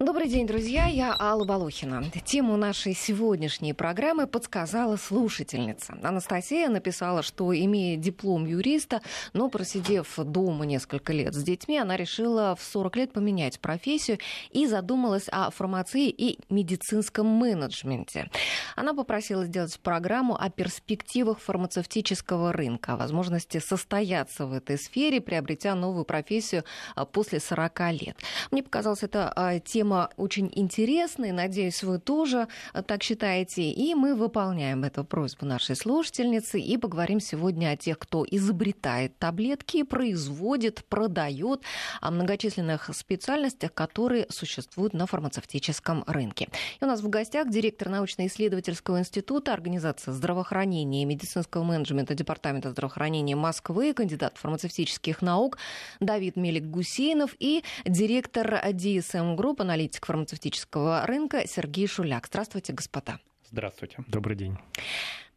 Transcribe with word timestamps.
Добрый 0.00 0.28
день, 0.28 0.46
друзья. 0.46 0.86
Я 0.86 1.14
Алла 1.20 1.44
Волохина. 1.44 2.02
Тему 2.24 2.56
нашей 2.56 2.94
сегодняшней 2.94 3.74
программы 3.74 4.26
подсказала 4.26 4.96
слушательница. 4.96 5.94
Анастасия 6.02 6.70
написала, 6.70 7.22
что, 7.22 7.54
имея 7.54 7.98
диплом 7.98 8.46
юриста, 8.46 9.02
но 9.34 9.50
просидев 9.50 10.14
дома 10.16 10.64
несколько 10.64 11.12
лет 11.12 11.34
с 11.34 11.42
детьми, 11.42 11.78
она 11.78 11.98
решила 11.98 12.56
в 12.56 12.62
40 12.62 12.96
лет 12.96 13.12
поменять 13.12 13.60
профессию 13.60 14.18
и 14.52 14.66
задумалась 14.66 15.28
о 15.30 15.50
фармации 15.50 16.08
и 16.08 16.38
медицинском 16.48 17.26
менеджменте. 17.26 18.30
Она 18.76 18.94
попросила 18.94 19.44
сделать 19.44 19.78
программу 19.80 20.34
о 20.34 20.48
перспективах 20.48 21.40
фармацевтического 21.40 22.54
рынка, 22.54 22.94
о 22.94 22.96
возможности 22.96 23.58
состояться 23.58 24.46
в 24.46 24.54
этой 24.54 24.78
сфере, 24.78 25.20
приобретя 25.20 25.74
новую 25.74 26.06
профессию 26.06 26.64
а, 26.96 27.04
после 27.04 27.38
40 27.38 27.80
лет. 27.92 28.16
Мне 28.50 28.62
показалось 28.62 29.02
это 29.02 29.30
а, 29.36 29.58
тема 29.58 29.89
тема 29.90 30.10
очень 30.16 30.50
интересная. 30.54 31.32
Надеюсь, 31.32 31.82
вы 31.82 31.98
тоже 31.98 32.46
э, 32.72 32.82
так 32.82 33.02
считаете. 33.02 33.70
И 33.70 33.94
мы 33.94 34.14
выполняем 34.14 34.84
эту 34.84 35.04
просьбу 35.04 35.46
нашей 35.46 35.74
слушательницы 35.74 36.60
и 36.60 36.76
поговорим 36.76 37.20
сегодня 37.20 37.70
о 37.70 37.76
тех, 37.76 37.98
кто 37.98 38.24
изобретает 38.30 39.18
таблетки, 39.18 39.82
производит, 39.82 40.84
продает, 40.84 41.62
о 42.00 42.10
многочисленных 42.10 42.90
специальностях, 42.94 43.74
которые 43.74 44.26
существуют 44.28 44.94
на 44.94 45.06
фармацевтическом 45.06 46.04
рынке. 46.06 46.48
И 46.80 46.84
у 46.84 46.86
нас 46.86 47.00
в 47.00 47.08
гостях 47.08 47.50
директор 47.50 47.88
научно-исследовательского 47.88 49.00
института 49.00 49.52
Организации 49.52 50.12
здравоохранения 50.12 51.02
и 51.02 51.04
медицинского 51.04 51.64
менеджмента 51.64 52.14
Департамента 52.14 52.70
здравоохранения 52.70 53.34
Москвы, 53.34 53.92
кандидат 53.92 54.36
фармацевтических 54.36 55.20
наук 55.20 55.58
Давид 55.98 56.36
Мелик-Гусейнов 56.36 57.34
и 57.40 57.64
директор 57.84 58.54
DSM 58.54 59.36
Group, 59.36 59.60
аналитик 59.60 59.79
аналитик 59.80 60.04
фармацевтического 60.04 61.06
рынка 61.06 61.46
Сергей 61.46 61.86
Шуляк. 61.86 62.26
Здравствуйте, 62.26 62.74
господа. 62.74 63.18
Здравствуйте. 63.50 64.04
Добрый 64.08 64.36
день. 64.36 64.58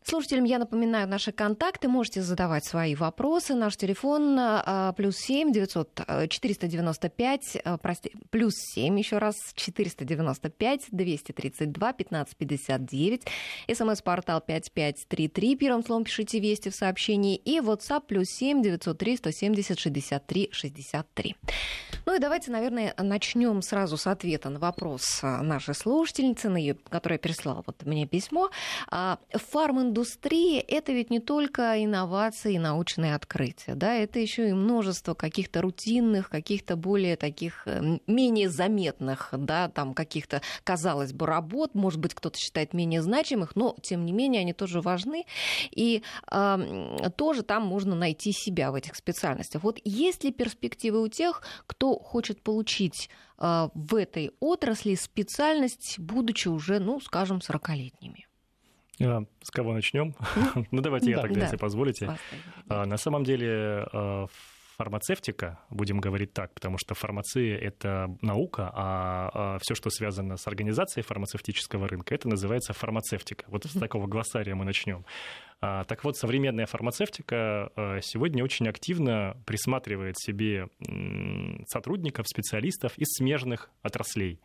Слушателям 0.05 0.43
я 0.43 0.59
напоминаю 0.59 1.07
наши 1.07 1.31
контакты. 1.31 1.87
Можете 1.87 2.21
задавать 2.21 2.65
свои 2.65 2.93
вопросы. 2.93 3.55
Наш 3.55 3.77
телефон 3.77 4.37
а, 4.39 4.93
плюс 4.93 5.15
семь 5.17 5.51
девятьсот 5.51 6.01
э, 6.05 6.27
четыреста 6.27 6.67
девяносто 6.67 7.09
пять, 7.09 7.57
э, 7.63 7.77
прости, 7.81 8.11
плюс 8.29 8.53
семь 8.55 8.97
еще 8.99 9.17
раз, 9.17 9.35
четыреста 9.55 10.05
девяносто 10.05 10.49
пять, 10.49 10.81
двести 10.91 11.31
тридцать 11.31 11.71
два, 11.71 11.93
пятнадцать 11.93 12.35
пятьдесят 12.35 12.85
девять. 12.85 13.23
СМС-портал 13.71 14.41
пять 14.41 14.71
пять 14.71 15.05
три 15.07 15.27
три. 15.27 15.55
Первым 15.55 15.85
словом 15.85 16.03
пишите 16.03 16.39
«Вести» 16.39 16.69
в 16.69 16.75
сообщении. 16.75 17.35
И 17.35 17.59
WhatsApp 17.59 18.03
плюс 18.07 18.27
семь 18.27 18.61
девятьсот 18.61 18.97
три 18.97 19.17
сто 19.17 19.31
семьдесят 19.31 19.79
шестьдесят 19.79 20.27
три 20.27 20.49
шестьдесят 20.51 21.07
три. 21.13 21.35
Ну 22.05 22.15
и 22.15 22.19
давайте, 22.19 22.51
наверное, 22.51 22.93
начнем 22.97 23.61
сразу 23.61 23.95
с 23.95 24.07
ответа 24.07 24.49
на 24.49 24.59
вопрос 24.59 25.19
а, 25.21 25.41
нашей 25.41 25.73
слушательницы, 25.73 26.77
которая 26.89 27.17
прислала 27.19 27.63
вот 27.65 27.83
мне 27.83 28.05
письмо. 28.05 28.49
А, 28.89 29.19
фарминдустрия— 29.93 30.63
это 30.67 30.91
ведь 30.91 31.09
не 31.09 31.19
только 31.19 31.83
инновации 31.83 32.55
и 32.55 32.59
научные 32.59 33.15
открытия, 33.15 33.75
да, 33.75 33.93
это 33.93 34.19
еще 34.19 34.49
и 34.49 34.53
множество 34.53 35.13
каких-то 35.13 35.61
рутинных, 35.61 36.29
каких-то 36.29 36.75
более 36.75 37.15
таких 37.15 37.63
э, 37.67 37.99
менее 38.07 38.49
заметных, 38.49 39.29
да, 39.37 39.69
там 39.69 39.93
каких-то, 39.93 40.41
казалось 40.63 41.13
бы, 41.13 41.25
работ, 41.25 41.75
может 41.75 41.99
быть, 41.99 42.13
кто-то 42.13 42.37
считает 42.37 42.73
менее 42.73 43.01
значимых, 43.01 43.55
но, 43.55 43.75
тем 43.81 44.05
не 44.05 44.11
менее, 44.11 44.41
они 44.41 44.53
тоже 44.53 44.81
важны, 44.81 45.25
и 45.71 46.01
э, 46.31 47.09
тоже 47.15 47.43
там 47.43 47.63
можно 47.63 47.95
найти 47.95 48.31
себя 48.31 48.71
в 48.71 48.75
этих 48.75 48.95
специальностях. 48.95 49.63
Вот 49.63 49.79
есть 49.83 50.23
ли 50.23 50.31
перспективы 50.31 51.01
у 51.01 51.07
тех, 51.07 51.43
кто 51.67 51.99
хочет 51.99 52.41
получить 52.41 53.09
а, 53.37 53.69
в 53.73 53.95
этой 53.95 54.31
отрасли 54.39 54.95
специальность, 54.95 55.99
будучи 55.99 56.47
уже, 56.47 56.79
ну, 56.79 56.99
скажем, 56.99 57.39
40-летними? 57.39 58.25
А, 59.01 59.23
с 59.41 59.51
кого 59.51 59.73
начнем? 59.73 60.15
ну, 60.71 60.81
давайте 60.81 61.11
я 61.11 61.19
тогда, 61.19 61.41
если 61.41 61.57
позволите. 61.57 62.17
А, 62.67 62.85
на 62.85 62.97
самом 62.97 63.23
деле 63.23 63.87
фармацевтика, 64.77 65.59
будем 65.69 65.99
говорить 65.99 66.33
так, 66.33 66.53
потому 66.53 66.77
что 66.77 66.95
фармация— 66.95 67.57
это 67.61 68.15
наука, 68.21 68.71
а, 68.73 69.29
а 69.33 69.57
все, 69.61 69.75
что 69.75 69.89
связано 69.89 70.37
с 70.37 70.47
организацией 70.47 71.03
фармацевтического 71.03 71.87
рынка, 71.87 72.15
это 72.15 72.27
называется 72.27 72.73
фармацевтика. 72.73 73.45
Вот 73.47 73.65
с 73.65 73.79
такого 73.79 74.07
глоссария 74.07 74.55
мы 74.55 74.65
начнем. 74.65 75.05
А, 75.61 75.83
так 75.85 76.03
вот, 76.03 76.17
современная 76.17 76.65
фармацевтика 76.65 77.71
а, 77.75 77.99
сегодня 78.01 78.43
очень 78.43 78.67
активно 78.67 79.37
присматривает 79.45 80.17
себе 80.17 80.67
сотрудников, 81.67 82.27
специалистов 82.27 82.97
из 82.97 83.07
смежных 83.17 83.69
отраслей. 83.81 84.39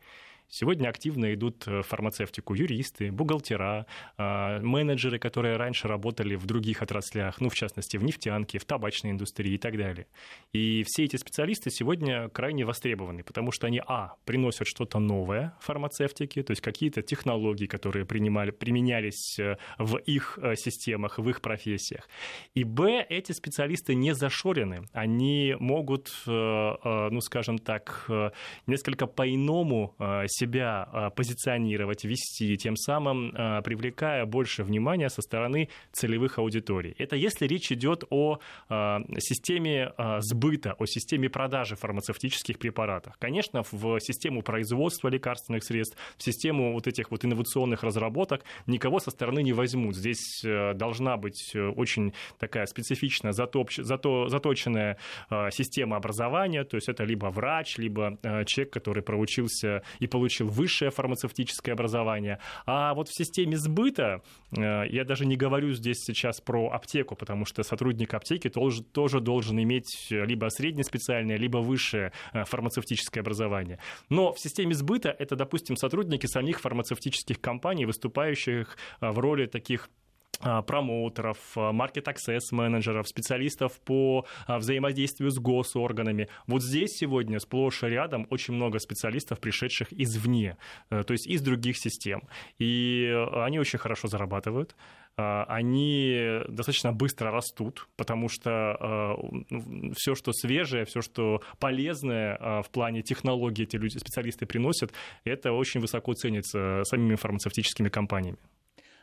Сегодня 0.51 0.89
активно 0.89 1.35
идут 1.35 1.67
в 1.67 1.83
фармацевтику 1.83 2.55
юристы, 2.55 3.13
бухгалтера, 3.13 3.85
а, 4.17 4.61
менеджеры, 4.61 5.19
которые 5.19 5.59
раньше 5.59 5.89
работали 5.89 6.37
в 6.37 6.47
других 6.47 6.81
отраслях, 6.81 7.39
ну, 7.43 7.51
в 7.51 7.55
частности, 7.55 7.99
в 7.99 8.03
нефтянке, 8.03 8.59
в 8.59 8.65
табачной 8.65 9.11
индустрии 9.11 9.53
и 9.53 9.59
так 9.59 9.77
далее. 9.77 10.07
И 10.55 10.85
все 10.87 11.05
эти 11.05 11.17
специалисты 11.17 11.71
сегодня 11.71 12.31
крайне 12.31 12.65
востребованы, 12.65 13.25
потому 13.25 13.53
что 13.53 13.67
они, 13.67 13.83
а, 13.87 14.15
приносят 14.25 14.67
что-то 14.67 14.99
новое 14.99 15.55
фармацевтике, 15.61 16.43
то 16.43 16.53
есть 16.53 16.63
какие-то 16.63 17.03
технологии, 17.03 17.67
которые 17.67 18.07
принимали, 18.07 18.51
применялись 18.51 19.39
э, 19.39 19.57
в 19.79 19.99
их 19.99 20.39
э, 20.41 20.55
системах, 20.57 21.19
в 21.19 21.29
их 21.29 21.43
профессиях. 21.43 22.09
И, 22.55 22.65
б, 22.65 23.05
эти 23.11 23.33
специалисты 23.33 23.95
не 23.95 24.15
зашорены, 24.15 24.89
они 24.93 25.57
могут, 25.61 26.11
э, 26.27 27.09
ну, 27.11 27.21
скажем 27.21 27.59
так, 27.59 28.09
несколько 28.67 29.07
по-иному 29.07 29.95
себя 30.39 30.89
а, 30.93 31.11
позиционировать, 31.11 32.05
вести, 32.05 32.57
тем 32.57 32.77
самым 32.77 33.33
а, 33.35 33.61
привлекая 33.63 34.25
больше 34.25 34.63
внимания 34.63 35.09
со 35.09 35.23
стороны 35.23 35.69
целевых 35.93 36.39
аудиторий. 36.39 36.95
Это 36.99 37.17
если 37.17 37.47
речь 37.47 37.73
идет 37.73 38.05
о 38.11 38.39
а, 38.69 39.01
системе 39.19 39.93
сбыта, 40.21 40.75
о 40.79 40.87
системе 40.87 41.29
продажи 41.29 41.77
фармацевтических 41.77 42.59
препаратов. 42.59 43.15
Конечно, 43.19 43.63
в 43.71 44.01
систему 44.01 44.43
производства 44.43 45.09
лекарственных 45.09 45.65
средств, 45.65 45.97
в 46.17 46.23
систему 46.23 46.73
вот 46.73 46.87
этих 46.87 47.11
вот 47.11 47.25
инновационных 47.25 47.83
разработок 47.83 48.45
никого 48.67 49.01
со 49.01 49.11
стороны 49.11 49.43
не 49.43 49.53
возьмут. 49.53 49.97
Здесь 49.97 50.43
должна 50.75 51.17
быть 51.17 51.53
э, 51.55 51.69
очень 51.69 52.13
такая 52.39 52.67
специфичная, 52.67 53.33
затопч... 53.33 53.79
зато... 53.79 54.29
заточенная 54.29 54.99
система 55.51 55.97
образования, 55.97 56.65
то 56.65 56.77
есть 56.77 56.89
это 56.89 57.05
либо 57.05 57.27
врач, 57.27 57.79
либо 57.79 58.19
человек, 58.47 58.73
который 58.73 59.03
проучился 59.03 59.83
и 59.99 60.07
получил 60.07 60.28
получил 60.29 60.49
высшее 60.49 60.91
фармацевтическое 60.91 61.75
образование. 61.75 62.39
А 62.67 62.93
вот 62.93 63.09
в 63.09 63.17
системе 63.17 63.57
сбыта, 63.57 64.23
э, 64.55 64.85
я 64.91 65.05
даже 65.05 65.25
не 65.25 65.37
говорю 65.37 65.73
здесь 65.73 65.97
сейчас 66.05 66.43
про 66.43 66.69
аптеку, 66.71 67.17
потому 67.17 67.47
что 67.47 67.63
сотрудник 67.63 68.13
аптеки 68.13 68.51
тоже, 68.51 68.83
тоже 68.83 69.21
должен 69.21 69.59
иметь 69.59 70.09
либо 70.11 70.51
среднеспециальное, 70.51 71.39
либо 71.39 71.59
высшее 71.59 72.13
э, 72.35 72.45
фармацевтическое 72.45 73.23
образование. 73.23 73.79
Но 74.11 74.35
в 74.35 74.39
системе 74.39 74.75
сбыта 74.75 75.17
это, 75.19 75.35
допустим, 75.35 75.77
сотрудники 75.77 76.27
самих 76.27 76.61
фармацевтических 76.61 77.41
компаний, 77.41 77.87
выступающих 77.87 78.77
э, 79.01 79.11
в 79.11 79.19
роли 79.19 79.47
таких 79.47 79.89
промоутеров, 80.41 81.39
маркет-аксесс 81.57 82.53
менеджеров, 82.53 83.09
специалистов 83.09 83.81
по 83.81 84.27
а, 84.47 84.59
взаимодействию 84.59 85.31
с 85.31 85.39
госорганами. 85.39 86.29
Вот 86.47 86.63
здесь 86.63 86.97
сегодня 86.97 87.41
сплошь 87.41 87.83
и 87.83 87.87
рядом 87.87 88.27
очень 88.31 88.55
много 88.55 88.79
специалистов, 88.79 89.41
пришедших 89.41 89.93
извне, 89.93 90.57
э, 90.91 91.03
то 91.03 91.13
есть 91.13 91.27
из 91.27 91.43
других 91.43 91.77
систем. 91.77 92.23
И 92.59 93.13
они 93.35 93.59
очень 93.59 93.79
хорошо 93.79 94.09
зарабатывают 94.09 94.77
а, 95.17 95.45
они 95.49 96.43
достаточно 96.49 96.93
быстро 96.93 97.33
растут, 97.33 97.89
потому 97.97 98.29
что 98.29 99.17
ну, 99.51 99.93
все, 99.97 100.15
что 100.15 100.33
свежее, 100.33 100.85
все, 100.85 101.01
что 101.01 101.43
полезное 101.59 102.63
в 102.63 102.71
плане 102.71 103.03
технологий 103.03 103.65
эти 103.65 103.75
люди, 103.75 103.99
специалисты 103.99 104.47
приносят, 104.47 104.93
это 105.25 105.53
очень 105.53 105.81
высоко 105.81 106.13
ценится 106.13 106.83
самими 106.85 107.17
фармацевтическими 107.17 107.89
компаниями. 107.89 108.39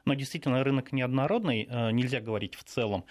Но 0.05 0.13
действительно 0.13 0.63
рынок 0.63 0.91
неоднородный, 0.91 1.67
э, 1.69 1.91
нельзя 1.91 2.21
говорить 2.21 2.53
в 2.55 2.63
целом 2.63 3.05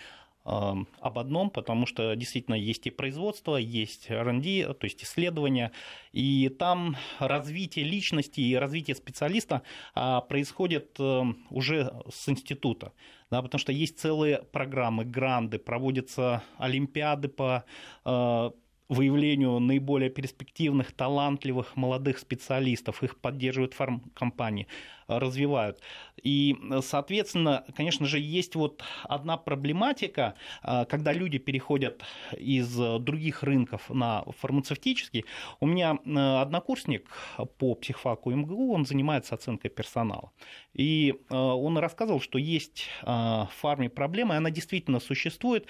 э, 0.45 0.75
об 1.01 1.19
одном, 1.19 1.51
потому 1.51 1.87
что 1.87 2.15
действительно 2.15 2.55
есть 2.55 2.87
и 2.87 2.91
производство, 2.91 3.57
есть 3.57 4.09
R&D, 4.11 4.75
то 4.75 4.85
есть 4.85 5.03
исследования, 5.03 5.73
и 6.13 6.49
там 6.49 6.97
развитие 7.19 7.85
личности 7.85 8.41
и 8.41 8.55
развитие 8.55 8.95
специалиста 8.95 9.63
а, 9.95 10.21
происходит 10.21 10.95
э, 11.01 11.23
уже 11.51 11.93
с 12.13 12.29
института, 12.29 12.93
да, 13.31 13.43
потому 13.43 13.59
что 13.59 13.73
есть 13.73 13.99
целые 13.99 14.45
программы, 14.53 15.05
гранды, 15.05 15.59
проводятся 15.59 16.45
олимпиады 16.59 17.29
по 17.29 17.65
выявлению 18.89 19.59
наиболее 19.61 20.11
перспективных, 20.11 20.93
талантливых 20.93 21.77
молодых 21.77 22.19
специалистов. 22.19 23.03
Их 23.03 23.19
поддерживают 23.19 23.75
фармкомпании, 23.75 24.67
развивают. 25.07 25.81
И, 26.23 26.57
соответственно, 26.83 27.65
конечно 27.77 28.07
же, 28.07 28.19
есть 28.19 28.55
вот 28.55 28.83
одна 29.05 29.37
проблематика, 29.37 30.35
а, 30.63 30.85
когда 30.85 31.13
люди 31.13 31.39
переходят 31.39 32.03
из 32.37 32.75
других 32.77 33.43
рынков 33.43 33.89
на 33.91 34.25
фармацевтический. 34.39 35.25
У 35.61 35.67
меня 35.67 35.99
э, 36.05 36.41
однокурсник 36.41 37.09
по 37.59 37.75
психфаку 37.75 38.31
МГУ, 38.31 38.73
он 38.73 38.87
занимается 38.87 39.35
оценкой 39.35 39.71
персонала. 39.71 40.31
И 40.75 41.15
э, 41.31 41.35
он 41.35 41.79
рассказывал, 41.79 42.21
что 42.21 42.39
есть 42.39 42.89
в 43.03 43.49
фарме 43.51 43.89
проблема, 43.89 44.35
и 44.35 44.39
она 44.39 44.51
действительно 44.51 45.01
существует, 45.01 45.67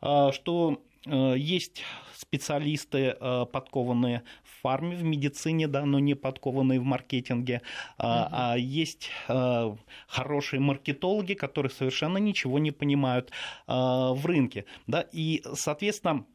что 0.00 0.82
есть 1.06 1.82
специалисты, 2.18 3.16
э, 3.18 3.46
подкованные 3.50 4.22
в 4.42 4.62
фарме, 4.62 4.96
в 4.96 5.02
медицине, 5.02 5.68
да, 5.68 5.84
но 5.84 5.98
не 5.98 6.14
подкованные 6.14 6.80
в 6.80 6.84
маркетинге. 6.84 7.62
Угу. 7.98 8.06
А 8.06 8.56
есть 8.58 9.10
э, 9.28 9.76
хорошие 10.08 10.60
маркетологи, 10.60 11.34
которые 11.34 11.70
совершенно 11.70 12.18
ничего 12.18 12.58
не 12.58 12.72
понимают 12.72 13.30
в 13.66 14.20
рынке. 14.24 14.64
Да, 14.86 15.04
и, 15.12 15.42
соответственно, 15.54 16.26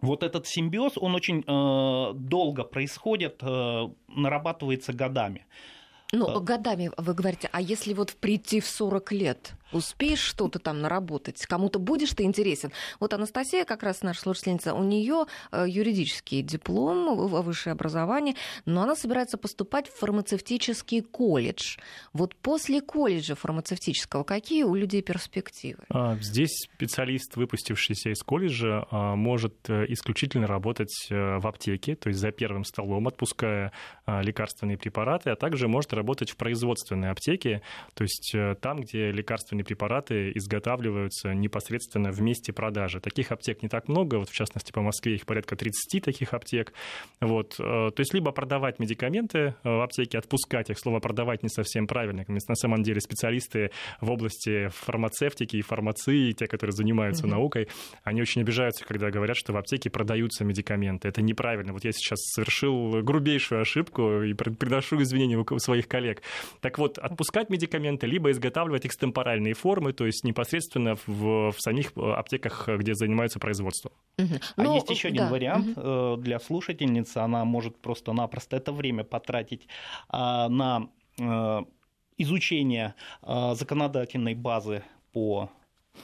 вот 0.00 0.22
этот 0.22 0.46
симбиоз, 0.46 0.98
он 0.98 1.14
очень 1.14 1.42
долго 1.42 2.64
происходит, 2.64 3.42
нарабатывается 3.42 4.92
годами. 4.92 5.46
Ну, 6.12 6.40
годами 6.40 6.90
вы 6.96 7.14
говорите, 7.14 7.48
а 7.52 7.60
если 7.60 7.92
вот 7.94 8.14
прийти 8.14 8.60
в 8.60 8.66
40 8.66 9.12
лет, 9.12 9.52
успеешь 9.72 10.20
что-то 10.20 10.58
там 10.58 10.80
наработать, 10.80 11.44
кому-то 11.46 11.78
будешь 11.78 12.10
ты 12.10 12.24
интересен. 12.24 12.72
Вот 13.00 13.12
Анастасия, 13.14 13.64
как 13.64 13.82
раз 13.82 14.02
наша 14.02 14.20
слушательница, 14.20 14.74
у 14.74 14.82
нее 14.82 15.26
э, 15.52 15.64
юридический 15.68 16.42
диплом, 16.42 17.16
высшее 17.16 17.72
образование, 17.72 18.34
но 18.64 18.82
она 18.82 18.96
собирается 18.96 19.38
поступать 19.38 19.88
в 19.88 19.98
фармацевтический 19.98 21.02
колледж. 21.02 21.78
Вот 22.12 22.34
после 22.36 22.80
колледжа 22.80 23.34
фармацевтического 23.34 24.24
какие 24.24 24.62
у 24.62 24.74
людей 24.74 25.02
перспективы? 25.02 25.84
А, 25.88 26.16
здесь 26.16 26.68
специалист, 26.74 27.36
выпустившийся 27.36 28.10
из 28.10 28.22
колледжа, 28.22 28.86
а, 28.90 29.16
может 29.16 29.54
э, 29.68 29.86
исключительно 29.88 30.46
работать 30.46 31.06
э, 31.10 31.38
в 31.38 31.46
аптеке, 31.46 31.96
то 31.96 32.08
есть 32.08 32.20
за 32.20 32.30
первым 32.30 32.64
столом, 32.64 33.08
отпуская 33.08 33.72
а, 34.04 34.22
лекарственные 34.22 34.78
препараты, 34.78 35.30
а 35.30 35.36
также 35.36 35.68
может 35.68 35.92
работать 35.92 36.30
в 36.30 36.36
производственной 36.36 37.10
аптеке, 37.10 37.62
то 37.94 38.04
есть 38.04 38.34
там, 38.60 38.80
где 38.80 39.10
лекарственные 39.10 39.55
препараты 39.62 40.32
изготавливаются 40.34 41.34
непосредственно 41.34 42.10
в 42.10 42.20
месте 42.20 42.52
продажи. 42.52 43.00
Таких 43.00 43.32
аптек 43.32 43.62
не 43.62 43.68
так 43.68 43.88
много, 43.88 44.16
вот 44.16 44.28
в 44.28 44.34
частности 44.34 44.72
по 44.72 44.82
Москве 44.82 45.14
их 45.14 45.26
порядка 45.26 45.56
30 45.56 46.04
таких 46.04 46.34
аптек. 46.34 46.72
Вот. 47.20 47.56
Э, 47.58 47.90
то 47.90 48.00
есть 48.00 48.14
либо 48.14 48.32
продавать 48.32 48.78
медикаменты 48.78 49.38
э, 49.38 49.54
в 49.62 49.82
аптеке, 49.82 50.18
отпускать 50.18 50.70
их, 50.70 50.78
слово 50.78 51.00
продавать 51.00 51.42
не 51.42 51.48
совсем 51.48 51.86
правильно. 51.86 52.24
На 52.28 52.54
самом 52.54 52.82
деле 52.82 53.00
специалисты 53.00 53.70
в 54.00 54.10
области 54.10 54.68
фармацевтики 54.68 55.56
и 55.56 55.62
фармации, 55.62 56.32
те, 56.32 56.46
которые 56.46 56.72
занимаются 56.72 57.26
mm-hmm. 57.26 57.30
наукой, 57.30 57.68
они 58.04 58.20
очень 58.20 58.42
обижаются, 58.42 58.84
когда 58.84 59.10
говорят, 59.10 59.36
что 59.36 59.52
в 59.52 59.56
аптеке 59.56 59.90
продаются 59.90 60.44
медикаменты. 60.44 61.08
Это 61.08 61.22
неправильно. 61.22 61.72
Вот 61.72 61.84
я 61.84 61.92
сейчас 61.92 62.18
совершил 62.20 63.02
грубейшую 63.02 63.60
ошибку 63.60 64.22
и 64.22 64.34
приношу 64.34 65.00
извинения 65.02 65.38
у 65.38 65.58
своих 65.58 65.88
коллег. 65.88 66.22
Так 66.60 66.78
вот, 66.78 66.98
отпускать 66.98 67.50
медикаменты, 67.50 68.06
либо 68.06 68.30
изготавливать 68.30 68.86
экстемпоральные 69.46 69.54
формы, 69.54 69.92
то 69.92 70.06
есть 70.06 70.24
непосредственно 70.24 70.96
в, 71.06 71.52
в 71.52 71.60
самих 71.60 71.92
э, 71.96 72.12
аптеках, 72.12 72.68
где 72.68 72.94
занимаются 72.94 73.38
производством. 73.38 73.92
Угу. 74.18 74.34
А 74.56 74.62
Но, 74.62 74.74
есть 74.74 74.90
еще 74.90 75.08
один 75.08 75.24
да. 75.24 75.30
вариант 75.30 75.78
угу. 75.78 76.16
для 76.22 76.38
слушательницы. 76.38 77.18
Она 77.18 77.44
может 77.44 77.78
просто-напросто 77.78 78.56
это 78.56 78.72
время 78.72 79.04
потратить 79.04 79.68
а, 80.08 80.48
на 80.48 80.88
э, 81.18 81.60
изучение 82.18 82.94
законодательной 83.22 84.34
базы 84.34 84.82
по 85.12 85.50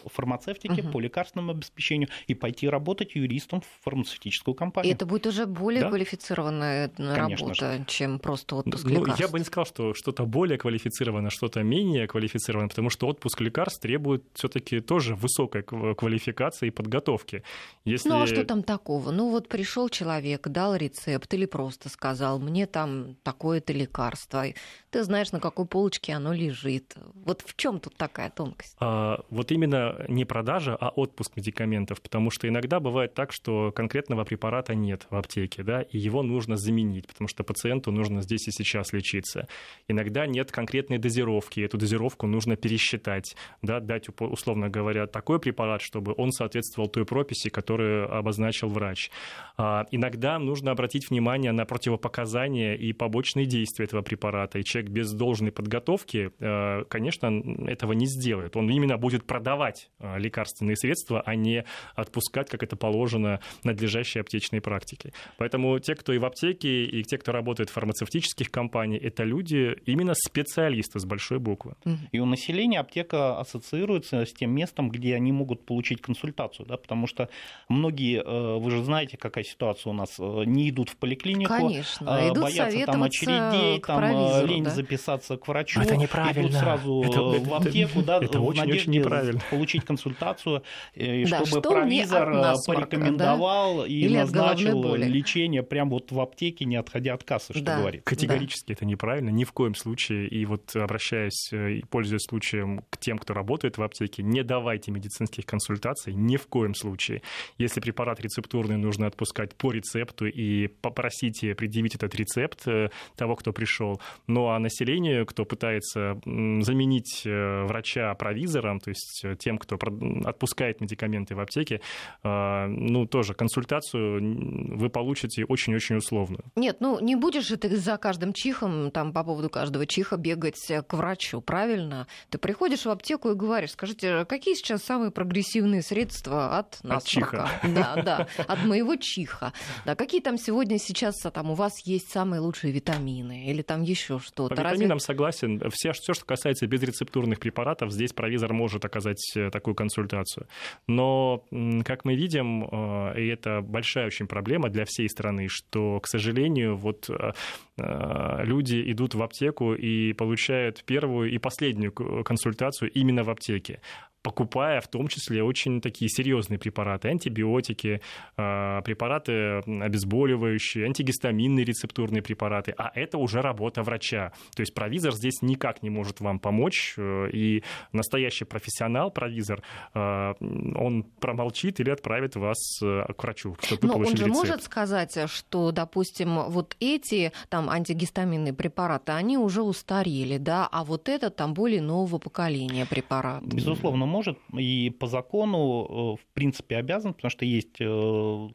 фармацевтике, 0.07 0.83
угу. 0.83 0.93
по 0.93 1.01
лекарственному 1.01 1.53
обеспечению 1.53 2.09
и 2.27 2.35
пойти 2.35 2.69
работать 2.69 3.15
юристом 3.15 3.61
в 3.61 3.85
фармацевтическую 3.85 4.55
компанию. 4.55 4.91
И 4.91 4.95
это 4.95 5.07
будет 5.07 5.27
уже 5.27 5.47
более 5.47 5.83
да? 5.83 5.89
квалифицированная 5.89 6.89
Конечно 6.89 7.49
работа, 7.49 7.79
же. 7.79 7.85
чем 7.87 8.19
просто 8.19 8.57
отпуск 8.57 8.85
ну, 8.85 9.01
лекарств. 9.01 9.21
Я 9.21 9.29
бы 9.29 9.39
не 9.39 9.45
сказал, 9.45 9.67
что 9.67 9.95
что-то 9.95 10.25
более 10.25 10.59
квалифицированное, 10.59 11.31
что-то 11.31 11.63
менее 11.63 12.07
квалифицированное, 12.07 12.69
потому 12.69 12.91
что 12.91 13.07
отпуск 13.07 13.41
лекарств 13.41 13.81
требует 13.81 14.25
все-таки 14.35 14.81
тоже 14.81 15.15
высокой 15.15 15.63
квалификации 15.63 16.69
и 16.69 16.71
подготовки. 16.71 17.43
Если... 17.85 18.09
Ну 18.09 18.23
а 18.23 18.27
что 18.27 18.45
там 18.45 18.63
такого? 18.63 19.11
Ну 19.11 19.31
вот 19.31 19.49
пришел 19.49 19.89
человек, 19.89 20.49
дал 20.49 20.77
рецепт 20.77 21.33
или 21.35 21.47
просто 21.47 21.89
сказал, 21.89 22.39
мне 22.39 22.67
там 22.67 23.17
такое-то 23.23 23.73
лекарство. 23.73 24.45
Ты 24.91 25.05
знаешь, 25.05 25.33
на 25.33 25.41
какой 25.41 25.67
полочке 25.67 26.13
оно 26.13 26.33
лежит. 26.33 26.95
Вот 27.15 27.43
в 27.45 27.57
чем 27.57 27.81
тут 27.81 27.97
такая 27.97 28.31
тонкость? 28.31 28.77
А, 28.81 29.25
вот 29.31 29.51
именно 29.51 29.82
не 30.09 30.25
продажа, 30.25 30.77
а 30.77 30.89
отпуск 30.89 31.37
медикаментов, 31.37 32.01
потому 32.01 32.31
что 32.31 32.49
иногда 32.49 32.81
бывает 32.81 33.15
так, 33.15 33.33
что 33.33 33.73
конкретного 33.73 34.25
препарата 34.25 34.75
нет 34.75 35.07
в 35.11 35.17
аптеке, 35.17 35.63
да, 35.63 35.83
и 35.83 35.99
его 35.99 36.23
нужно 36.23 36.57
заменить, 36.57 37.07
потому 37.07 37.29
что 37.29 37.45
пациенту 37.45 37.93
нужно 37.93 38.23
здесь 38.23 38.49
и 38.49 38.51
сейчас 38.51 38.93
лечиться. 38.93 39.49
Иногда 39.89 40.27
нет 40.27 40.51
конкретной 40.51 40.99
дозировки, 40.99 41.61
эту 41.61 41.79
дозировку 41.79 42.27
нужно 42.27 42.57
пересчитать, 42.57 43.37
да, 43.63 43.81
дать, 43.81 44.09
условно 44.19 44.69
говоря, 44.69 45.07
такой 45.07 45.39
препарат, 45.39 45.83
чтобы 45.83 46.15
он 46.17 46.33
соответствовал 46.33 46.89
той 46.89 47.05
прописи, 47.05 47.51
которую 47.51 48.13
обозначил 48.15 48.69
врач. 48.69 49.11
А, 49.57 49.87
иногда 49.91 50.39
нужно 50.39 50.71
обратить 50.71 51.11
внимание 51.11 51.53
на 51.53 51.65
противопоказания 51.65 52.75
и 52.75 52.93
побочные 52.93 53.47
действия 53.47 53.85
этого 53.85 54.03
препарата, 54.03 54.59
и 54.59 54.65
человек 54.65 54.91
без 54.91 55.13
должной 55.13 55.53
подготовки, 55.53 56.33
э, 56.39 56.85
конечно, 56.89 57.43
этого 57.67 57.93
не 57.93 58.07
сделает. 58.07 58.57
Он 58.57 58.69
именно 58.71 58.99
будет 58.99 59.25
продавать 59.25 59.72
покупать 59.73 59.91
а, 59.99 60.19
лекарственные 60.19 60.77
средства, 60.77 61.23
а 61.25 61.35
не 61.35 61.65
отпускать, 61.95 62.51
как 62.51 62.63
это 62.63 62.77
положено, 62.77 63.41
надлежащей 63.65 64.21
аптечной 64.21 64.61
практике. 64.61 65.13
Поэтому 65.39 65.79
те, 65.79 65.95
кто 65.95 66.13
и 66.13 66.19
в 66.19 66.25
аптеке, 66.25 66.85
и 66.85 67.03
те, 67.03 67.19
кто 67.19 67.33
работает 67.33 67.71
в 67.71 67.73
фармацевтических 67.73 68.51
компаниях, 68.51 69.03
это 69.03 69.25
люди 69.25 69.77
именно 69.87 70.15
специалисты 70.15 70.99
с 70.99 71.05
большой 71.05 71.39
буквы. 71.39 71.75
И 72.13 72.19
у 72.19 72.27
населения 72.27 72.81
аптека 72.81 73.39
ассоциируется 73.39 74.25
с 74.25 74.33
тем 74.33 74.55
местом, 74.55 74.91
где 74.91 75.15
они 75.15 75.33
могут 75.33 75.65
получить 75.65 76.01
консультацию, 76.01 76.67
да, 76.67 76.77
потому 76.77 77.07
что 77.07 77.29
многие, 77.69 78.23
э, 78.23 78.59
вы 78.59 78.71
же 78.71 78.83
знаете, 78.83 79.17
какая 79.17 79.45
ситуация 79.45 79.91
у 79.91 79.95
нас, 79.95 80.17
э, 80.19 80.43
не 80.47 80.69
идут 80.71 80.91
в 80.91 80.97
поликлинику, 80.97 81.53
Конечно, 81.53 82.17
а, 82.17 82.29
идут 82.29 82.45
боятся 82.45 82.87
там 82.87 83.03
очередей, 83.03 83.81
там 83.81 84.03
э, 84.03 84.47
лень 84.47 84.65
да? 84.65 84.71
записаться 84.71 85.37
к 85.37 85.49
врачу, 85.49 85.81
это 85.81 85.97
неправильно. 85.97 86.49
идут 86.49 86.59
сразу 86.59 87.03
это, 87.03 87.21
в 87.23 87.55
аптеку, 87.55 88.01
это, 88.01 88.07
да, 88.07 88.25
это 88.25 88.41
в 88.41 88.47
очень, 88.47 88.61
надежде 88.61 88.81
очень 88.81 88.93
неправильно 88.93 89.41
получить 89.63 89.85
консультацию, 89.85 90.65
и 90.95 91.25
да, 91.25 91.45
чтобы 91.45 91.47
что 91.47 91.71
провизор 91.71 92.31
э, 92.31 92.35
насморка, 92.35 92.87
порекомендовал 92.87 93.83
да? 93.83 93.87
и 93.87 93.93
Или 93.93 94.17
назначил 94.17 94.95
лечение 94.97 95.63
прямо 95.63 95.93
вот 95.93 96.11
в 96.11 96.21
аптеке, 96.21 96.65
не 96.65 96.75
отходя 96.75 97.15
от 97.15 97.23
кассы, 97.23 97.53
что 97.53 97.63
да. 97.63 97.79
говорит. 97.79 98.03
Категорически 98.05 98.69
да. 98.69 98.75
это 98.75 98.87
неправильно, 98.87 99.31
ни 99.31 99.45
в 99.45 99.53
коем 99.53 99.77
случае. 99.77 100.27
И 100.27 100.45
вот 100.47 100.75
обращаясь 100.75 101.53
э, 101.53 101.75
и 101.75 101.85
пользуясь 101.85 102.23
случаем 102.29 102.83
к 102.91 102.99
тем, 102.99 103.19
кто 103.19 103.35
работает 103.35 103.79
в 103.79 103.83
аптеке, 103.83 104.25
не 104.25 104.43
давайте 104.43 104.91
медицинских 104.91 105.47
консультаций 105.47 106.13
ни 106.13 106.37
в 106.37 106.49
коем 106.49 106.75
случае. 106.75 107.23
Если 107.59 107.81
препарат 107.81 108.21
рецептурный 108.21 108.77
нужно 108.77 109.07
отпускать 109.07 109.55
по 109.55 109.71
рецепту 109.71 110.27
и 110.27 110.67
попросите 110.67 111.55
предъявить 111.55 111.95
этот 111.95 112.17
рецепт 112.17 112.67
э, 112.67 112.91
того, 113.15 113.37
кто 113.37 113.53
пришел. 113.53 114.01
Ну 114.27 114.49
а 114.49 114.59
населению, 114.59 115.25
кто 115.25 115.45
пытается 115.45 116.21
заменить 116.25 117.23
врача 117.25 118.13
провизором, 118.15 118.81
то 118.81 118.91
есть 118.91 119.25
тем, 119.39 119.52
кто 119.59 119.79
отпускает 120.25 120.81
медикаменты 120.81 121.35
в 121.35 121.41
аптеке, 121.41 121.81
а, 122.23 122.67
ну, 122.69 123.07
тоже 123.07 123.35
консультацию 123.35 124.77
вы 124.77 124.89
получите 124.89 125.45
очень-очень 125.45 125.97
условную. 125.97 126.45
Нет, 126.57 126.79
ну, 126.81 127.01
не 127.01 127.17
будешь 127.17 127.47
же 127.47 127.57
ты 127.57 127.77
за 127.77 127.97
каждым 127.97 128.33
чихом, 128.33 128.91
там, 128.91 129.13
по 129.13 129.25
поводу 129.25 129.51
каждого 129.51 129.87
чиха 129.87 130.17
бегать 130.17 130.61
к 130.87 130.93
врачу, 130.93 131.41
правильно? 131.41 132.07
Ты 132.31 132.39
приходишь 132.39 132.85
в 132.85 132.91
аптеку 132.91 133.31
и 133.31 133.35
говоришь, 133.35 133.73
скажите, 133.73 134.25
какие 134.25 134.55
сейчас 134.55 134.83
самые 134.83 135.11
прогрессивные 135.11 135.83
средства 135.83 136.59
от 136.59 136.83
насморка? 136.83 136.97
От 136.97 137.05
чиха. 137.05 137.49
Да, 137.75 138.03
да, 138.03 138.29
от 138.47 138.65
моего 138.65 138.97
чиха. 138.97 139.53
Да, 139.85 139.95
какие 139.95 140.21
там 140.21 140.39
сегодня 140.39 140.79
сейчас 140.79 141.17
там 141.21 141.51
у 141.51 141.55
вас 141.55 141.73
есть 141.87 142.11
самые 142.11 142.41
лучшие 142.41 142.73
витамины 142.73 143.47
или 143.47 143.63
там 143.63 143.83
еще 143.83 144.19
что-то? 144.19 144.55
По 144.55 144.61
витаминам 144.61 144.99
Разве... 144.99 145.07
согласен. 145.07 145.63
Все, 145.71 145.93
все, 145.93 146.15
что 146.15 146.25
касается 146.25 146.67
безрецептурных 146.67 147.39
препаратов, 147.39 147.93
здесь 147.93 148.13
провизор 148.13 148.53
может 148.53 148.85
оказать 148.85 149.33
э, 149.37 149.42
такую 149.51 149.75
консультацию. 149.75 150.47
Но, 150.87 151.45
как 151.85 152.05
мы 152.05 152.15
видим, 152.15 152.65
э, 152.65 153.21
и 153.21 153.27
это 153.29 153.61
большая 153.61 154.07
очень 154.07 154.27
проблема 154.27 154.69
для 154.69 154.85
всей 154.85 155.09
страны, 155.09 155.49
что, 155.49 156.01
к 156.01 156.07
сожалению, 156.07 156.77
вот 156.77 157.11
э, 157.11 157.33
э, 157.79 158.45
люди 158.45 158.83
идут 158.93 159.15
в 159.15 159.23
аптеку 159.23 159.75
и 159.75 160.13
получают 160.13 160.85
первую 160.85 161.31
и 161.31 161.39
последнюю 161.39 161.93
консультацию 161.93 162.91
именно 162.91 163.25
в 163.25 163.31
аптеке 163.31 163.81
покупая 164.23 164.81
в 164.81 164.89
том 164.89 165.09
числе 165.09 165.43
очень 165.43 165.81
такие 165.81 166.09
серьезные 166.09 166.59
препараты, 166.59 167.09
антибиотики, 167.09 168.01
препараты 168.37 169.59
обезболивающие, 169.67 170.87
антигистаминные 170.87 171.65
рецептурные 171.65 172.23
препараты, 172.23 172.73
а 172.79 172.91
это 172.95 173.19
уже 173.19 173.41
работа 173.41 173.83
врача. 173.83 174.33
То 174.55 174.61
есть 174.61 174.75
провизор 174.75 175.13
здесь 175.15 175.43
никак 175.43 175.83
не 175.83 175.91
может 175.91 176.21
вам 176.21 176.39
помочь, 176.39 176.97
и 176.99 177.63
настоящий 177.93 178.45
профессионал, 178.45 179.11
провизор, 179.11 179.63
он 179.95 181.05
промолчит 181.21 181.81
или 181.81 181.91
отправит 181.91 182.37
вас 182.37 182.79
к 182.81 183.23
врачу, 183.23 183.57
чтобы 183.61 183.89
Но 183.89 183.95
он 183.97 184.07
же 184.07 184.13
рецепт. 184.13 184.31
может 184.31 184.63
сказать, 184.63 185.19
что, 185.29 185.73
допустим, 185.73 186.45
вот 186.49 186.77
эти 186.81 187.33
там 187.49 187.69
антигистаминные 187.69 188.53
препараты, 188.53 189.13
они 189.13 189.37
уже 189.37 189.63
устарели, 189.63 190.39
да, 190.39 190.69
а 190.71 190.85
вот 190.85 191.09
этот 191.09 191.37
там 191.37 191.55
более 191.55 191.83
нового 191.83 192.19
поколения 192.19 192.87
препарат. 192.87 193.43
Безусловно, 193.43 194.07
может, 194.13 194.39
и 194.53 194.91
по 195.01 195.07
закону, 195.07 195.59
э, 195.59 196.23
в 196.23 196.27
принципе, 196.35 196.77
обязан, 196.77 197.15
потому 197.15 197.31
что 197.31 197.45
есть 197.45 197.81
э, 197.81 198.49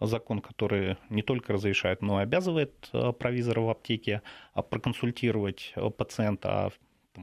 закон, 0.00 0.40
который 0.40 0.96
не 1.10 1.22
только 1.22 1.52
разрешает, 1.52 2.02
но 2.02 2.20
и 2.20 2.24
обязывает 2.24 2.88
э, 2.92 3.12
провизора 3.12 3.60
в 3.60 3.68
аптеке 3.68 4.22
проконсультировать 4.54 5.74
пациента 5.98 6.48
о 6.66 6.70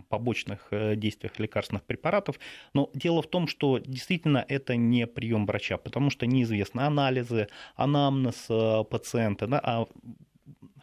побочных 0.08 0.72
действиях 0.98 1.39
лекарственных 1.39 1.84
препаратов. 1.84 2.39
Но 2.75 2.91
дело 2.93 3.24
в 3.24 3.27
том, 3.27 3.48
что 3.48 3.79
действительно 3.79 4.46
это 4.48 4.75
не 4.75 5.08
прием 5.08 5.48
врача, 5.48 5.77
потому 5.77 6.12
что 6.12 6.27
неизвестны 6.27 6.81
анализы, 6.81 7.48
анамнез 7.75 8.48
пациента, 8.88 9.48
а 9.63 9.88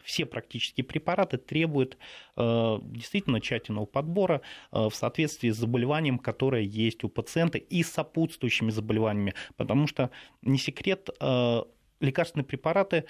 все 0.07 0.25
практически 0.25 0.81
препараты 0.81 1.37
требуют 1.37 1.97
э, 2.37 2.77
действительно 2.81 3.41
тщательного 3.41 3.85
подбора 3.85 4.41
э, 4.71 4.87
в 4.89 4.95
соответствии 4.95 5.49
с 5.49 5.57
заболеванием, 5.57 6.17
которое 6.17 6.61
есть 6.61 7.03
у 7.03 7.09
пациента 7.09 7.57
и 7.57 7.83
сопутствующими 7.83 8.71
заболеваниями, 8.71 9.33
потому 9.57 9.85
что 9.85 10.09
не 10.41 10.57
секрет, 10.57 11.09
э, 11.19 11.61
лекарственные 11.99 12.45
препараты 12.45 13.05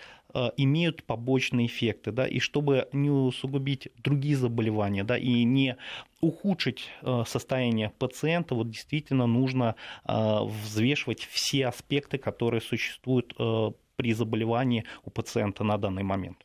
имеют 0.55 1.03
побочные 1.03 1.67
эффекты, 1.67 2.13
да, 2.13 2.25
и 2.25 2.39
чтобы 2.39 2.87
не 2.93 3.09
усугубить 3.09 3.89
другие 3.97 4.37
заболевания, 4.37 5.03
да, 5.03 5.17
и 5.17 5.43
не 5.43 5.75
ухудшить 6.21 6.89
состояние 7.25 7.91
пациента, 7.99 8.55
вот 8.55 8.69
действительно 8.69 9.27
нужно 9.27 9.75
взвешивать 10.05 11.27
все 11.29 11.67
аспекты, 11.67 12.17
которые 12.17 12.61
существуют 12.61 13.33
при 13.97 14.13
заболевании 14.13 14.85
у 15.03 15.09
пациента 15.09 15.63
на 15.63 15.77
данный 15.77 16.03
момент. 16.03 16.37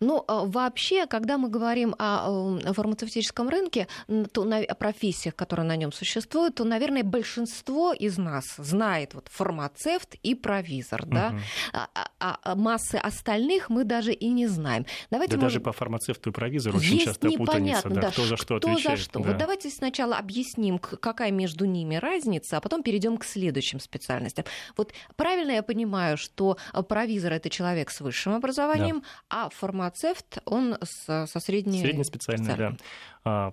Ну, 0.00 0.22
а, 0.28 0.44
вообще, 0.44 1.06
когда 1.06 1.38
мы 1.38 1.48
говорим 1.48 1.94
о 1.98 2.58
фармацевтическом 2.72 3.48
рынке, 3.48 3.88
то 4.32 4.42
о 4.42 4.74
профессиях, 4.74 5.34
которые 5.34 5.66
на 5.66 5.76
нем 5.76 5.92
существуют, 5.92 6.56
то, 6.56 6.64
наверное, 6.64 7.02
большинство 7.02 7.92
из 7.92 8.18
нас 8.18 8.44
знает 8.58 9.14
вот 9.14 9.28
фармацевт 9.28 10.14
и 10.22 10.34
провизор, 10.34 11.02
угу. 11.02 11.10
да, 11.10 11.34
а, 11.72 11.88
а, 12.20 12.38
а 12.42 12.54
массы 12.54 12.96
остальных 12.96 13.70
мы 13.70 13.84
даже 13.84 14.12
и 14.12 14.28
не 14.28 14.46
знаем. 14.46 14.84
Давайте 15.10 15.32
да 15.32 15.36
мы... 15.38 15.42
даже 15.44 15.60
по 15.60 15.72
фармацевту 15.72 16.30
и 16.30 16.32
провизору 16.32 16.78
очень 16.78 16.94
Есть 16.94 17.06
часто 17.06 17.30
путаница, 17.30 17.88
да, 17.88 18.00
да, 18.02 18.10
кто 18.10 18.24
за 18.24 18.36
что 18.36 18.58
кто 18.58 18.70
отвечает. 18.70 18.98
За 18.98 19.04
что. 19.04 19.20
Да. 19.20 19.28
Вот 19.30 19.38
давайте 19.38 19.70
сначала 19.70 20.18
объясним, 20.18 20.78
какая 20.78 21.30
между 21.30 21.64
ними 21.64 21.96
разница, 21.96 22.58
а 22.58 22.60
потом 22.60 22.82
перейдем 22.82 23.16
к 23.16 23.24
следующим 23.24 23.80
специальностям. 23.80 24.44
Вот 24.76 24.92
правильно 25.16 25.52
я 25.52 25.62
понимаю, 25.62 26.18
что 26.18 26.58
провизор 26.90 27.32
это 27.32 27.48
человек 27.48 27.90
с 27.90 28.00
высшим 28.00 28.34
образованием, 28.34 29.00
да. 29.00 29.46
а 29.46 29.48
фармацевт 29.50 30.38
он 30.44 30.76
с, 30.82 31.26
со 31.26 31.40
средней... 31.40 31.80
Среднеспециальной, 31.80 32.56
да. 32.56 32.76
А, 33.24 33.52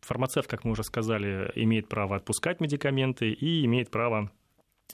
фармацевт, 0.00 0.48
как 0.48 0.64
мы 0.64 0.72
уже 0.72 0.82
сказали, 0.82 1.52
имеет 1.54 1.88
право 1.88 2.16
отпускать 2.16 2.60
медикаменты 2.60 3.30
и 3.30 3.64
имеет 3.66 3.90
право 3.90 4.30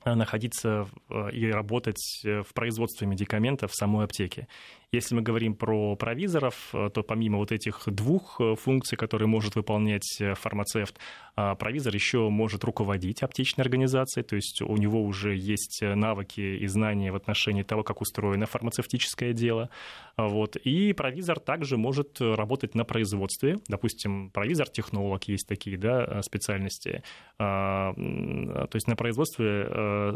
а, 0.03 0.17
находиться 0.17 0.89
и 1.33 1.47
работать 1.47 2.23
в 2.25 2.53
производстве 2.53 3.07
медикаментов 3.07 3.71
в 3.71 3.77
самой 3.77 4.07
аптеке. 4.07 4.49
Если 4.91 5.15
мы 5.15 5.21
говорим 5.21 5.55
про 5.55 5.97
провизоров, 5.97 6.71
э, 6.73 6.89
то 6.89 7.03
помимо 7.03 7.37
вот 7.37 7.53
этих 7.53 7.83
двух 7.87 8.41
э, 8.41 8.55
функций, 8.55 8.97
которые 8.97 9.29
может 9.29 9.55
выполнять 9.55 10.17
э, 10.19 10.35
фармацевт, 10.35 10.99
а, 11.37 11.55
провизор 11.55 11.95
еще 11.95 12.31
может 12.31 12.65
руководить 12.65 13.23
аптечной 13.23 13.65
организацией, 13.65 14.25
то 14.25 14.35
есть 14.35 14.63
у 14.63 14.77
него 14.77 15.03
уже 15.05 15.37
есть 15.37 15.83
навыки 15.83 16.41
и 16.41 16.67
знания 16.67 17.13
в 17.13 17.17
отношении 17.17 17.63
того, 17.63 17.85
как 17.85 18.01
устроено 18.01 18.47
фармацевтическое 18.47 19.33
дело. 19.35 19.69
Вот. 20.17 20.57
И 20.57 20.93
провизор 20.95 21.39
также 21.39 21.77
может 21.77 22.21
работать 22.21 22.75
на 22.75 22.85
производстве. 22.85 23.59
Допустим, 23.69 24.31
провизор-технолог 24.31 25.23
есть 25.29 25.47
такие 25.47 25.79
да, 25.79 26.23
специальности. 26.23 27.05
А, 27.39 27.93
то 27.95 28.75
есть 28.75 28.89
на 28.89 28.97
производстве 28.97 29.47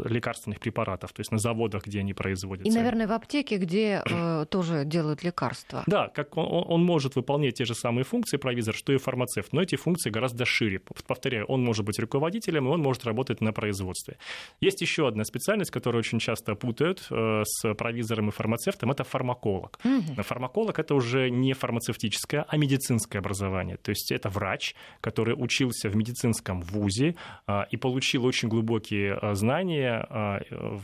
лекарственных 0.03 0.59
препаратов, 0.59 1.13
то 1.13 1.21
есть 1.21 1.31
на 1.31 1.37
заводах, 1.37 1.85
где 1.85 1.99
они 1.99 2.13
производятся. 2.13 2.69
И, 2.69 2.75
наверное, 2.75 3.07
в 3.07 3.13
аптеке, 3.13 3.57
где 3.57 4.03
тоже 4.49 4.62
тоже 4.63 4.85
делают 4.85 5.23
лекарства. 5.23 5.83
Да, 5.87 6.07
как 6.07 6.37
он, 6.37 6.63
он 6.67 6.83
может 6.83 7.15
выполнять 7.15 7.55
те 7.55 7.65
же 7.65 7.75
самые 7.75 8.03
функции 8.03 8.37
провизор, 8.37 8.75
что 8.75 8.93
и 8.93 8.97
фармацевт, 8.97 9.53
но 9.53 9.61
эти 9.61 9.75
функции 9.75 10.09
гораздо 10.09 10.45
шире. 10.45 10.79
Повторяю, 11.07 11.45
он 11.45 11.63
может 11.63 11.85
быть 11.85 11.99
руководителем, 11.99 12.67
и 12.67 12.69
он 12.69 12.81
может 12.81 13.05
работать 13.05 13.41
на 13.41 13.51
производстве. 13.51 14.17
Есть 14.61 14.81
еще 14.81 15.07
одна 15.07 15.23
специальность, 15.23 15.71
которую 15.71 15.99
очень 15.99 16.19
часто 16.19 16.55
путают 16.55 17.07
э, 17.11 17.43
с 17.45 17.73
провизором 17.73 18.29
и 18.29 18.31
фармацевтом, 18.31 18.91
это 18.91 19.03
фармаколог. 19.03 19.79
Угу. 19.83 20.23
Фармаколог 20.23 20.79
это 20.79 20.95
уже 20.95 21.29
не 21.29 21.53
фармацевтическое, 21.53 22.45
а 22.47 22.57
медицинское 22.57 23.19
образование. 23.19 23.77
То 23.77 23.91
есть 23.91 24.11
это 24.11 24.29
врач, 24.29 24.75
который 25.01 25.35
учился 25.37 25.89
в 25.89 25.95
медицинском 25.95 26.61
вузе 26.61 27.15
э, 27.47 27.61
и 27.71 27.77
получил 27.77 28.25
очень 28.25 28.49
глубокие 28.49 29.19
э, 29.21 29.35
знания 29.35 30.07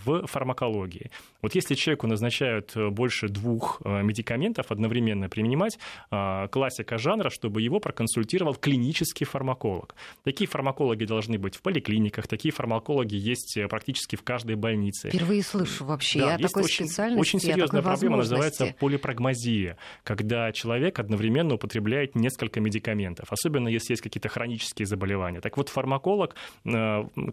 в 0.06 0.28
фармакологии. 0.28 1.12
Вот 1.42 1.56
если 1.56 1.76
человеку 1.76 2.08
назначают 2.08 2.76
больше 2.76 3.30
двух 3.30 3.69
двух 3.70 3.82
э, 3.84 4.04
медикаментов 4.04 4.72
одновременно 4.72 5.30
принимать, 5.30 5.80
э, 6.12 6.48
классика 6.52 6.98
жанра, 6.98 7.30
чтобы 7.30 7.62
его 7.62 7.80
проконсультировал 7.80 8.56
клинический 8.56 9.26
фармаколог. 9.26 9.96
Такие 10.24 10.48
фармакологи 10.48 11.06
должны 11.06 11.38
быть 11.38 11.56
в 11.56 11.62
поликлиниках, 11.62 12.28
такие 12.28 12.52
фармакологи 12.52 13.16
есть 13.16 13.58
э, 13.58 13.68
практически 13.68 14.16
в 14.16 14.24
каждой 14.24 14.56
больнице. 14.56 15.10
Впервые 15.10 15.44
слышу 15.44 15.86
вообще. 15.86 16.20
Да, 16.20 16.36
есть 16.36 16.54
такой 16.54 16.64
очень, 16.64 17.18
очень 17.18 17.40
серьезная 17.40 17.82
проблема, 17.82 18.18
называется 18.18 18.74
полипрагмазия, 18.80 19.78
когда 20.04 20.52
человек 20.52 21.00
одновременно 21.00 21.56
употребляет 21.56 22.16
несколько 22.16 22.60
медикаментов, 22.60 23.32
особенно 23.32 23.68
если 23.68 23.94
есть 23.94 24.02
какие-то 24.02 24.30
хронические 24.30 24.86
заболевания. 24.86 25.42
Так 25.42 25.58
вот, 25.58 25.70
фармаколог 25.70 26.36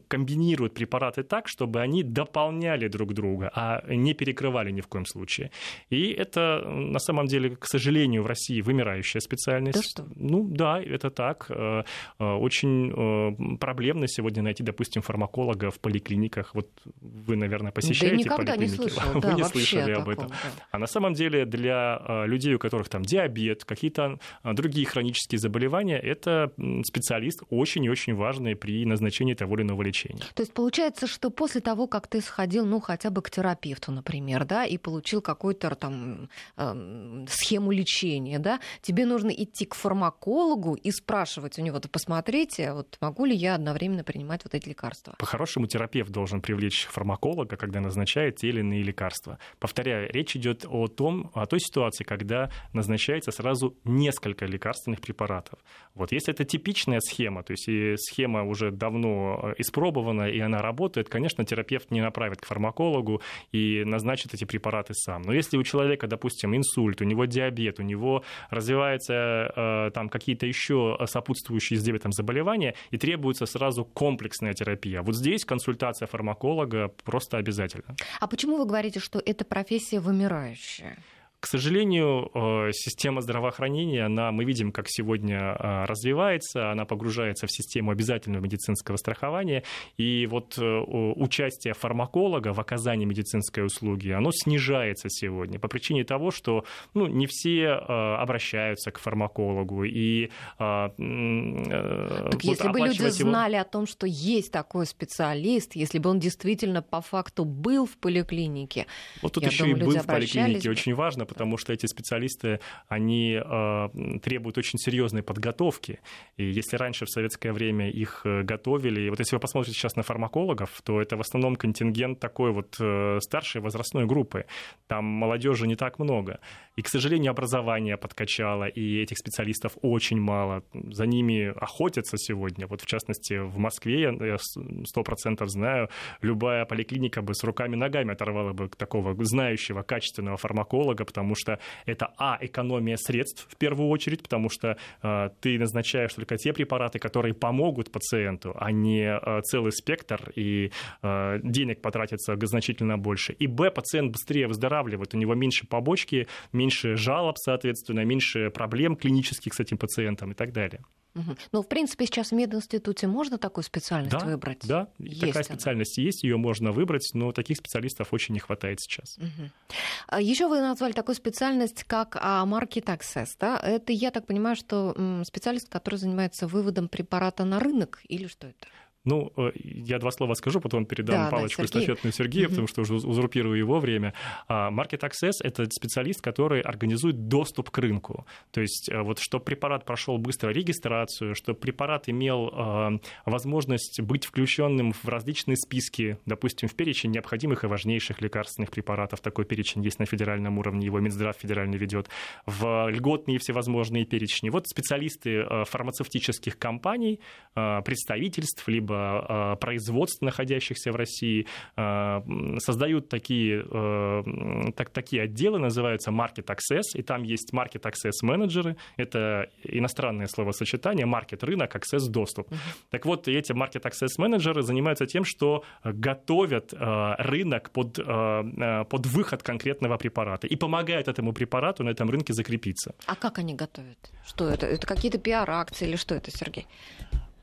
комбинирует 0.08 0.74
препараты 0.74 1.22
так, 1.22 1.48
чтобы 1.48 1.80
они 1.80 2.02
дополняли 2.02 2.88
друг 2.88 3.14
друга, 3.14 3.50
а 3.54 3.82
не 3.88 4.14
перекрывали 4.14 4.70
ни 4.70 4.80
в 4.80 4.88
коем 4.88 5.06
случае. 5.06 5.50
И 5.90 6.10
это 6.26 6.62
на 6.68 6.98
самом 6.98 7.26
деле, 7.26 7.56
к 7.56 7.66
сожалению, 7.66 8.22
в 8.22 8.26
России 8.26 8.60
вымирающая 8.60 9.20
специальность. 9.20 9.96
Да 9.96 10.04
что? 10.04 10.06
Ну 10.16 10.48
да, 10.48 10.80
это 10.80 11.10
так. 11.10 11.46
Э, 11.50 11.82
э, 12.18 12.24
очень 12.24 12.90
э, 12.90 13.56
проблемно 13.58 14.08
сегодня 14.08 14.42
найти, 14.42 14.62
допустим, 14.62 15.02
фармаколога 15.02 15.70
в 15.70 15.78
поликлиниках. 15.80 16.54
Вот 16.54 16.68
вы, 17.00 17.36
наверное, 17.36 17.72
посещаете 17.72 18.28
да 18.28 18.36
поликлиники. 18.36 18.70
Не 18.70 18.76
слышала. 18.76 19.12
вы 19.14 19.20
да, 19.20 19.32
не 19.32 19.44
слышали 19.44 19.92
об 19.92 20.08
этом. 20.08 20.28
Да. 20.28 20.34
А 20.70 20.78
на 20.78 20.86
самом 20.86 21.12
деле 21.12 21.44
для 21.44 22.24
людей, 22.26 22.54
у 22.54 22.58
которых 22.58 22.88
там 22.88 23.02
диабет, 23.02 23.64
какие-то 23.64 24.18
другие 24.44 24.86
хронические 24.86 25.38
заболевания, 25.38 25.98
это 25.98 26.52
специалист 26.84 27.42
очень 27.50 27.84
и 27.84 27.90
очень 27.90 28.14
важный 28.14 28.56
при 28.56 28.84
назначении 28.84 29.34
того 29.34 29.56
или 29.56 29.62
иного 29.62 29.82
лечения. 29.82 30.24
То 30.34 30.42
есть 30.42 30.52
получается, 30.52 31.06
что 31.06 31.30
после 31.30 31.60
того, 31.60 31.86
как 31.86 32.06
ты 32.06 32.20
сходил, 32.20 32.66
ну, 32.66 32.80
хотя 32.80 33.10
бы 33.10 33.22
к 33.22 33.30
терапевту, 33.30 33.92
например, 33.92 34.44
да, 34.44 34.64
и 34.64 34.78
получил 34.78 35.20
какой-то 35.20 35.74
там 35.74 36.15
э, 36.56 37.24
схему 37.28 37.72
лечения, 37.72 38.38
да, 38.38 38.60
тебе 38.82 39.06
нужно 39.06 39.30
идти 39.30 39.64
к 39.66 39.74
фармакологу 39.74 40.74
и 40.74 40.90
спрашивать 40.90 41.58
у 41.58 41.62
него, 41.62 41.78
да 41.78 41.88
посмотрите, 41.88 42.72
вот 42.72 42.96
могу 43.00 43.24
ли 43.24 43.34
я 43.34 43.54
одновременно 43.54 44.04
принимать 44.04 44.44
вот 44.44 44.54
эти 44.54 44.68
лекарства. 44.68 45.14
По-хорошему 45.18 45.66
терапевт 45.66 46.10
должен 46.10 46.40
привлечь 46.40 46.86
фармаколога, 46.86 47.56
когда 47.56 47.80
назначает 47.80 48.36
те 48.36 48.48
или 48.48 48.60
иные 48.60 48.82
лекарства. 48.82 49.38
Повторяю, 49.58 50.10
речь 50.12 50.36
идет 50.36 50.64
о 50.68 50.88
том, 50.88 51.30
о 51.34 51.46
той 51.46 51.60
ситуации, 51.60 52.04
когда 52.04 52.50
назначается 52.72 53.30
сразу 53.30 53.76
несколько 53.84 54.46
лекарственных 54.46 55.00
препаратов. 55.00 55.58
Вот 55.96 56.12
если 56.12 56.32
это 56.32 56.44
типичная 56.44 57.00
схема, 57.00 57.42
то 57.42 57.52
есть 57.52 57.68
и 57.68 57.94
схема 57.96 58.44
уже 58.44 58.70
давно 58.70 59.40
э, 59.42 59.54
испробована 59.58 60.28
и 60.28 60.38
она 60.38 60.62
работает, 60.62 61.08
конечно, 61.08 61.44
терапевт 61.44 61.90
не 61.90 62.00
направит 62.00 62.40
к 62.40 62.46
фармакологу 62.46 63.22
и 63.52 63.82
назначит 63.84 64.34
эти 64.34 64.44
препараты 64.44 64.94
сам. 64.94 65.22
Но 65.22 65.32
если 65.32 65.56
у 65.56 65.62
человека 65.62 66.06
допустим, 66.06 66.54
инсульт, 66.54 67.00
у 67.00 67.04
него 67.04 67.24
диабет, 67.24 67.80
у 67.80 67.82
него 67.82 68.22
развиваются 68.50 69.12
э, 69.56 69.90
там 69.92 70.08
какие-то 70.08 70.46
еще 70.46 70.98
сопутствующие 71.06 71.78
с 71.78 71.82
диабетом 71.82 72.12
заболевания, 72.12 72.74
и 72.90 72.98
требуется 72.98 73.46
сразу 73.46 73.84
комплексная 73.84 74.54
терапия. 74.54 75.02
Вот 75.02 75.16
здесь 75.16 75.44
консультация 75.44 76.06
фармаколога 76.06 76.88
просто 77.04 77.38
обязательно. 77.38 77.96
А 78.20 78.26
почему 78.26 78.56
вы 78.56 78.66
говорите, 78.66 79.00
что 79.00 79.22
эта 79.24 79.44
профессия 79.44 80.00
вымирающая? 80.00 80.98
К 81.46 81.48
сожалению, 81.48 82.28
э, 82.34 82.72
система 82.72 83.20
здравоохранения, 83.20 84.06
она, 84.06 84.32
мы 84.32 84.44
видим, 84.44 84.72
как 84.72 84.86
сегодня 84.88 85.38
э, 85.38 85.84
развивается, 85.84 86.72
она 86.72 86.86
погружается 86.86 87.46
в 87.46 87.52
систему 87.52 87.92
обязательного 87.92 88.42
медицинского 88.42 88.96
страхования, 88.96 89.62
и 89.96 90.26
вот 90.26 90.58
участие 90.58 91.74
фармаколога 91.74 92.52
в 92.52 92.58
оказании 92.58 93.04
медицинской 93.04 93.64
услуги, 93.64 94.10
оно 94.10 94.32
снижается 94.32 95.08
сегодня 95.08 95.60
по 95.60 95.68
причине 95.68 96.02
того, 96.02 96.32
что 96.32 96.64
ну, 96.94 97.06
не 97.06 97.28
все 97.28 97.68
обращаются 97.68 98.90
к 98.90 98.98
фармакологу, 98.98 99.84
и 99.84 100.30
так 100.58 100.94
вот 100.98 102.42
если 102.42 102.68
бы 102.68 102.80
люди 102.80 103.02
его... 103.02 103.30
знали 103.30 103.54
о 103.54 103.64
том, 103.64 103.86
что 103.86 104.06
есть 104.08 104.50
такой 104.50 104.86
специалист, 104.86 105.76
если 105.76 106.00
бы 106.00 106.10
он 106.10 106.18
действительно 106.18 106.82
по 106.82 107.00
факту 107.00 107.44
был 107.44 107.86
в 107.86 107.96
поликлинике, 107.98 108.86
вот 109.22 109.32
тут 109.34 109.46
еще 109.46 109.64
думаю, 109.64 109.76
и 109.76 109.84
был 109.84 109.98
в 110.02 110.06
поликлинике, 110.06 110.68
бы. 110.68 110.72
очень 110.72 110.94
важно, 110.94 111.24
потому 111.36 111.58
что 111.58 111.74
эти 111.74 111.84
специалисты, 111.84 112.60
они 112.88 113.34
э, 113.34 113.88
требуют 114.22 114.56
очень 114.56 114.78
серьезной 114.78 115.22
подготовки. 115.22 116.00
И 116.38 116.44
если 116.44 116.78
раньше 116.78 117.04
в 117.04 117.10
советское 117.10 117.52
время 117.52 117.90
их 117.90 118.22
э, 118.24 118.42
готовили, 118.42 119.02
и 119.02 119.10
вот 119.10 119.18
если 119.18 119.36
вы 119.36 119.40
посмотрите 119.40 119.76
сейчас 119.76 119.96
на 119.96 120.02
фармакологов, 120.02 120.70
то 120.82 120.98
это 120.98 121.18
в 121.18 121.20
основном 121.20 121.56
контингент 121.56 122.20
такой 122.20 122.52
вот 122.52 122.76
э, 122.80 123.18
старшей 123.20 123.60
возрастной 123.60 124.06
группы. 124.06 124.46
Там 124.86 125.04
молодежи 125.04 125.66
не 125.66 125.76
так 125.76 125.98
много. 125.98 126.40
И, 126.74 126.82
к 126.82 126.88
сожалению, 126.88 127.32
образование 127.32 127.98
подкачало, 127.98 128.64
и 128.64 129.02
этих 129.02 129.18
специалистов 129.18 129.76
очень 129.82 130.18
мало. 130.18 130.62
За 130.72 131.04
ними 131.04 131.52
охотятся 131.60 132.16
сегодня. 132.16 132.66
Вот, 132.66 132.80
в 132.80 132.86
частности, 132.86 133.34
в 133.34 133.58
Москве, 133.58 134.00
я 134.00 134.38
сто 134.86 135.02
процентов 135.02 135.50
знаю, 135.50 135.90
любая 136.22 136.64
поликлиника 136.64 137.20
бы 137.20 137.34
с 137.34 137.44
руками-ногами 137.44 138.12
оторвала 138.12 138.54
бы 138.54 138.68
такого 138.68 139.14
знающего, 139.22 139.82
качественного 139.82 140.38
фармаколога, 140.38 141.04
потому 141.04 141.25
что 141.34 141.58
это, 141.86 142.12
а, 142.18 142.38
экономия 142.40 142.96
средств 142.96 143.46
в 143.50 143.56
первую 143.56 143.88
очередь, 143.88 144.22
потому 144.22 144.48
что 144.50 144.76
э, 145.02 145.30
ты 145.40 145.58
назначаешь 145.58 146.14
только 146.14 146.36
те 146.36 146.52
препараты, 146.52 146.98
которые 146.98 147.34
помогут 147.34 147.90
пациенту, 147.90 148.54
а 148.58 148.72
не 148.72 149.04
э, 149.04 149.40
целый 149.42 149.72
спектр, 149.72 150.32
и 150.34 150.70
э, 151.02 151.40
денег 151.42 151.80
потратится 151.82 152.36
значительно 152.40 152.98
больше. 152.98 153.32
И, 153.32 153.46
б, 153.46 153.70
пациент 153.70 154.12
быстрее 154.12 154.46
выздоравливает, 154.46 155.14
у 155.14 155.18
него 155.18 155.34
меньше 155.34 155.66
побочки, 155.66 156.26
меньше 156.52 156.96
жалоб, 156.96 157.36
соответственно, 157.38 158.04
меньше 158.04 158.50
проблем 158.50 158.96
клинических 158.96 159.54
с 159.54 159.60
этим 159.60 159.78
пациентом 159.78 160.32
и 160.32 160.34
так 160.34 160.52
далее. 160.52 160.80
Угу. 161.16 161.36
Ну, 161.52 161.62
в 161.62 161.68
принципе, 161.68 162.06
сейчас 162.06 162.30
в 162.30 162.34
мединституте 162.34 163.06
можно 163.06 163.38
такую 163.38 163.64
специальность 163.64 164.16
да, 164.18 164.24
выбрать? 164.24 164.66
Да, 164.66 164.88
есть 164.98 165.20
такая 165.20 165.44
она. 165.48 165.54
специальность 165.54 165.98
есть, 165.98 166.22
ее 166.22 166.36
можно 166.36 166.72
выбрать, 166.72 167.08
но 167.14 167.32
таких 167.32 167.56
специалистов 167.56 168.12
очень 168.12 168.34
не 168.34 168.40
хватает 168.40 168.80
сейчас. 168.80 169.16
Угу. 169.18 170.20
Еще 170.20 170.46
вы 170.46 170.60
назвали 170.60 170.92
такую 170.92 171.16
специальность, 171.16 171.84
как 171.84 172.18
а, 172.20 172.44
Market 172.46 172.84
Access. 172.84 173.28
Да? 173.40 173.58
Это, 173.58 173.92
я 173.92 174.10
так 174.10 174.26
понимаю, 174.26 174.56
что 174.56 174.94
специалист, 175.24 175.68
который 175.68 175.96
занимается 175.96 176.46
выводом 176.46 176.88
препарата 176.88 177.44
на 177.44 177.58
рынок, 177.58 178.00
или 178.08 178.26
что 178.26 178.48
это? 178.48 178.66
Ну, 179.06 179.32
э, 179.36 179.52
я 179.54 179.98
два 179.98 180.10
слова 180.10 180.34
скажу, 180.34 180.60
потом 180.60 180.84
передам 180.84 181.14
да, 181.14 181.30
палочку 181.30 181.62
да, 181.62 181.66
эстафетную 181.66 182.12
Сергею, 182.12 182.46
угу. 182.46 182.50
потому 182.50 182.68
что 182.68 182.80
уже 182.82 182.94
узурпирую 182.94 183.56
его 183.56 183.78
время. 183.78 184.14
А, 184.48 184.70
Market 184.70 185.08
Access— 185.08 185.34
это 185.44 185.64
специалист, 185.70 186.20
который 186.20 186.60
организует 186.60 187.28
доступ 187.28 187.70
к 187.70 187.78
рынку. 187.78 188.26
То 188.50 188.60
есть 188.60 188.88
э, 188.90 189.00
вот 189.00 189.20
чтобы 189.20 189.44
препарат 189.44 189.84
прошел 189.84 190.18
быстро 190.18 190.50
регистрацию, 190.50 191.36
чтобы 191.36 191.60
препарат 191.60 192.08
имел 192.08 192.50
э, 192.52 192.98
возможность 193.26 194.00
быть 194.00 194.24
включенным 194.24 194.92
в 194.92 195.04
различные 195.04 195.56
списки, 195.56 196.18
допустим, 196.26 196.68
в 196.68 196.74
перечень 196.74 197.12
необходимых 197.12 197.62
и 197.62 197.68
важнейших 197.68 198.20
лекарственных 198.20 198.72
препаратов. 198.72 199.20
Такой 199.20 199.44
перечень 199.44 199.84
есть 199.84 200.00
на 200.00 200.06
федеральном 200.06 200.58
уровне, 200.58 200.84
его 200.84 200.98
Минздрав 200.98 201.36
федеральный 201.36 201.78
ведет. 201.78 202.08
В 202.44 202.88
льготные 202.90 203.38
всевозможные 203.38 204.04
перечни. 204.04 204.50
Вот 204.50 204.66
специалисты 204.66 205.44
фармацевтических 205.66 206.58
компаний, 206.58 207.20
представительств, 207.54 208.66
либо 208.66 208.95
Э, 208.96 209.56
производств, 209.60 210.22
находящихся 210.22 210.92
в 210.92 210.96
России, 210.96 211.46
э, 211.76 212.58
создают 212.58 213.08
такие, 213.08 213.64
э, 213.70 214.72
так, 214.76 214.90
такие 214.90 215.22
отделы, 215.22 215.58
называются 215.58 216.10
Market 216.10 216.46
Access, 216.46 216.82
и 216.94 217.02
там 217.02 217.22
есть 217.22 217.52
Market 217.52 217.82
Access 217.82 218.12
менеджеры, 218.22 218.76
это 218.96 219.48
иностранное 219.64 220.26
словосочетание, 220.26 221.06
Market 221.06 221.44
рынок, 221.44 221.74
Access 221.74 222.10
доступ. 222.10 222.48
Так 222.90 223.06
вот, 223.06 223.28
эти 223.28 223.52
Market 223.52 223.82
Access 223.82 224.18
менеджеры 224.18 224.62
занимаются 224.62 225.06
тем, 225.06 225.24
что 225.24 225.64
готовят 225.84 226.74
рынок 227.18 227.70
под, 227.70 227.94
под 227.94 229.06
выход 229.06 229.42
конкретного 229.42 229.96
препарата 229.96 230.46
и 230.46 230.56
помогают 230.56 231.08
этому 231.08 231.32
препарату 231.32 231.84
на 231.84 231.90
этом 231.90 232.10
рынке 232.10 232.32
закрепиться. 232.32 232.94
А 233.06 233.14
как 233.16 233.38
они 233.38 233.54
готовят? 233.54 233.98
Что 234.26 234.48
это? 234.48 234.66
Это 234.66 234.86
какие-то 234.86 235.18
пиар-акции 235.18 235.88
или 235.88 235.96
что 235.96 236.14
это, 236.14 236.30
Сергей? 236.30 236.66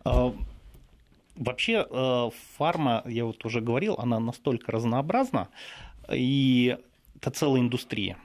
А, 0.06 0.34
Вообще 1.36 1.86
э, 1.90 2.30
фарма, 2.58 3.04
я 3.06 3.26
вот 3.26 3.44
уже 3.46 3.62
говорил, 3.62 3.96
она 3.98 4.20
настолько 4.20 4.72
разнообразна, 4.72 5.50
и 6.12 6.78
это 7.16 7.32
целая 7.32 7.62
индустрия. 7.62 8.18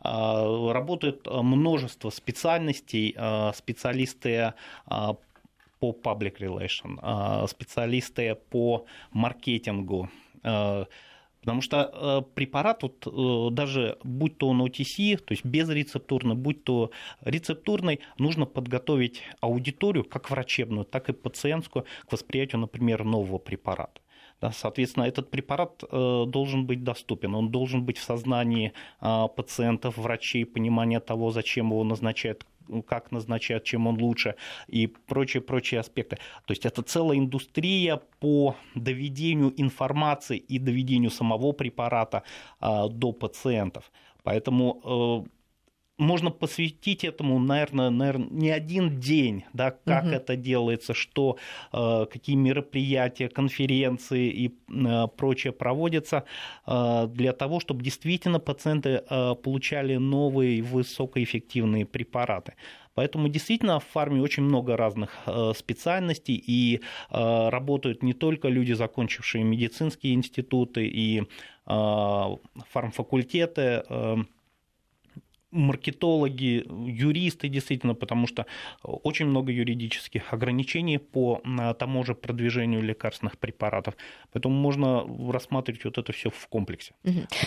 А, 0.00 0.72
работает 0.72 1.26
множество 1.26 2.10
специальностей, 2.10 3.14
а, 3.16 3.52
специалисты 3.52 4.54
а, 4.86 5.16
по 5.78 5.92
public 5.92 6.38
relation, 6.38 7.46
специалисты 7.48 8.34
по 8.34 8.86
маркетингу, 9.10 10.08
Потому 11.46 11.60
что 11.60 11.76
э, 11.92 12.22
препарат, 12.34 12.82
вот, 12.82 13.06
э, 13.06 13.54
даже 13.54 13.98
будь 14.02 14.36
то 14.36 14.48
он 14.48 14.62
OTC, 14.62 15.16
то 15.16 15.32
есть 15.32 15.44
безрецептурный, 15.44 16.34
будь 16.34 16.64
то 16.64 16.90
рецептурный, 17.20 18.00
нужно 18.18 18.46
подготовить 18.46 19.22
аудиторию, 19.40 20.02
как 20.02 20.28
врачебную, 20.28 20.84
так 20.84 21.08
и 21.08 21.12
пациентскую, 21.12 21.84
к 22.08 22.12
восприятию, 22.12 22.60
например, 22.60 23.04
нового 23.04 23.38
препарата. 23.38 24.00
Да, 24.40 24.50
соответственно, 24.50 25.04
этот 25.04 25.30
препарат 25.30 25.84
э, 25.88 26.24
должен 26.26 26.66
быть 26.66 26.82
доступен, 26.82 27.36
он 27.36 27.50
должен 27.52 27.84
быть 27.84 27.98
в 27.98 28.02
сознании 28.02 28.72
э, 29.00 29.28
пациентов, 29.36 29.98
врачей, 29.98 30.44
понимание 30.44 30.98
того, 30.98 31.30
зачем 31.30 31.66
его 31.70 31.84
назначают, 31.84 32.44
как 32.86 33.12
назначают, 33.12 33.64
чем 33.64 33.86
он 33.86 34.00
лучше 34.00 34.34
и 34.66 34.86
прочие-прочие 34.86 35.80
аспекты. 35.80 36.16
То 36.46 36.52
есть 36.52 36.66
это 36.66 36.82
целая 36.82 37.18
индустрия 37.18 38.00
по 38.20 38.56
доведению 38.74 39.52
информации 39.56 40.38
и 40.38 40.58
доведению 40.58 41.10
самого 41.10 41.52
препарата 41.52 42.22
э, 42.60 42.88
до 42.90 43.12
пациентов. 43.12 43.90
Поэтому 44.22 45.24
э, 45.24 45.35
можно 45.98 46.30
посвятить 46.30 47.04
этому, 47.04 47.38
наверное, 47.38 47.90
наверное, 47.90 48.28
не 48.30 48.50
один 48.50 48.98
день, 49.00 49.44
да, 49.52 49.70
как 49.70 50.04
угу. 50.04 50.12
это 50.12 50.36
делается, 50.36 50.94
что, 50.94 51.36
э, 51.72 52.06
какие 52.10 52.36
мероприятия, 52.36 53.28
конференции 53.28 54.28
и 54.28 54.54
э, 54.68 55.06
прочее 55.16 55.52
проводятся 55.52 56.24
э, 56.66 57.08
для 57.10 57.32
того, 57.32 57.60
чтобы 57.60 57.82
действительно 57.82 58.40
пациенты 58.40 59.02
получали 59.42 59.96
новые 59.96 60.62
высокоэффективные 60.62 61.86
препараты. 61.86 62.52
Поэтому 62.94 63.28
действительно 63.28 63.80
в 63.80 63.84
фарме 63.84 64.22
очень 64.22 64.42
много 64.42 64.76
разных 64.76 65.10
специальностей, 65.54 66.42
и 66.46 66.80
работают 67.10 68.02
не 68.02 68.14
только 68.14 68.48
люди, 68.48 68.72
закончившие 68.72 69.44
медицинские 69.44 70.14
институты 70.14 70.86
и 70.86 71.24
фармфакультеты, 71.66 73.84
маркетологи, 75.56 76.64
юристы, 76.86 77.48
действительно, 77.48 77.94
потому 77.94 78.26
что 78.26 78.46
очень 78.82 79.26
много 79.26 79.52
юридических 79.52 80.32
ограничений 80.32 80.98
по 80.98 81.42
тому 81.78 82.04
же 82.04 82.14
продвижению 82.14 82.82
лекарственных 82.82 83.38
препаратов. 83.38 83.94
Поэтому 84.32 84.54
можно 84.54 85.04
рассматривать 85.32 85.84
вот 85.84 85.98
это 85.98 86.12
все 86.12 86.30
в 86.30 86.46
комплексе. 86.48 86.94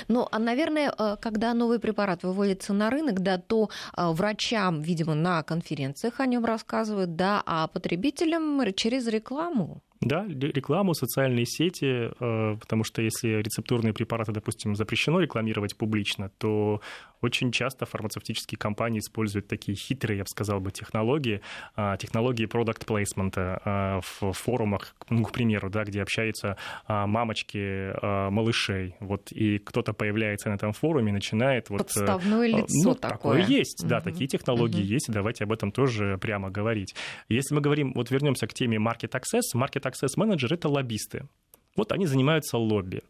Ну, 0.08 0.28
а, 0.32 0.40
наверное, 0.40 0.94
э, 0.98 1.18
когда 1.22 1.54
новый 1.54 1.80
препарат 1.80 2.24
выводится 2.24 2.74
на 2.74 2.90
рынок, 2.90 3.20
да, 3.20 3.38
то 3.38 3.70
э, 3.98 4.12
врачам, 4.12 4.82
видимо, 4.82 5.16
на 5.16 5.44
конференциях 5.44 6.20
о 6.20 6.26
нем 6.26 6.46
рассказывают, 6.46 7.16
да, 7.16 7.44
а 7.46 7.68
потребителям 7.68 8.74
через 8.74 9.08
рекламу. 9.08 9.82
Да, 10.02 10.26
рекламу, 10.28 10.94
социальные 10.94 11.46
сети, 11.46 12.10
э, 12.10 12.58
потому 12.58 12.86
что 12.86 13.02
если 13.02 13.42
рецептурные 13.42 13.94
препараты, 13.94 14.32
допустим, 14.32 14.76
запрещено 14.76 15.20
рекламировать 15.20 15.78
публично, 15.78 16.32
то 16.38 16.82
очень 17.22 17.52
часто 17.52 17.86
фармацевтические 17.86 18.58
компании 18.58 19.00
используют 19.00 19.48
такие 19.48 19.76
хитрые, 19.76 20.20
я 20.20 20.24
бы 20.24 20.30
сказал 20.30 20.60
бы, 20.60 20.72
технологии, 20.72 21.42
а, 21.76 21.98
технологии 21.98 22.46
продукт 22.46 22.86
плейсмента 22.86 23.62
а, 23.66 24.00
в 24.02 24.32
форумах, 24.32 24.96
ну, 25.10 25.24
к 25.24 25.32
примеру, 25.32 25.70
да, 25.70 25.84
где 25.84 26.02
общаются 26.02 26.58
а, 26.86 27.08
мамочки 27.08 27.90
малышей, 28.30 28.96
вот, 29.00 29.32
и 29.32 29.58
кто-то 29.58 29.94
появляется 29.94 30.50
на 30.50 30.56
этом 30.56 30.74
форуме 30.74 31.10
и 31.10 31.14
начинает... 31.14 31.70
Вот, 31.70 31.80
Подставное 31.80 32.48
лицо 32.48 32.90
ну, 32.90 32.96
такое. 32.96 33.42
такое 33.42 33.58
есть, 33.58 33.82
угу. 33.82 33.90
да, 33.90 34.02
такие 34.02 34.28
технологии 34.28 34.82
угу. 34.82 34.88
есть, 34.88 35.12
давайте 35.12 35.44
об 35.44 35.52
этом 35.52 35.72
тоже 35.72 36.18
прямо 36.20 36.50
говорить. 36.50 36.96
Если 37.28 37.54
мы 37.54 37.62
говорим, 37.62 37.92
вот 37.96 38.12
вернемся 38.12 38.48
к 38.48 38.54
теме 38.54 38.78
Market 38.78 39.12
Access, 39.12 39.56
Market 39.56 39.89
Access 39.90 40.18
Manager— 40.18 40.48
это 40.54 40.70
лоббисты. 40.70 41.28
Вот 41.76 41.92
они 41.92 42.06
занимаются 42.06 42.58
лобби. 42.58 43.02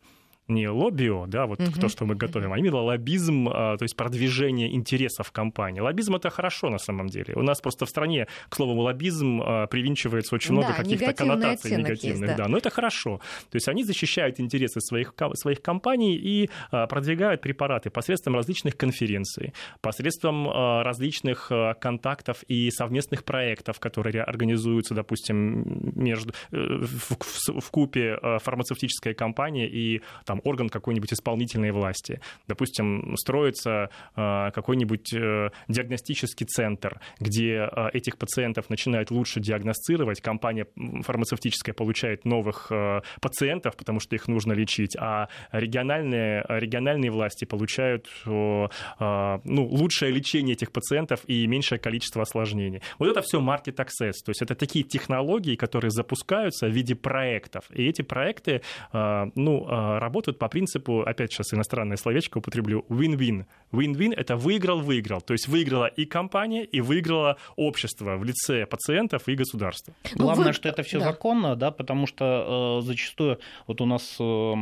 Не 0.49 0.67
лоббио, 0.67 1.25
да, 1.27 1.45
вот 1.45 1.59
uh-huh. 1.59 1.79
то, 1.79 1.89
что 1.89 2.05
мы 2.05 2.15
готовим, 2.15 2.53
а 2.53 2.59
именно 2.59 2.81
лоббизм, 2.81 3.47
а, 3.47 3.77
то 3.77 3.83
есть 3.83 3.95
продвижение 3.95 4.73
интересов 4.73 5.31
компании. 5.31 5.79
Лоббизм 5.79 6.15
это 6.15 6.29
хорошо 6.29 6.69
на 6.69 6.79
самом 6.79 7.07
деле. 7.07 7.35
У 7.35 7.41
нас 7.41 7.61
просто 7.61 7.85
в 7.85 7.89
стране, 7.89 8.27
к 8.49 8.55
слову, 8.55 8.81
лоббизм 8.81 9.41
а, 9.41 9.67
привинчивается 9.67 10.35
очень 10.35 10.53
много 10.53 10.69
да, 10.69 10.73
каких-то 10.73 11.13
коннотаций 11.13 11.77
негативных. 11.77 12.29
Есть, 12.29 12.37
да. 12.37 12.43
да, 12.43 12.47
но 12.47 12.57
это 12.57 12.69
хорошо. 12.69 13.19
То 13.49 13.55
есть 13.55 13.67
они 13.67 13.83
защищают 13.83 14.39
интересы 14.39 14.81
своих, 14.81 15.13
своих 15.33 15.61
компаний 15.61 16.15
и 16.15 16.49
а, 16.71 16.87
продвигают 16.87 17.41
препараты 17.41 17.89
посредством 17.89 18.35
различных 18.35 18.75
конференций, 18.75 19.53
посредством 19.81 20.49
различных 20.49 21.51
контактов 21.79 22.43
и 22.47 22.71
совместных 22.71 23.23
проектов, 23.23 23.79
которые 23.79 24.23
организуются, 24.23 24.93
допустим, 24.93 25.93
между, 25.95 26.33
э, 26.51 26.57
в, 26.57 27.17
в, 27.19 27.61
в 27.61 27.71
купе 27.71 28.17
фармацевтическая 28.39 29.13
компания 29.13 29.67
и 29.67 30.01
там 30.25 30.38
там 30.39 30.49
орган 30.49 30.69
какой-нибудь 30.69 31.13
исполнительной 31.13 31.71
власти. 31.71 32.19
Допустим, 32.47 33.15
строится 33.17 33.89
а, 34.15 34.51
какой-нибудь 34.51 35.13
э, 35.13 35.49
диагностический 35.67 36.45
центр, 36.45 36.99
где 37.19 37.59
а, 37.59 37.89
этих 37.93 38.17
пациентов 38.17 38.69
начинают 38.69 39.11
лучше 39.11 39.39
диагностировать, 39.39 40.21
компания 40.21 40.65
фармацевтическая 41.01 41.73
получает 41.73 42.25
новых 42.25 42.67
э, 42.71 43.01
пациентов, 43.21 43.75
потому 43.77 43.99
что 43.99 44.15
их 44.15 44.27
нужно 44.27 44.53
лечить, 44.53 44.95
а 44.97 45.27
региональные, 45.51 46.45
региональные 46.47 47.11
власти 47.11 47.45
получают 47.45 48.07
ну, 48.25 49.39
лучшее 49.65 50.11
лечение 50.11 50.53
этих 50.53 50.71
пациентов 50.71 51.21
и 51.27 51.47
меньшее 51.47 51.79
количество 51.79 52.21
осложнений. 52.21 52.81
Вот 52.97 53.09
это 53.09 53.21
все 53.21 53.39
market 53.39 53.75
access, 53.75 54.13
то 54.25 54.29
есть 54.29 54.41
это 54.41 54.55
такие 54.55 54.83
технологии, 54.83 55.55
которые 55.55 55.91
запускаются 55.91 56.67
в 56.67 56.71
виде 56.71 56.95
проектов, 56.95 57.65
и 57.71 57.87
эти 57.87 58.01
проекты 58.01 58.61
ну, 58.93 59.65
работают 59.67 60.28
работают 60.29 60.39
по 60.39 60.47
принципу, 60.47 61.01
опять 61.01 61.31
сейчас 61.31 61.53
иностранное 61.53 61.97
словечко 61.97 62.37
употреблю, 62.37 62.85
win-win. 62.89 63.45
Win-win— 63.71 64.13
это 64.17 64.35
выиграл-выиграл. 64.35 65.21
То 65.21 65.33
есть 65.33 65.47
выиграла 65.47 65.87
и 65.87 66.05
компания, 66.05 66.63
и 66.63 66.81
выиграло 66.81 67.37
общество 67.57 68.17
в 68.17 68.23
лице 68.23 68.65
пациентов 68.65 69.27
и 69.27 69.35
государства. 69.35 69.93
Ну, 70.15 70.25
Главное, 70.25 70.47
Вы... 70.47 70.53
что 70.53 70.69
это 70.69 70.83
все 70.83 70.99
да. 70.99 71.05
законно, 71.05 71.55
да, 71.55 71.71
потому 71.71 72.07
что 72.07 72.79
э, 72.81 72.85
зачастую 72.85 73.37
вот 73.67 73.81
у 73.81 73.85
нас 73.85 74.17
э, 74.19 74.53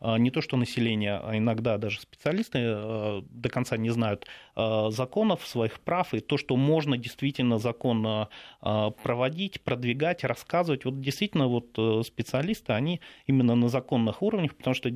не 0.00 0.30
то 0.30 0.40
что 0.42 0.56
население, 0.56 1.20
а 1.22 1.36
иногда 1.36 1.78
даже 1.78 2.00
специалисты 2.00 2.58
э, 2.62 3.22
до 3.28 3.48
конца 3.48 3.76
не 3.76 3.90
знают 3.90 4.26
э, 4.54 4.88
законов, 4.90 5.46
своих 5.46 5.80
прав, 5.80 6.12
и 6.12 6.20
то, 6.20 6.36
что 6.36 6.56
можно 6.56 6.98
действительно 6.98 7.58
законно 7.58 8.28
э, 8.62 8.90
проводить, 9.02 9.62
продвигать, 9.62 10.24
рассказывать. 10.24 10.84
Вот 10.84 11.00
действительно 11.00 11.48
вот 11.48 12.06
специалисты, 12.06 12.72
они 12.72 13.00
именно 13.26 13.54
на 13.54 13.68
законных 13.68 14.22
уровнях, 14.22 14.54
потому 14.54 14.74
что 14.74 14.90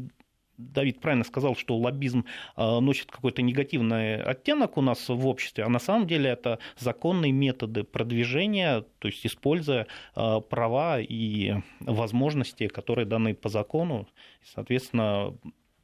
Давид 0.61 1.01
правильно 1.01 1.25
сказал, 1.25 1.57
что 1.57 1.77
лоббизм 1.77 2.25
а, 2.57 2.81
носит 2.81 3.11
какой-то 3.11 3.43
негативный 3.43 4.23
оттенок 4.23 4.77
у 4.77 4.83
нас 4.83 5.09
в 5.09 5.27
обществе, 5.27 5.65
а 5.65 5.69
на 5.69 5.79
самом 5.79 6.07
деле 6.07 6.31
это 6.31 6.59
законные 6.79 7.33
методы 7.33 7.85
продвижения, 7.85 8.85
то 8.99 9.09
есть 9.09 9.27
используя 9.27 9.87
а, 10.15 10.41
права 10.41 11.01
и 11.01 11.55
возможности, 11.81 12.69
которые 12.69 13.07
даны 13.07 13.35
по 13.35 13.49
закону. 13.49 14.09
Соответственно, 14.55 15.35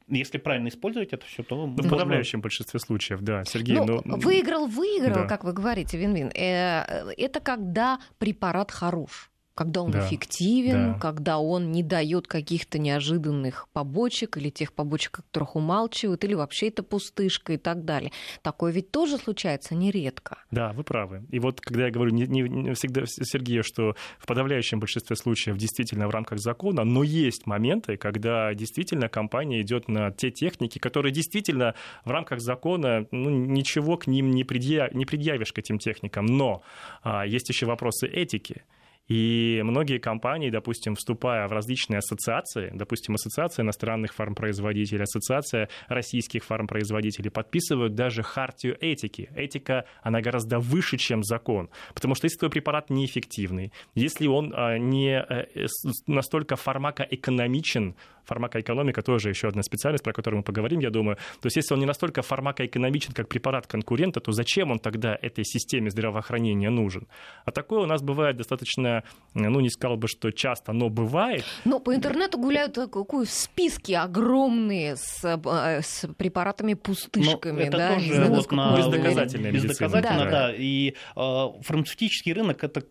если 0.07 0.37
правильно 0.37 0.69
использовать 0.69 1.13
это 1.13 1.25
все, 1.25 1.43
то... 1.43 1.65
В 1.65 1.89
подавляющем 1.89 2.41
большинстве 2.41 2.79
случаев, 2.79 3.21
да, 3.21 3.43
Сергей. 3.43 3.75
Ну, 3.75 4.01
но... 4.05 4.17
Выиграл, 4.17 4.67
выиграл, 4.67 5.23
да. 5.23 5.25
как 5.25 5.43
вы 5.43 5.53
говорите, 5.53 5.97
вин-вин. 5.97 6.31
Э, 6.33 7.11
это 7.17 7.39
когда 7.39 7.99
препарат 8.17 8.71
хорош 8.71 9.29
когда 9.57 9.81
он 9.81 9.91
да, 9.91 10.05
эффективен, 10.05 10.93
да. 10.93 10.99
когда 10.99 11.39
он 11.39 11.71
не 11.71 11.81
дает 11.81 12.27
каких-то 12.27 12.77
неожиданных 12.77 13.67
побочек 13.73 14.37
или 14.37 14.49
тех 14.49 14.71
побочек, 14.71 15.19
о 15.19 15.21
которых 15.23 15.55
умалчивают, 15.55 16.23
или 16.23 16.35
вообще 16.35 16.67
это 16.67 16.83
пустышка 16.83 17.53
и 17.53 17.57
так 17.57 17.83
далее. 17.83 18.11
Такое 18.43 18.71
ведь 18.71 18.91
тоже 18.91 19.17
случается 19.17 19.73
нередко. 19.73 20.37
Да, 20.51 20.73
вы 20.73 20.83
правы. 20.83 21.25
И 21.31 21.39
вот 21.39 21.59
когда 21.59 21.85
я 21.85 21.91
говорю 21.91 22.11
не, 22.11 22.27
не, 22.27 22.41
не 22.41 22.73
всегда, 22.75 23.01
Сергею, 23.07 23.63
что 23.63 23.95
в 24.19 24.27
подавляющем 24.27 24.79
большинстве 24.79 25.15
случаев 25.15 25.57
действительно 25.57 26.07
в 26.07 26.11
рамках 26.11 26.37
закона, 26.37 26.83
но 26.83 27.01
есть 27.01 27.47
моменты, 27.47 27.97
когда 27.97 28.53
действительно 28.53 29.09
компания 29.09 29.61
идет 29.61 29.87
на 29.87 30.11
те 30.11 30.29
техники, 30.29 30.77
которые 30.77 31.11
действительно 31.11 31.73
в 32.05 32.11
рамках 32.11 32.41
закона 32.41 33.07
ну, 33.11 33.31
ничего 33.31 33.97
к 33.97 34.05
ним 34.05 34.29
не, 34.29 34.43
предъяв, 34.43 34.93
не 34.93 35.05
предъявишь 35.05 35.51
к 35.51 35.57
этим 35.57 35.79
техникам. 35.79 36.27
Но 36.27 36.61
а, 37.01 37.25
есть 37.25 37.49
еще 37.49 37.65
вопросы 37.65 38.05
этики. 38.07 38.61
И 39.07 39.61
многие 39.63 39.99
компании, 39.99 40.49
допустим, 40.49 40.95
вступая 40.95 41.47
в 41.47 41.51
различные 41.51 41.99
ассоциации, 41.99 42.71
допустим, 42.73 43.15
ассоциация 43.15 43.63
иностранных 43.63 44.13
фармпроизводителей, 44.13 45.03
ассоциация 45.03 45.69
российских 45.87 46.43
фармпроизводителей, 46.43 47.31
подписывают 47.31 47.95
даже 47.95 48.23
хартию 48.23 48.77
этики. 48.81 49.29
Этика, 49.35 49.85
она 50.03 50.21
гораздо 50.21 50.59
выше, 50.59 50.97
чем 50.97 51.23
закон. 51.23 51.69
Потому 51.93 52.15
что 52.15 52.25
если 52.25 52.37
твой 52.37 52.51
препарат 52.51 52.89
неэффективный, 52.89 53.71
если 53.95 54.27
он 54.27 54.53
а, 54.55 54.77
не 54.77 55.19
э, 55.19 55.67
настолько 56.05 56.55
фармакоэкономичен, 56.55 57.95
фармакоэкономика 58.27 59.01
тоже 59.01 59.29
еще 59.29 59.47
одна 59.47 59.63
специальность, 59.63 60.03
про 60.03 60.13
которую 60.13 60.39
мы 60.39 60.43
поговорим, 60.43 60.79
я 60.79 60.89
думаю. 60.89 61.17
То 61.41 61.47
есть 61.47 61.55
если 61.55 61.73
он 61.73 61.79
не 61.79 61.85
настолько 61.85 62.21
фармакоэкономичен, 62.21 63.13
как 63.13 63.27
препарат 63.27 63.67
конкурента, 63.67 64.19
то 64.19 64.31
зачем 64.31 64.71
он 64.71 64.79
тогда 64.79 65.17
этой 65.21 65.45
системе 65.45 65.89
здравоохранения 65.89 66.69
нужен? 66.69 67.07
А 67.45 67.51
такое 67.51 67.79
у 67.79 67.85
нас 67.85 68.01
бывает 68.01 68.37
достаточно, 68.37 69.03
ну, 69.33 69.59
не 69.59 69.69
сказал 69.69 69.97
бы, 69.97 70.07
что 70.07 70.31
часто, 70.31 70.73
но 70.73 70.89
бывает. 70.89 71.45
Но 71.65 71.79
по 71.79 71.95
интернету 71.95 72.37
гуляют 72.37 72.73
такие 72.73 73.25
списки 73.25 73.93
огромные 73.93 74.95
с, 74.97 75.23
э, 75.23 75.81
с 75.81 76.05
препаратами-пустышками. 76.17 77.61
это 77.61 77.77
да? 77.77 77.93
тоже 77.95 78.25
вот 78.25 78.51
на... 78.51 78.77
бездоказательная 78.77 79.51
Бездоказательно, 79.51 80.25
да. 80.25 80.31
да. 80.31 80.53
И 80.55 80.93
э, 81.15 81.47
фармацевтический 81.61 82.33
рынок— 82.33 82.63
это 82.63 82.83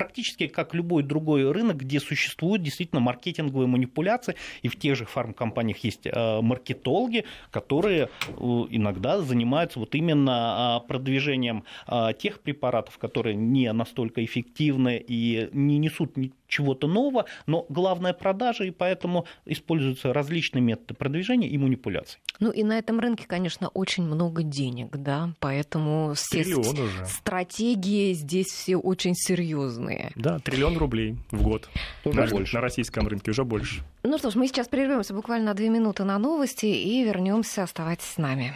практически 0.00 0.46
как 0.46 0.74
любой 0.74 1.02
другой 1.02 1.52
рынок, 1.52 1.76
где 1.76 2.00
существуют 2.00 2.62
действительно 2.62 3.02
маркетинговые 3.02 3.66
манипуляции, 3.66 4.34
и 4.62 4.68
в 4.68 4.76
тех 4.78 4.96
же 4.96 5.04
фармкомпаниях 5.04 5.76
есть 5.84 6.06
э, 6.06 6.40
маркетологи, 6.40 7.26
которые 7.50 8.08
э, 8.28 8.32
иногда 8.70 9.20
занимаются 9.20 9.78
вот 9.78 9.94
именно 9.94 10.76
а, 10.76 10.80
продвижением 10.80 11.64
а, 11.86 12.14
тех 12.14 12.40
препаратов, 12.40 12.96
которые 12.96 13.36
не 13.36 13.70
настолько 13.74 14.24
эффективны 14.24 15.04
и 15.06 15.50
не 15.52 15.76
несут 15.76 16.16
чего-то 16.50 16.86
нового, 16.86 17.24
но 17.46 17.64
главное 17.68 18.12
продажа, 18.12 18.64
и 18.64 18.70
поэтому 18.70 19.24
используются 19.46 20.12
различные 20.12 20.60
методы 20.60 20.94
продвижения 20.94 21.48
и 21.48 21.56
манипуляций. 21.56 22.20
Ну 22.40 22.50
и 22.50 22.62
на 22.62 22.78
этом 22.78 23.00
рынке, 23.00 23.24
конечно, 23.26 23.68
очень 23.68 24.04
много 24.04 24.42
денег, 24.42 24.96
да, 24.96 25.34
поэтому 25.38 26.12
все 26.14 26.40
уже. 26.56 27.06
стратегии 27.06 28.12
здесь 28.12 28.48
все 28.48 28.76
очень 28.76 29.14
серьезные. 29.14 29.89
Да, 30.16 30.38
триллион 30.38 30.76
рублей 30.76 31.16
в 31.30 31.42
год 31.42 31.68
на, 32.04 32.26
больше. 32.26 32.54
на 32.54 32.60
российском 32.60 33.06
рынке 33.08 33.30
уже 33.30 33.44
больше. 33.44 33.82
Ну 34.02 34.18
что 34.18 34.30
ж, 34.30 34.34
мы 34.34 34.46
сейчас 34.46 34.68
прервемся 34.68 35.14
буквально 35.14 35.54
две 35.54 35.68
минуты 35.68 36.04
на 36.04 36.18
новости 36.18 36.66
и 36.66 37.04
вернемся. 37.04 37.62
Оставайтесь 37.62 38.06
с 38.06 38.16
нами. 38.18 38.54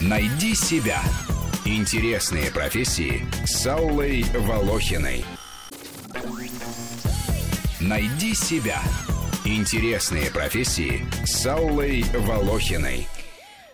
Найди 0.00 0.54
себя. 0.54 1.00
Интересные 1.64 2.50
профессии 2.50 3.26
с 3.44 3.66
Аллой 3.66 4.24
Волохиной. 4.34 5.24
Найди 7.80 8.34
себя. 8.34 8.80
Интересные 9.44 10.30
профессии 10.30 11.06
с 11.24 11.46
Аллой 11.46 12.04
Волохиной. 12.14 13.06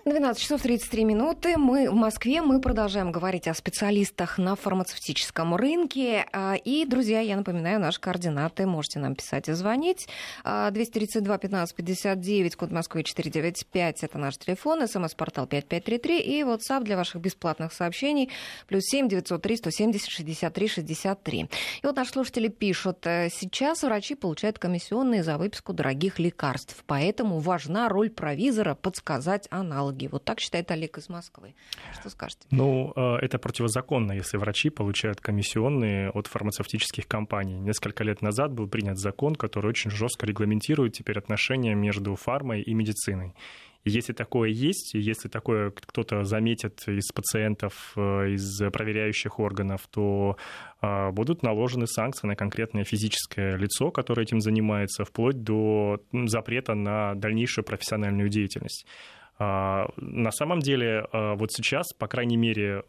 12 0.05 0.39
часов 0.39 0.61
33 0.61 1.05
минуты. 1.05 1.57
Мы 1.57 1.89
в 1.89 1.95
Москве. 1.95 2.43
Мы 2.43 2.61
продолжаем 2.61 3.11
говорить 3.11 3.49
о 3.49 3.55
специалистах 3.55 4.37
на 4.37 4.55
фармацевтическом 4.55 5.57
рынке. 5.57 6.27
А, 6.31 6.57
и, 6.57 6.85
друзья, 6.85 7.21
я 7.21 7.39
напоминаю, 7.39 7.81
наши 7.81 7.99
координаты. 7.99 8.67
Можете 8.67 8.99
нам 8.99 9.15
писать 9.15 9.49
и 9.49 9.53
звонить. 9.53 10.07
232 10.45 11.39
15 11.39 11.75
59, 11.75 12.57
код 12.57 12.71
Москвы 12.71 13.03
495. 13.03 14.05
Это 14.05 14.19
наш 14.19 14.37
телефон. 14.37 14.87
СМС-портал 14.87 15.47
5533. 15.47 16.21
И 16.21 16.43
WhatsApp 16.43 16.83
для 16.83 16.99
ваших 16.99 17.23
бесплатных 17.23 17.73
сообщений. 17.73 18.29
Плюс 18.69 18.83
7 18.85 19.09
903 19.09 19.57
170 19.57 20.11
63 20.11 20.69
63. 20.69 21.41
И 21.41 21.47
вот 21.83 21.97
наши 21.97 22.11
слушатели 22.11 22.49
пишут. 22.49 23.07
«Э, 23.07 23.31
сейчас 23.31 23.83
врачи 23.83 24.17
получают 24.17 24.59
комиссионные 24.59 25.23
за 25.23 25.39
выписку 25.39 25.73
дорогих 25.73 26.19
лекарств. 26.19 26.85
Поэтому 26.87 27.39
важна 27.39 27.89
роль 27.89 28.11
провизора 28.11 28.75
подсказать 28.75 29.49
аналог 29.49 29.94
технологии. 29.95 30.09
Вот 30.11 30.25
так 30.25 30.41
считает 30.41 30.71
Олег 30.71 30.99
из 30.99 31.09
Москвы. 31.09 31.55
Что 31.93 32.11
скажете? 32.11 32.47
Ну, 32.51 32.93
э, 32.95 33.17
это 33.23 33.39
противозаконно, 33.39 34.13
если 34.13 34.37
врачи 34.37 34.71
получают 34.71 35.21
комиссионные 35.21 36.11
от 36.11 36.27
фармацевтических 36.27 37.07
компаний. 37.07 37.59
Несколько 37.59 38.05
лет 38.05 38.23
назад 38.23 38.53
был 38.53 38.69
принят 38.69 38.99
закон, 38.99 39.35
который 39.35 39.69
очень 39.69 39.91
жестко 39.91 40.27
регламентирует 40.27 40.93
теперь 40.93 41.19
отношения 41.19 41.75
между 41.75 42.15
фармой 42.17 42.63
и 42.63 42.75
медициной. 42.75 43.35
Если 43.87 44.15
такое 44.15 44.49
есть, 44.49 44.95
если 44.95 45.29
такое 45.29 45.71
кто-то 45.71 46.25
заметит 46.25 46.89
из 46.89 47.13
пациентов, 47.13 47.93
э, 47.97 48.31
из 48.31 48.59
проверяющих 48.73 49.39
органов, 49.39 49.87
то 49.91 50.37
а, 50.81 51.11
будут 51.13 51.43
наложены 51.43 51.87
санкции 51.87 52.27
на 52.27 52.35
конкретное 52.35 52.85
физическое 52.85 53.57
лицо, 53.57 53.91
которое 53.91 54.23
этим 54.23 54.41
занимается, 54.41 55.05
вплоть 55.05 55.43
до 55.43 56.01
запрета 56.13 56.75
на 56.75 57.15
дальнейшую 57.15 57.65
профессиональную 57.65 58.31
деятельность. 58.31 58.87
А, 59.39 59.89
на 59.97 60.31
самом 60.31 60.61
деле, 60.61 61.07
а, 61.13 61.35
вот 61.35 61.53
сейчас, 61.53 61.93
по 61.93 62.07
крайней 62.07 62.37
мере, 62.37 62.83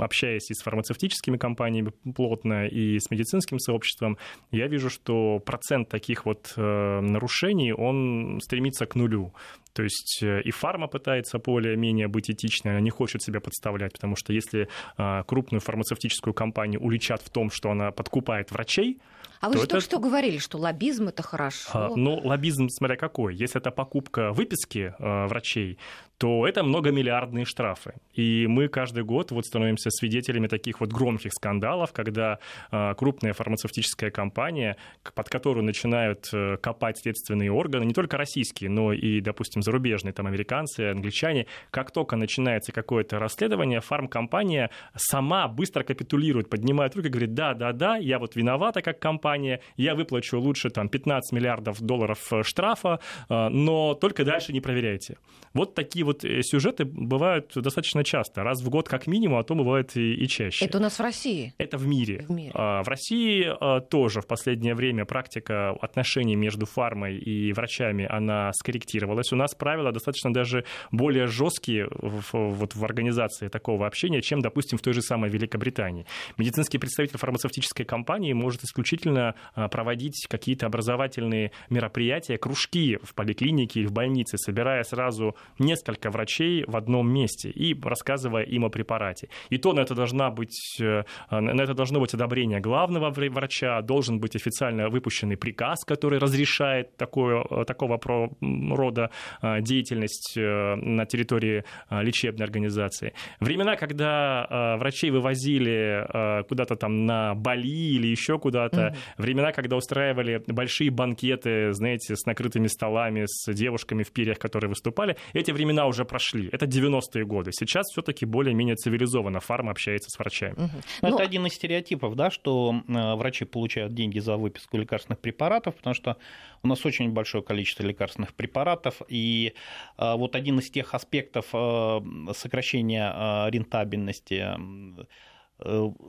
общаясь 0.00 0.50
и 0.50 0.54
с 0.54 0.62
фармацевтическими 0.62 1.36
компаниями 1.36 1.92
плотно, 2.14 2.66
и 2.66 2.98
с 2.98 3.10
медицинским 3.10 3.58
сообществом, 3.58 4.18
я 4.50 4.66
вижу, 4.66 4.90
что 4.90 5.38
процент 5.38 5.88
таких 5.88 6.26
вот 6.26 6.52
нарушений, 6.56 7.72
он 7.72 8.40
стремится 8.42 8.86
к 8.86 8.94
нулю. 8.94 9.32
То 9.72 9.82
есть 9.82 10.22
э, 10.22 10.42
и 10.42 10.50
фарма 10.50 10.86
пытается 10.86 11.38
более-менее 11.38 12.08
быть 12.08 12.30
этичной, 12.30 12.72
она 12.72 12.80
не 12.80 12.90
хочет 12.90 13.22
себя 13.22 13.40
подставлять, 13.40 13.92
потому 13.94 14.16
что 14.16 14.32
если 14.32 14.68
а, 14.96 15.22
крупную 15.24 15.60
фармацевтическую 15.60 16.34
компанию 16.34 16.82
уличат 16.82 17.22
в 17.22 17.30
том, 17.30 17.50
что 17.50 17.70
она 17.70 17.90
подкупает 17.90 18.50
врачей, 18.50 19.00
а 19.42 19.48
вы 19.48 19.56
что, 19.56 19.64
это... 19.64 19.80
что 19.80 19.98
говорили, 19.98 20.38
что 20.38 20.56
лоббизм 20.56 21.08
это 21.08 21.24
хорошо? 21.24 21.68
А, 21.72 21.90
ну, 21.96 22.20
лоббизм, 22.22 22.68
смотря 22.68 22.96
какой. 22.96 23.34
Если 23.34 23.60
это 23.60 23.72
покупка 23.72 24.32
выписки 24.32 24.94
э, 24.96 25.26
врачей, 25.26 25.78
то 26.22 26.46
это 26.46 26.62
многомиллиардные 26.62 27.44
штрафы. 27.44 27.94
И 28.14 28.46
мы 28.46 28.68
каждый 28.68 29.02
год 29.02 29.32
вот 29.32 29.44
становимся 29.44 29.90
свидетелями 29.90 30.46
таких 30.46 30.78
вот 30.78 30.92
громких 30.92 31.32
скандалов, 31.32 31.92
когда 31.92 32.38
э, 32.70 32.94
крупная 32.96 33.32
фармацевтическая 33.32 34.12
компания, 34.12 34.76
под 35.16 35.28
которую 35.28 35.64
начинают 35.64 36.28
э, 36.32 36.58
копать 36.58 36.98
следственные 36.98 37.50
органы, 37.50 37.84
не 37.84 37.92
только 37.92 38.16
российские, 38.16 38.70
но 38.70 38.92
и, 38.92 39.20
допустим, 39.20 39.62
зарубежные, 39.62 40.12
там, 40.12 40.28
американцы, 40.28 40.92
англичане, 40.92 41.48
как 41.72 41.90
только 41.90 42.14
начинается 42.14 42.70
какое-то 42.70 43.18
расследование, 43.18 43.80
фармкомпания 43.80 44.70
сама 44.94 45.48
быстро 45.48 45.82
капитулирует, 45.82 46.48
поднимает 46.48 46.94
руки 46.94 47.08
и 47.08 47.10
говорит, 47.10 47.34
да, 47.34 47.54
да, 47.54 47.72
да, 47.72 47.96
я 47.96 48.20
вот 48.20 48.36
виновата 48.36 48.80
как 48.80 49.00
компания, 49.00 49.31
я 49.76 49.94
выплачу 49.94 50.38
лучше 50.38 50.70
там 50.70 50.88
15 50.88 51.32
миллиардов 51.32 51.80
долларов 51.80 52.32
э, 52.32 52.42
штрафа, 52.42 53.00
но 53.28 53.94
только 53.94 54.24
дальше 54.24 54.52
не 54.52 54.60
проверяйте. 54.60 55.16
Вот 55.54 55.74
такие 55.74 56.04
вот 56.04 56.24
э, 56.24 56.42
сюжеты 56.42 56.84
бывают 56.84 57.52
достаточно 57.54 58.04
часто, 58.04 58.42
раз 58.42 58.62
в 58.62 58.68
год 58.70 58.88
как 58.88 59.06
минимум, 59.06 59.38
а 59.38 59.44
то 59.44 59.54
бывает 59.54 59.96
и, 59.96 60.14
и 60.14 60.26
чаще. 60.28 60.64
Это 60.64 60.78
у 60.78 60.80
нас 60.80 60.98
в 60.98 61.02
России? 61.02 61.54
Это 61.58 61.76
в 61.76 61.86
мире. 61.86 62.24
В, 62.28 62.30
мире. 62.30 62.52
А, 62.54 62.82
в 62.82 62.88
России 62.88 63.46
тоже 63.88 64.20
в 64.20 64.26
последнее 64.26 64.74
время 64.74 65.04
практика 65.04 65.70
отношений 65.70 66.36
между 66.36 66.66
фармой 66.66 67.18
и 67.18 67.52
врачами, 67.52 68.06
она 68.08 68.52
скорректировалась. 68.54 69.32
У 69.32 69.36
нас 69.36 69.54
правила 69.54 69.92
достаточно 69.92 70.32
даже 70.32 70.64
более 70.90 71.26
жесткие 71.26 71.88
в, 71.90 72.32
вот 72.32 72.74
в 72.74 72.84
организации 72.84 73.48
такого 73.48 73.86
общения, 73.86 74.22
чем, 74.22 74.40
допустим, 74.40 74.78
в 74.78 74.82
той 74.82 74.94
же 74.94 75.02
самой 75.02 75.30
Великобритании. 75.30 76.06
Медицинский 76.38 76.78
представитель 76.78 77.18
фармацевтической 77.18 77.84
компании 77.84 78.32
может 78.32 78.64
исключительно 78.64 79.21
а, 79.54 79.68
проводить 79.68 80.26
какие-то 80.28 80.66
образовательные 80.66 81.52
мероприятия, 81.70 82.38
кружки 82.38 82.98
в 83.02 83.14
поликлинике 83.14 83.80
или 83.80 83.86
в 83.86 83.92
больнице, 83.92 84.38
собирая 84.38 84.82
сразу 84.84 85.36
несколько 85.58 86.10
врачей 86.10 86.64
в 86.66 86.76
одном 86.76 87.12
месте 87.12 87.50
и 87.50 87.74
рассказывая 87.82 88.42
им 88.42 88.64
о 88.64 88.70
препарате. 88.70 89.28
И 89.50 89.58
то 89.58 89.72
на 89.72 89.80
это, 89.80 89.94
должна 89.94 90.30
быть, 90.30 90.80
э, 90.80 91.02
на 91.30 91.62
это 91.62 91.74
должно 91.74 92.00
быть 92.00 92.14
одобрение 92.14 92.60
главного 92.60 93.10
врача, 93.10 93.80
должен 93.82 94.20
быть 94.20 94.36
официально 94.36 94.88
выпущенный 94.88 95.36
приказ, 95.36 95.84
который 95.84 96.18
разрешает 96.18 96.96
такое, 96.96 97.44
э, 97.50 97.64
такого 97.64 98.00
рода 98.40 99.10
э, 99.42 99.60
деятельность 99.60 100.36
на 100.36 101.06
территории 101.06 101.64
лечебной 101.90 102.46
организации. 102.46 103.12
Времена, 103.40 103.76
когда 103.76 104.76
врачей 104.78 105.10
вывозили 105.10 106.42
куда-то 106.48 106.76
там 106.76 107.06
на 107.06 107.34
Бали 107.34 107.96
или 107.96 108.06
еще 108.06 108.38
куда-то. 108.38 108.94
Времена, 109.18 109.52
когда 109.52 109.76
устраивали 109.76 110.42
большие 110.46 110.90
банкеты, 110.90 111.72
знаете, 111.72 112.16
с 112.16 112.26
накрытыми 112.26 112.66
столами, 112.66 113.24
с 113.26 113.52
девушками 113.52 114.02
в 114.02 114.12
перьях, 114.12 114.38
которые 114.38 114.68
выступали, 114.68 115.16
эти 115.32 115.50
времена 115.50 115.86
уже 115.86 116.04
прошли. 116.04 116.48
Это 116.52 116.66
90-е 116.66 117.24
годы. 117.24 117.52
Сейчас 117.52 117.86
все-таки 117.90 118.26
более-менее 118.26 118.76
цивилизованно 118.76 119.40
фарма 119.40 119.70
общается 119.70 120.10
с 120.10 120.18
врачами. 120.18 120.54
Угу. 120.54 120.70
Но 121.02 121.08
ну, 121.08 121.14
это 121.14 121.24
один 121.24 121.46
из 121.46 121.54
стереотипов, 121.54 122.14
да, 122.16 122.30
что 122.30 122.74
э, 122.86 123.14
врачи 123.14 123.44
получают 123.44 123.94
деньги 123.94 124.18
за 124.18 124.36
выписку 124.36 124.76
лекарственных 124.76 125.20
препаратов, 125.20 125.76
потому 125.76 125.94
что 125.94 126.16
у 126.62 126.68
нас 126.68 126.84
очень 126.86 127.10
большое 127.10 127.42
количество 127.42 127.84
лекарственных 127.84 128.34
препаратов, 128.34 129.02
и 129.08 129.54
э, 129.98 130.14
вот 130.16 130.36
один 130.36 130.58
из 130.58 130.70
тех 130.70 130.94
аспектов 130.94 131.46
э, 131.52 132.00
сокращения 132.34 133.48
рентабельности 133.48 134.46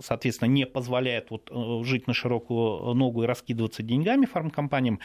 соответственно, 0.02 0.50
не 0.50 0.66
позволяет 0.66 1.32
вот 1.32 1.50
жить 1.86 2.08
на 2.08 2.14
широкую 2.14 2.94
ногу 2.94 3.24
и 3.24 3.26
раскидываться 3.28 3.84
деньгами 3.84 4.26
фармкомпаниям. 4.26 5.00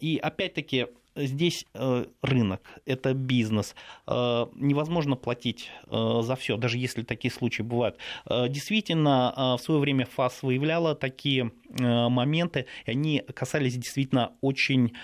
И 0.00 0.18
опять-таки 0.22 0.86
здесь 1.26 1.66
э, 1.74 2.06
рынок, 2.22 2.62
это 2.86 3.14
бизнес. 3.14 3.74
Э, 4.06 4.46
невозможно 4.54 5.16
платить 5.16 5.70
э, 5.86 6.20
за 6.22 6.36
все, 6.36 6.56
даже 6.56 6.78
если 6.78 7.02
такие 7.02 7.32
случаи 7.32 7.62
бывают. 7.62 7.96
Действительно, 8.26 9.56
в 9.58 9.62
свое 9.62 9.80
время 9.80 10.06
ФАС 10.06 10.42
выявляла 10.42 10.94
такие 10.94 11.52
моменты, 11.68 12.66
и 12.86 12.90
они 12.90 13.20
касались 13.34 13.76
действительно 13.76 14.32
очень 14.40 14.94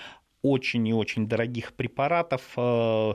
очень 0.45 0.87
и 0.87 0.93
очень 0.93 1.27
дорогих 1.27 1.73
препаратов 1.73 2.41
э, 2.55 3.13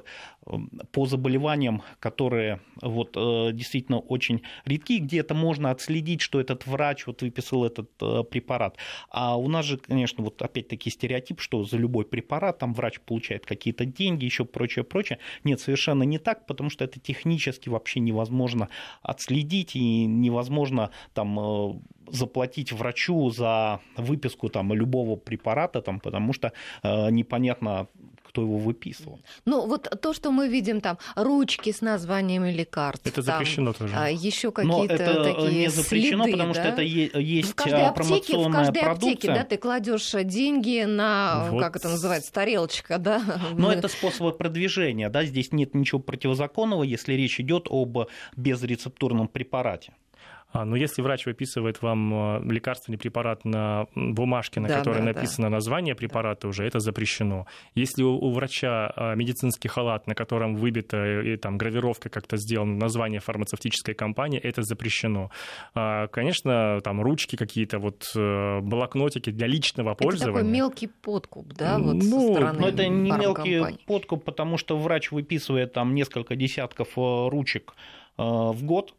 по 0.92 1.06
заболеваниям, 1.06 1.82
которые 1.98 2.60
вот 2.80 3.16
э, 3.16 3.52
действительно 3.52 3.98
очень 3.98 4.42
редки, 4.64 4.98
где 4.98 5.20
это 5.20 5.34
можно 5.34 5.70
отследить, 5.70 6.22
что 6.22 6.40
этот 6.40 6.66
врач 6.66 7.06
вот 7.06 7.22
выписал 7.22 7.64
этот 7.64 7.90
э, 8.00 8.24
препарат. 8.24 8.76
А 9.10 9.36
у 9.36 9.48
нас 9.48 9.66
же, 9.66 9.76
конечно, 9.76 10.24
вот 10.24 10.40
опять-таки 10.40 10.90
стереотип, 10.90 11.40
что 11.40 11.64
за 11.64 11.76
любой 11.76 12.04
препарат 12.04 12.58
там 12.58 12.72
врач 12.72 13.00
получает 13.00 13.44
какие-то 13.44 13.84
деньги, 13.84 14.24
еще 14.24 14.44
прочее, 14.44 14.84
прочее. 14.84 15.18
Нет, 15.44 15.60
совершенно 15.60 16.04
не 16.04 16.18
так, 16.18 16.46
потому 16.46 16.70
что 16.70 16.84
это 16.84 16.98
технически 16.98 17.68
вообще 17.68 18.00
невозможно 18.00 18.68
отследить 19.02 19.76
и 19.76 20.06
невозможно 20.06 20.90
там 21.12 21.82
заплатить 22.12 22.72
врачу 22.72 23.30
за 23.30 23.80
выписку 23.96 24.48
там, 24.48 24.72
любого 24.72 25.16
препарата, 25.16 25.80
там, 25.80 26.00
потому 26.00 26.32
что 26.32 26.52
э, 26.82 27.10
непонятно, 27.10 27.88
кто 28.30 28.42
его 28.42 28.58
выписывал. 28.58 29.20
Ну, 29.44 29.66
вот 29.66 29.88
то, 30.00 30.12
что 30.12 30.30
мы 30.30 30.48
видим 30.48 30.80
там, 30.80 30.98
ручки 31.16 31.72
с 31.72 31.80
названиями 31.80 32.52
лекарств. 32.52 33.04
Это 33.04 33.22
запрещено 33.22 33.72
там, 33.72 33.88
тоже. 33.88 33.94
А, 33.98 34.08
еще 34.08 34.52
какие-то 34.52 34.94
это 34.94 35.24
такие 35.24 35.62
не 35.62 35.68
запрещено, 35.68 36.24
следы, 36.24 36.38
потому 36.38 36.54
да? 36.54 36.60
что 36.60 36.72
это 36.72 36.82
есть 36.82 37.50
в 37.50 37.54
каждой 37.56 37.86
аптеке, 37.86 38.36
в 38.36 38.50
каждой 38.52 38.82
продукция. 38.82 39.12
аптеке, 39.12 39.28
да, 39.34 39.44
ты 39.44 39.56
кладешь 39.56 40.12
деньги 40.24 40.84
на, 40.84 41.48
вот. 41.50 41.60
как 41.60 41.76
это 41.76 41.88
называется, 41.88 42.32
тарелочка, 42.32 42.98
да? 42.98 43.20
Но 43.56 43.72
это 43.72 43.88
способы 43.88 44.32
продвижения, 44.32 45.08
да, 45.08 45.24
здесь 45.24 45.50
нет 45.50 45.74
ничего 45.74 46.00
противозаконного, 46.00 46.84
если 46.84 47.14
речь 47.14 47.40
идет 47.40 47.66
об 47.68 47.98
безрецептурном 48.36 49.26
препарате. 49.26 49.92
А, 50.52 50.64
но 50.64 50.76
если 50.76 51.02
врач 51.02 51.26
выписывает 51.26 51.82
вам 51.82 52.14
а, 52.14 52.40
лекарственный 52.40 52.98
препарат 52.98 53.44
на 53.44 53.86
бумажке, 53.94 54.60
на 54.60 54.68
да, 54.68 54.78
которой 54.78 54.98
да, 54.98 55.12
написано 55.12 55.48
да. 55.48 55.56
название 55.56 55.94
препарата 55.94 56.48
уже, 56.48 56.64
это 56.64 56.80
запрещено. 56.80 57.46
Если 57.74 58.02
у, 58.02 58.12
у 58.14 58.30
врача 58.30 58.92
а, 58.96 59.14
медицинский 59.14 59.68
халат, 59.68 60.06
на 60.06 60.14
котором 60.14 60.56
выбита 60.56 61.20
и 61.22 61.36
там 61.36 61.58
гравировка 61.58 62.08
как-то 62.08 62.36
сделана, 62.36 62.76
название 62.76 63.20
фармацевтической 63.20 63.94
компании, 63.94 64.40
это 64.40 64.62
запрещено. 64.62 65.30
Конечно, 65.74 66.80
там 66.82 67.00
ручки 67.02 67.36
какие-то, 67.36 67.78
вот 67.78 68.10
э, 68.16 68.60
блокнотики 68.60 69.30
для 69.30 69.46
личного 69.46 69.94
пользования. 69.94 70.30
Это 70.30 70.38
такой 70.40 70.52
мелкий 70.52 70.86
подкуп, 70.86 71.52
да, 71.54 71.78
вот 71.78 71.94
ну, 71.94 72.02
со 72.02 72.32
стороны 72.34 72.60
Но 72.60 72.68
это 72.68 72.88
не 72.88 73.10
мелкий 73.10 73.62
подкуп, 73.86 74.24
потому 74.24 74.56
что 74.56 74.76
врач 74.76 75.10
выписывает 75.10 75.72
там 75.72 75.94
несколько 75.94 76.36
десятков 76.36 76.88
э, 76.96 77.28
ручек 77.28 77.74
э, 78.18 78.22
в 78.22 78.62
год, 78.64 78.94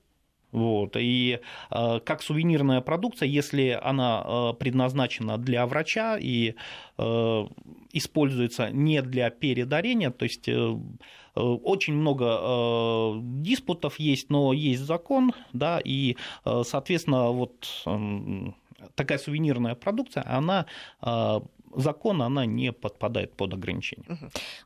вот. 0.51 0.95
И 0.97 1.39
э, 1.69 1.99
как 2.03 2.21
сувенирная 2.21 2.81
продукция, 2.81 3.27
если 3.27 3.79
она 3.81 4.23
э, 4.25 4.53
предназначена 4.59 5.37
для 5.37 5.65
врача 5.65 6.17
и 6.17 6.55
э, 6.97 7.47
используется 7.93 8.69
не 8.69 9.01
для 9.01 9.29
передарения, 9.29 10.11
то 10.11 10.23
есть 10.23 10.49
очень 11.33 11.93
много 11.93 13.21
диспутов 13.41 13.99
есть, 13.99 14.29
но 14.29 14.51
есть 14.51 14.81
закон, 14.81 15.31
да, 15.53 15.79
и, 15.81 16.17
соответственно, 16.43 17.29
вот 17.29 17.83
э, 17.85 18.51
такая 18.95 19.17
сувенирная 19.17 19.75
продукция, 19.75 20.25
она 20.27 20.65
закона 21.73 22.25
она 22.25 22.45
не 22.45 22.73
подпадает 22.73 23.33
под 23.33 23.53
ограничения. 23.53 24.05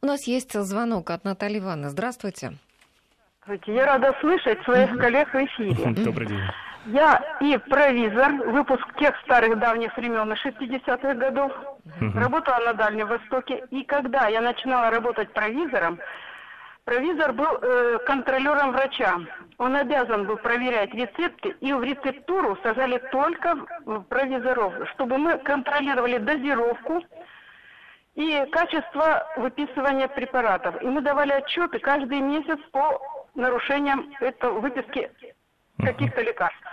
У 0.01 0.07
нас 0.07 0.23
есть 0.27 0.59
звонок 0.59 1.11
от 1.11 1.23
Натальи 1.23 1.59
Ивановны. 1.59 1.89
Здравствуйте. 1.89 2.57
Здравствуйте. 3.45 3.79
Я 3.79 3.85
рада 3.85 4.15
слышать 4.21 4.63
своих 4.63 4.97
коллег 4.97 5.31
в 5.31 5.35
эфире. 5.35 5.75
Добрый 6.03 6.27
день. 6.27 6.41
Я 6.87 7.21
и 7.39 7.57
провизор, 7.57 8.31
выпуск 8.47 8.81
тех 8.97 9.15
старых 9.23 9.59
давних 9.59 9.95
времен 9.97 10.31
60-х 10.31 11.13
годов. 11.13 11.51
Работала 12.15 12.57
на 12.65 12.73
Дальнем 12.73 13.07
Востоке. 13.07 13.63
И 13.69 13.83
когда 13.83 14.27
я 14.29 14.41
начинала 14.41 14.89
работать 14.89 15.31
провизором, 15.33 15.99
провизор 16.85 17.33
был 17.33 17.59
э, 17.61 17.99
контролером 18.07 18.71
врача. 18.71 19.19
Он 19.59 19.75
обязан 19.75 20.25
был 20.25 20.37
проверять 20.37 20.93
рецепты, 20.95 21.55
и 21.61 21.71
в 21.71 21.83
рецептуру 21.83 22.57
сажали 22.63 22.97
только 23.11 23.57
провизоров, 24.09 24.73
чтобы 24.93 25.19
мы 25.19 25.37
контролировали 25.37 26.17
дозировку 26.17 27.03
и 28.15 28.45
качество 28.51 29.27
выписывания 29.37 30.07
препаратов. 30.07 30.81
И 30.81 30.85
мы 30.87 31.01
давали 31.01 31.31
отчеты 31.31 31.79
каждый 31.79 32.21
месяц 32.21 32.57
по 32.71 32.99
нарушениям 33.35 34.13
этого 34.19 34.59
выписки 34.59 35.11
каких-то 35.79 36.21
лекарств. 36.21 36.63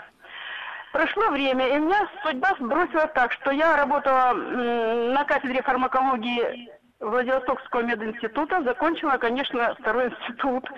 Прошло 0.92 1.30
время, 1.30 1.68
и 1.68 1.78
меня 1.78 2.08
судьба 2.22 2.54
бросила 2.60 3.06
так, 3.08 3.32
что 3.32 3.50
я 3.50 3.76
работала 3.76 4.34
на 4.34 5.24
кафедре 5.24 5.62
фармакологии 5.62 6.70
Владивостокского 7.00 7.80
мединститута, 7.80 8.62
закончила, 8.62 9.16
конечно, 9.16 9.74
второй 9.80 10.08
институт, 10.08 10.70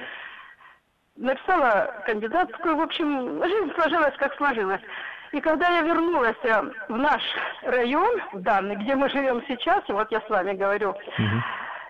написала 1.17 2.03
кандидатскую, 2.07 2.77
в 2.77 2.81
общем, 2.81 3.43
жизнь 3.45 3.73
сложилась, 3.75 4.15
как 4.17 4.35
сложилась. 4.37 4.81
И 5.33 5.41
когда 5.41 5.69
я 5.69 5.83
вернулась 5.83 6.37
э, 6.45 6.63
в 6.89 6.97
наш 6.97 7.21
район, 7.63 8.21
данный, 8.35 8.77
где 8.77 8.95
мы 8.95 9.09
живем 9.11 9.43
сейчас, 9.49 9.83
вот 9.89 10.11
я 10.13 10.21
с 10.21 10.29
вами 10.31 10.53
говорю, 10.53 10.91
угу. 10.91 11.43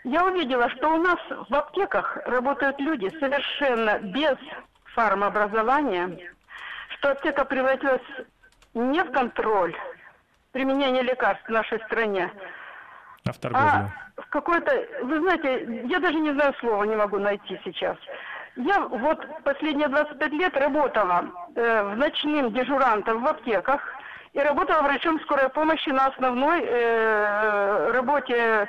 Я 0.05 0.25
увидела, 0.27 0.69
что 0.71 0.95
у 0.95 0.99
нас 0.99 1.19
в 1.49 1.55
аптеках 1.55 2.19
работают 2.27 2.79
люди 2.79 3.11
совершенно 3.19 3.99
без 3.99 4.37
фармообразования, 4.95 6.19
что 6.91 7.13
аптека 7.13 7.45
превратилась 7.45 8.03
не 8.75 9.03
в 9.03 9.11
контроль 9.13 9.75
применения 10.53 11.03
лекарств 11.03 11.47
в 11.47 11.51
нашей 11.51 11.81
стране, 11.85 12.31
а 13.27 13.33
в 13.33 13.39
торговлю. 13.39 13.67
А 14.17 14.21
в 14.21 14.29
какой-то, 14.29 14.87
вы 15.03 15.21
знаете, 15.21 15.83
я 15.89 15.99
даже 15.99 16.19
не 16.21 16.33
знаю 16.33 16.55
слова, 16.61 16.85
не 16.85 16.95
могу 16.95 17.19
найти 17.19 17.59
сейчас. 17.65 17.97
Я 18.57 18.81
вот 18.83 19.27
последние 19.43 19.89
25 19.89 20.33
лет 20.33 20.57
работала 20.57 21.25
э, 21.57 21.83
в 21.83 21.97
ночным 21.97 22.53
дежурантом 22.53 23.25
в 23.25 23.27
аптеках 23.27 23.81
и 24.33 24.39
работала 24.39 24.83
врачом 24.83 25.19
скорой 25.23 25.49
помощи 25.49 25.89
на 25.89 26.07
основной 26.07 26.63
э, 26.63 27.91
работе 27.93 28.69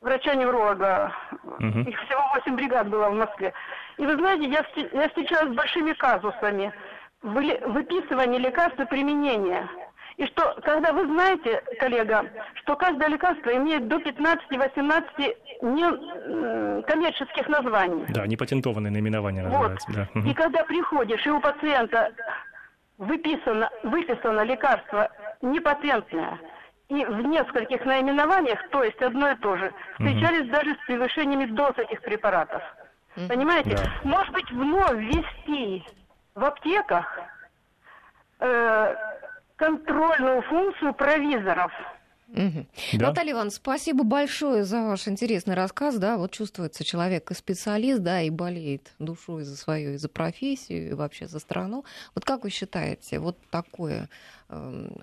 врача-невролога. 0.00 1.12
Угу. 1.42 1.80
Их 1.80 2.00
всего 2.02 2.22
8 2.34 2.56
бригад 2.56 2.88
было 2.88 3.10
в 3.10 3.14
Москве. 3.14 3.52
И 3.98 4.06
вы 4.06 4.16
знаете, 4.16 4.48
я, 4.48 4.64
я 4.92 5.08
встречалась 5.08 5.52
с 5.52 5.56
большими 5.56 5.92
казусами 5.92 6.72
выписывания 7.22 8.38
лекарств 8.38 8.80
и 8.80 8.86
применения. 8.86 9.68
И 10.16 10.26
что, 10.26 10.58
когда 10.64 10.92
вы 10.92 11.06
знаете, 11.06 11.62
коллега, 11.78 12.24
что 12.54 12.76
каждое 12.76 13.08
лекарство 13.08 13.54
имеет 13.56 13.88
до 13.88 13.96
15-18 13.96 16.82
коммерческих 16.82 17.48
названий. 17.48 18.04
Да, 18.08 18.26
непатентованные 18.26 18.90
наименования 18.90 19.42
называются. 19.42 19.90
Вот. 19.90 20.08
Да. 20.14 20.30
И 20.30 20.34
когда 20.34 20.64
приходишь, 20.64 21.26
и 21.26 21.30
у 21.30 21.40
пациента 21.40 22.12
выписано, 22.98 23.70
выписано 23.82 24.42
лекарство 24.42 25.08
непатентное, 25.40 26.38
и 26.90 27.04
в 27.04 27.22
нескольких 27.22 27.84
наименованиях, 27.84 28.58
то 28.70 28.82
есть 28.82 29.00
одно 29.00 29.30
и 29.30 29.36
то 29.36 29.56
же, 29.56 29.72
встречались 29.94 30.46
угу. 30.46 30.50
даже 30.50 30.74
с 30.74 30.86
превышениями 30.86 31.46
доз 31.46 31.78
этих 31.78 32.02
препаратов. 32.02 32.62
Понимаете? 33.28 33.76
Да. 33.76 33.92
Может 34.04 34.32
быть, 34.34 34.50
вновь 34.50 34.98
ввести 34.98 35.84
в 36.34 36.44
аптеках 36.44 37.06
э, 38.40 38.94
контрольную 39.56 40.42
функцию 40.42 40.92
провизоров. 40.94 41.72
Угу. 42.28 42.66
Да? 42.94 43.08
Наталья 43.08 43.32
Ивановна, 43.32 43.50
спасибо 43.50 44.04
большое 44.04 44.64
за 44.64 44.82
ваш 44.82 45.06
интересный 45.08 45.54
рассказ. 45.54 45.96
Да, 45.96 46.16
вот 46.16 46.32
чувствуется 46.32 46.84
человек 46.84 47.30
и 47.30 47.34
специалист, 47.34 48.00
да, 48.00 48.20
и 48.22 48.30
болеет 48.30 48.92
душой 48.98 49.44
за 49.44 49.56
свою, 49.56 49.94
и 49.94 49.96
за 49.96 50.08
профессию, 50.08 50.90
и 50.90 50.92
вообще 50.94 51.26
за 51.26 51.38
страну. 51.38 51.84
Вот 52.14 52.24
как 52.24 52.44
вы 52.44 52.50
считаете, 52.50 53.18
вот 53.18 53.36
такое 53.50 54.08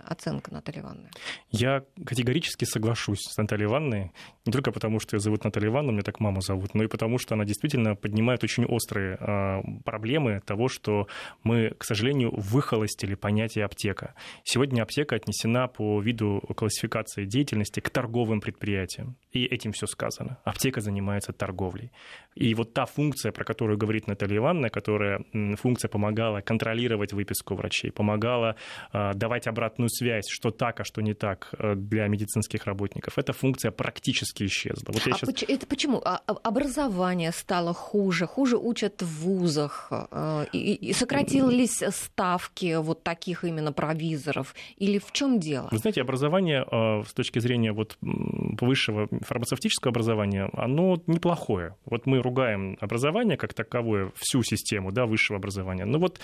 оценка 0.06 0.54
Натальи 0.54 0.82
Ивановны? 0.82 1.10
Я 1.52 1.84
категорически 2.06 2.66
соглашусь 2.66 3.22
с 3.22 3.38
Натальей 3.38 3.66
Ивановной, 3.68 4.12
не 4.48 4.52
только 4.52 4.72
потому, 4.72 5.00
что 5.00 5.16
ее 5.16 5.20
зовут 5.20 5.44
Наталья 5.44 5.68
Ивановна, 5.68 5.92
меня 5.92 6.04
так 6.04 6.20
маму 6.22 6.42
зовут, 6.42 6.74
но 6.74 6.84
и 6.84 6.88
потому, 6.88 7.18
что 7.18 7.36
она 7.36 7.44
действительно 7.44 7.96
поднимает 7.96 8.44
очень 8.44 8.66
острые 8.66 9.18
а, 9.20 9.62
проблемы 9.84 10.42
того, 10.46 10.70
что 10.70 11.08
мы, 11.44 11.76
к 11.78 11.84
сожалению, 11.84 12.34
выхолостили 12.34 13.16
понятие 13.16 13.66
аптека. 13.66 14.16
Сегодня 14.44 14.84
аптека 14.84 15.16
отнесена 15.16 15.68
по 15.68 16.02
виду 16.02 16.42
классификации 16.56 17.26
деятельности 17.26 17.82
к 17.82 17.90
торговым 17.90 18.40
предприятиям. 18.40 19.18
И 19.34 19.46
этим 19.46 19.74
все 19.74 19.86
сказано. 19.86 20.38
Аптека 20.46 20.80
занимается 20.80 21.34
торговлей. 21.34 21.92
И 22.34 22.54
вот 22.56 22.74
та 22.74 22.86
функция, 22.86 23.34
про 23.34 23.44
которую 23.44 23.78
говорит 23.78 24.08
Наталья 24.08 24.38
Ивановна, 24.38 24.70
которая 24.70 25.26
функция 25.58 25.90
помогала 25.90 26.40
контролировать 26.40 27.12
выписку 27.12 27.56
врачей, 27.56 27.92
помогала 27.92 28.56
а, 28.94 29.14
давать 29.14 29.37
давать 29.38 29.48
обратную 29.48 29.90
связь, 29.90 30.26
что 30.30 30.52
так, 30.52 30.80
а 30.80 30.84
что 30.84 31.02
не 31.02 31.14
так 31.14 31.50
э, 31.60 31.76
для 31.76 32.08
медицинских 32.08 32.66
работников. 32.66 33.18
Эта 33.18 33.34
функция 33.34 33.72
практически 33.72 34.46
исчезла. 34.46 34.92
Вот 34.94 35.02
а 35.08 35.18
сейчас... 35.18 35.44
это 35.48 35.66
почему? 35.68 36.02
А, 36.04 36.22
а 36.26 36.34
образование 36.44 37.32
стало 37.32 37.74
хуже, 37.74 38.26
хуже 38.26 38.58
учат 38.58 39.02
в 39.02 39.24
вузах, 39.24 39.92
э, 39.92 40.46
и 40.54 40.94
сократились 40.94 41.84
ставки 41.92 42.78
вот 42.78 43.04
таких 43.04 43.44
именно 43.44 43.72
провизоров, 43.72 44.56
или 44.78 44.98
в 44.98 45.12
чем 45.12 45.40
дело? 45.40 45.68
Вы 45.72 45.78
знаете, 45.78 46.02
образование 46.02 46.66
э, 46.72 47.04
с 47.08 47.14
точки 47.14 47.40
зрения 47.40 47.74
вот 47.74 47.98
высшего 48.02 49.08
фармацевтического 49.22 49.92
образования, 49.92 50.50
оно 50.54 50.98
неплохое. 51.08 51.76
Вот 51.86 52.08
мы 52.08 52.22
ругаем 52.22 52.78
образование 52.82 53.38
как 53.38 53.54
таковое, 53.54 54.12
всю 54.16 54.44
систему 54.44 54.92
да, 54.92 55.06
высшего 55.06 55.38
образования. 55.38 55.86
Но 55.86 56.00
вот 56.00 56.20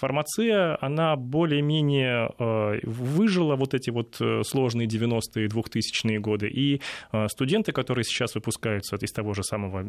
фармация, 0.00 0.78
она 0.80 1.16
более-менее 1.16 1.89
менее 1.90 2.30
э, 2.38 2.80
выжила 2.84 3.56
вот 3.56 3.74
эти 3.74 3.90
вот 3.90 4.16
э, 4.20 4.42
сложные 4.44 4.88
90-е, 4.88 5.48
2000-е 5.48 6.18
годы. 6.20 6.48
И 6.48 6.80
э, 7.12 7.28
студенты, 7.28 7.72
которые 7.72 8.04
сейчас 8.04 8.34
выпускаются 8.34 8.96
из 8.96 9.12
того 9.12 9.34
же 9.34 9.42
самого 9.42 9.84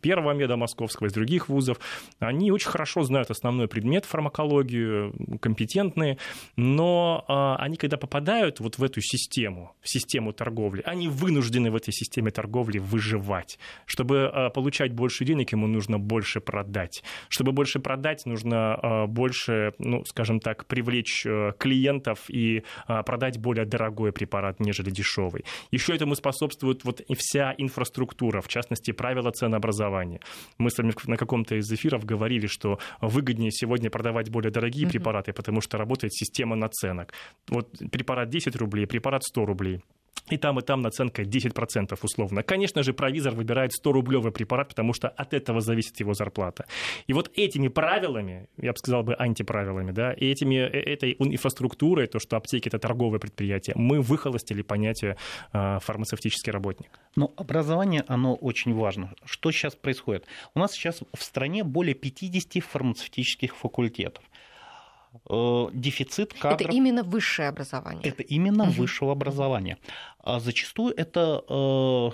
первого 0.00 0.32
меда 0.32 0.56
московского, 0.56 1.06
из 1.06 1.12
других 1.12 1.48
вузов, 1.48 1.78
они 2.18 2.50
очень 2.50 2.68
хорошо 2.68 3.02
знают 3.02 3.30
основной 3.30 3.68
предмет 3.68 4.04
фармакологию, 4.04 5.14
компетентные, 5.40 6.18
но 6.56 7.24
они, 7.58 7.76
когда 7.76 7.96
попадают 7.96 8.60
вот 8.60 8.78
в 8.78 8.84
эту 8.84 9.00
систему, 9.00 9.74
в 9.80 9.88
систему 9.88 10.32
торговли, 10.32 10.82
они 10.84 11.08
вынуждены 11.08 11.70
в 11.70 11.76
этой 11.76 11.92
системе 11.92 12.30
торговли 12.30 12.78
выживать. 12.78 13.58
Чтобы 13.86 14.50
получать 14.54 14.92
больше 14.92 15.24
денег, 15.24 15.52
ему 15.52 15.66
нужно 15.66 15.98
больше 15.98 16.40
продать. 16.40 17.02
Чтобы 17.28 17.52
больше 17.52 17.80
продать, 17.80 18.26
нужно 18.26 19.06
больше, 19.08 19.72
ну, 19.78 20.04
скажем 20.04 20.40
так, 20.40 20.66
привлечь 20.66 21.11
привлечь 21.12 21.26
э, 21.26 21.52
клиентов 21.58 22.18
и 22.28 22.62
э, 22.88 23.02
продать 23.02 23.38
более 23.38 23.64
дорогой 23.64 24.12
препарат, 24.12 24.60
нежели 24.60 24.90
дешевый. 24.90 25.44
Еще 25.70 25.94
этому 25.94 26.14
способствует 26.14 26.84
вот 26.84 27.00
и 27.00 27.14
вся 27.14 27.54
инфраструктура, 27.58 28.40
в 28.40 28.48
частности, 28.48 28.92
правила 28.92 29.30
ценообразования. 29.30 30.20
Мы 30.58 30.70
с 30.70 30.78
вами 30.78 30.92
на 31.06 31.16
каком-то 31.16 31.56
из 31.56 31.70
эфиров 31.72 32.04
говорили, 32.04 32.46
что 32.46 32.78
выгоднее 33.00 33.50
сегодня 33.50 33.90
продавать 33.90 34.30
более 34.30 34.50
дорогие 34.50 34.88
препараты, 34.88 35.32
потому 35.32 35.60
что 35.60 35.78
работает 35.78 36.12
система 36.12 36.56
наценок. 36.56 37.12
Вот 37.48 37.70
препарат 37.90 38.28
10 38.28 38.56
рублей, 38.56 38.86
препарат 38.86 39.22
100 39.22 39.44
рублей 39.46 39.80
и 40.30 40.36
там, 40.36 40.58
и 40.58 40.62
там 40.62 40.82
наценка 40.82 41.22
10% 41.22 41.98
условно. 42.02 42.42
Конечно 42.42 42.82
же, 42.82 42.92
провизор 42.92 43.34
выбирает 43.34 43.72
100-рублевый 43.72 44.32
препарат, 44.32 44.68
потому 44.68 44.92
что 44.92 45.08
от 45.08 45.34
этого 45.34 45.60
зависит 45.60 46.00
его 46.00 46.14
зарплата. 46.14 46.66
И 47.06 47.12
вот 47.12 47.30
этими 47.34 47.68
правилами, 47.68 48.48
я 48.56 48.72
бы 48.72 48.78
сказал 48.78 49.02
бы 49.02 49.16
антиправилами, 49.18 49.92
да, 49.92 50.12
и 50.12 50.26
этими, 50.26 50.56
э, 50.56 50.94
этой 50.94 51.16
инфраструктурой, 51.18 52.06
то, 52.06 52.18
что 52.18 52.36
аптеки— 52.36 52.68
это 52.70 52.78
торговое 52.78 53.18
предприятие, 53.18 53.74
мы 53.76 54.00
выхолостили 54.00 54.62
понятие 54.62 55.16
э, 55.52 55.78
фармацевтический 55.80 56.52
работник. 56.52 57.00
Но 57.16 57.32
образование, 57.36 58.04
оно 58.08 58.34
очень 58.34 58.74
важно. 58.74 59.12
Что 59.24 59.50
сейчас 59.50 59.74
происходит? 59.74 60.26
У 60.54 60.58
нас 60.58 60.72
сейчас 60.72 61.00
в 61.12 61.22
стране 61.22 61.64
более 61.64 61.94
50 61.94 62.62
фармацевтических 62.62 63.56
факультетов. 63.56 64.24
Э, 65.28 65.68
дефицит 65.72 66.34
кадров. 66.34 66.60
Это 66.60 66.72
именно 66.72 67.02
высшее 67.02 67.48
образование. 67.48 68.02
Это 68.04 68.22
именно 68.22 68.64
угу. 68.64 68.72
высшего 68.72 69.12
образования. 69.12 69.78
А 70.18 70.40
зачастую 70.40 70.94
это 70.96 71.44
э, 71.48 72.10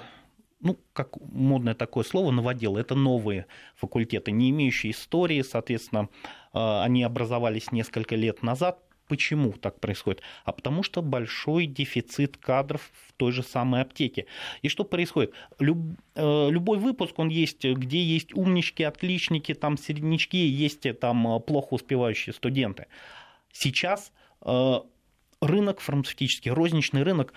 ну, 0.61 0.79
как 0.93 1.17
модное 1.21 1.75
такое 1.75 2.05
слово, 2.05 2.31
новодел, 2.31 2.77
это 2.77 2.95
новые 2.95 3.47
факультеты, 3.77 4.33
не 4.33 4.51
имеющие 4.51 4.93
истории, 4.93 5.43
соответственно, 5.43 6.09
э, 6.53 6.81
они 6.83 7.05
образовались 7.05 7.71
несколько 7.73 8.17
лет 8.17 8.43
назад, 8.43 8.81
Почему 9.09 9.53
так 9.53 9.81
происходит? 9.81 10.23
А 10.45 10.53
потому 10.53 10.83
что 10.83 11.03
большой 11.03 11.67
дефицит 11.67 12.37
кадров 12.37 12.91
в 13.07 13.13
той 13.15 13.33
же 13.33 13.43
самой 13.43 13.81
аптеке. 13.81 14.27
И 14.63 14.69
что 14.69 14.85
происходит? 14.85 15.33
Люб, 15.59 15.79
э, 16.15 16.49
любой 16.51 16.79
выпуск, 16.79 17.19
он 17.19 17.29
есть, 17.29 17.65
где 17.65 18.03
есть 18.03 18.35
умнички, 18.35 18.83
отличники, 18.83 19.55
там 19.55 19.79
середнячки, 19.79 20.37
есть 20.37 20.87
там 21.01 21.37
э, 21.37 21.41
плохо 21.41 21.75
успевающие 21.75 22.35
студенты. 22.35 22.87
Сейчас 23.53 24.13
э, 24.43 24.75
рынок 25.41 25.81
фармацевтический, 25.81 26.51
розничный 26.51 27.03
рынок, 27.03 27.33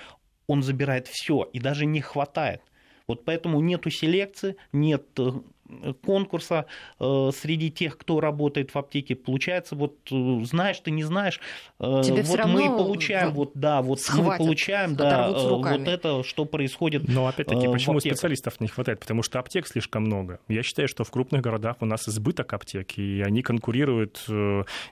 он 0.47 0.63
забирает 0.63 1.07
все 1.07 1.49
и 1.53 1.59
даже 1.59 1.85
не 1.85 2.01
хватает. 2.01 2.61
Вот 3.07 3.25
поэтому 3.25 3.61
нету 3.61 3.89
селекции, 3.89 4.55
нет 4.73 5.07
э, 5.17 5.31
конкурса 6.05 6.65
э, 6.99 7.29
среди 7.33 7.71
тех, 7.71 7.97
кто 7.97 8.19
работает 8.19 8.71
в 8.71 8.77
аптеке. 8.77 9.15
Получается, 9.15 9.75
вот 9.75 9.95
э, 10.11 10.39
знаешь 10.43 10.79
ты, 10.79 10.91
не 10.91 11.03
знаешь, 11.03 11.39
э, 11.79 12.01
Тебе 12.03 12.23
вот 12.23 12.45
мы 12.45 12.69
получаем, 12.69 13.31
вот 13.31 13.51
да, 13.53 13.81
вот 13.81 13.99
мы 14.15 14.37
получаем, 14.37 14.95
да, 14.95 15.29
вот 15.31 15.87
это, 15.87 16.23
что 16.23 16.45
происходит. 16.45 17.07
Но 17.07 17.27
опять-таки, 17.27 17.67
почему 17.67 17.99
специалистов 17.99 18.59
не 18.59 18.67
хватает? 18.67 18.99
Потому 18.99 19.23
что 19.23 19.39
аптек 19.39 19.67
слишком 19.67 20.03
много. 20.03 20.39
Я 20.47 20.63
считаю, 20.63 20.87
что 20.87 21.03
в 21.03 21.11
крупных 21.11 21.41
городах 21.41 21.77
у 21.81 21.85
нас 21.85 22.07
избыток 22.07 22.53
аптек, 22.53 22.97
и 22.97 23.21
они 23.25 23.41
конкурируют 23.41 24.25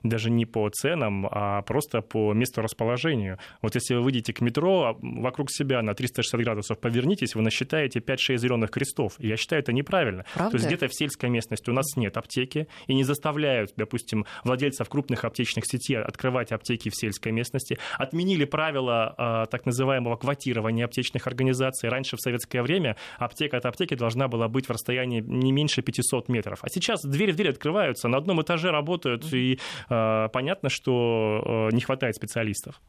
даже 0.03 0.30
не 0.30 0.45
по 0.45 0.69
ценам, 0.69 1.27
а 1.32 1.61
просто 1.63 2.01
по 2.01 2.34
месту 2.34 2.61
расположению. 2.61 3.38
Вот 3.61 3.75
если 3.75 3.95
вы 3.95 4.01
выйдете 4.01 4.34
к 4.34 4.41
метро, 4.41 4.84
а 4.86 4.97
вокруг 5.01 5.51
себя 5.51 5.82
на 5.82 5.93
360 5.93 6.41
градусов 6.41 6.80
повернитесь, 6.80 7.36
вы 7.36 7.41
насчитаете 7.41 7.99
5-6 7.99 8.38
зеленых 8.38 8.71
крестов. 8.71 9.13
Я 9.19 9.38
считаю, 9.38 9.61
это 9.61 9.73
неправильно. 9.73 10.25
Правда? 10.34 10.51
То 10.51 10.57
есть 10.57 10.68
где-то 10.70 10.88
в 10.88 10.93
сельской 10.93 11.30
местности 11.30 11.70
у 11.70 11.74
нас 11.74 11.86
нет 11.95 12.17
аптеки, 12.17 12.67
и 12.88 12.93
не 12.93 13.03
заставляют, 13.03 13.74
допустим, 13.76 14.26
владельцев 14.43 14.88
крупных 14.89 15.26
аптечных 15.26 15.65
сетей 15.65 15.97
открывать 15.97 16.51
аптеки 16.51 16.89
в 16.89 16.95
сельской 16.95 17.32
местности. 17.32 17.78
Отменили 17.97 18.45
правила 18.45 19.15
э, 19.17 19.45
так 19.49 19.65
называемого 19.65 20.15
квотирования 20.15 20.86
аптечных 20.86 21.28
организаций. 21.28 21.89
Раньше 21.89 22.17
в 22.17 22.22
советское 22.22 22.61
время 22.61 22.95
аптека 23.17 23.57
от 23.57 23.65
аптеки 23.65 23.95
должна 23.95 24.28
была 24.28 24.47
быть 24.47 24.67
в 24.67 24.72
расстоянии 24.72 25.22
не 25.22 25.51
меньше 25.51 25.82
500 25.82 26.30
метров. 26.30 26.59
А 26.61 26.70
сейчас 26.70 27.03
двери 27.03 27.32
в 27.32 27.36
двери 27.36 27.49
открываются, 27.49 28.07
на 28.07 28.17
одном 28.17 28.41
этаже 28.41 28.70
работают, 28.72 29.34
и 29.34 29.59
э, 29.89 30.28
понятно, 30.32 30.70
что 30.70 31.70
э, 31.72 31.76
не 31.76 31.82
хватает 31.82 32.15
специалистов. 32.15 32.82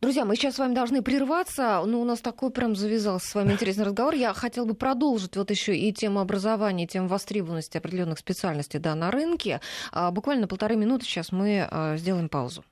Друзья, 0.00 0.24
мы 0.24 0.36
сейчас 0.36 0.56
с 0.56 0.58
вами 0.58 0.74
должны 0.74 1.02
прерваться, 1.02 1.82
но 1.86 2.00
у 2.00 2.04
нас 2.04 2.20
такой 2.20 2.50
прям 2.50 2.76
завязался 2.76 3.28
с 3.28 3.34
вами 3.34 3.52
интересный 3.52 3.84
разговор. 3.84 4.14
Я 4.14 4.34
хотела 4.34 4.64
бы 4.64 4.74
продолжить 4.74 5.36
вот 5.36 5.50
еще 5.50 5.76
и 5.76 5.92
тему 5.92 6.20
образования 6.20 6.67
образования, 6.68 6.86
тем 6.86 7.08
востребованности 7.08 7.78
определенных 7.78 8.18
специальностей 8.18 8.78
да, 8.78 8.94
на 8.94 9.10
рынке. 9.10 9.60
А, 9.92 10.10
буквально 10.10 10.46
полторы 10.46 10.76
минуты 10.76 11.04
сейчас 11.04 11.32
мы 11.32 11.66
а, 11.70 11.96
сделаем 11.96 12.28
паузу. 12.28 12.64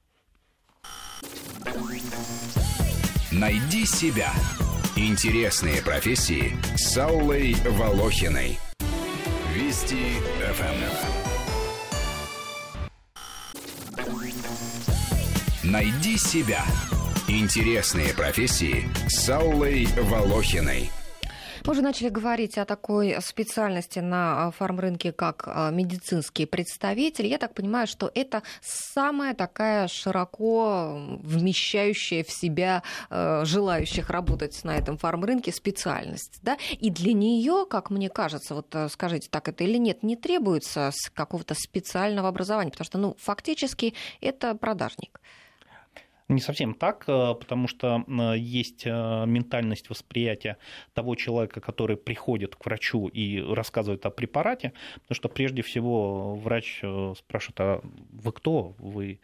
Найди 3.33 3.87
себя. 3.87 4.33
Интересные 4.97 5.83
профессии 5.83 6.53
с 6.77 6.97
Аллой 6.97 7.55
Волохиной. 7.55 8.59
Вести 9.55 10.15
ФМ. 10.55 10.77
Найди 15.65 16.17
себя. 16.17 16.65
Интересные 17.29 18.15
профессии 18.15 18.89
с 19.09 19.29
Аллой 19.29 19.87
Волохиной. 19.97 20.91
Мы 21.67 21.73
уже 21.73 21.83
начали 21.83 22.11
говорить 22.11 22.59
о 22.59 22.65
такой 22.65 23.17
специальности 23.21 23.99
на 23.99 24.47
а, 24.47 24.51
фармрынке, 24.53 25.11
как 25.11 25.43
а, 25.49 25.73
медицинский 25.73 26.47
представитель. 26.47 27.27
Я 27.27 27.39
так 27.39 27.55
понимаю, 27.55 27.89
что 27.89 28.09
это 28.15 28.45
самая 28.63 29.35
такая 29.35 29.89
широко 29.89 30.97
вмещающая 31.25 32.23
в 32.23 32.31
себя 32.31 32.85
э, 33.11 33.43
желающих 33.45 34.11
работать 34.11 34.63
на 34.63 34.77
этом 34.77 34.97
фармрынке 34.97 35.51
специальность. 35.51 36.39
Да? 36.43 36.57
И 36.79 36.89
для 36.89 37.13
нее, 37.13 37.67
как 37.69 37.91
мне 37.91 38.11
кажется, 38.11 38.55
вот 38.55 38.73
скажите, 38.93 39.29
так 39.29 39.49
это 39.49 39.65
или 39.65 39.77
нет, 39.77 40.05
не 40.05 40.15
требуется 40.15 40.93
какого-то 41.15 41.55
специального 41.55 42.29
образования, 42.29 42.71
потому 42.71 42.87
что 42.87 42.99
ну, 42.99 43.17
фактически 43.19 43.95
это 44.21 44.55
продажник. 44.55 45.21
Не 46.29 46.41
совсем 46.41 46.75
так, 46.75 47.05
э, 47.07 47.35
потому 47.35 47.69
что 47.69 48.05
э, 48.07 48.37
есть 48.37 48.85
э, 48.85 49.25
ментальность 49.27 49.91
восприятия 49.91 50.57
того 50.93 51.15
человека, 51.15 51.61
который 51.61 51.97
приходит 51.97 52.57
к 52.57 52.67
врачу 52.67 53.07
и 53.07 53.41
рассказывает 53.41 54.05
о 54.07 54.11
препарате, 54.11 54.73
потому 55.03 55.15
что 55.15 55.29
прежде 55.29 55.63
всего 55.63 56.35
врач 56.35 56.83
спрашивает, 57.17 57.61
а 57.61 57.81
вы 58.11 58.33
кто? 58.33 58.75
Вы 58.79 59.21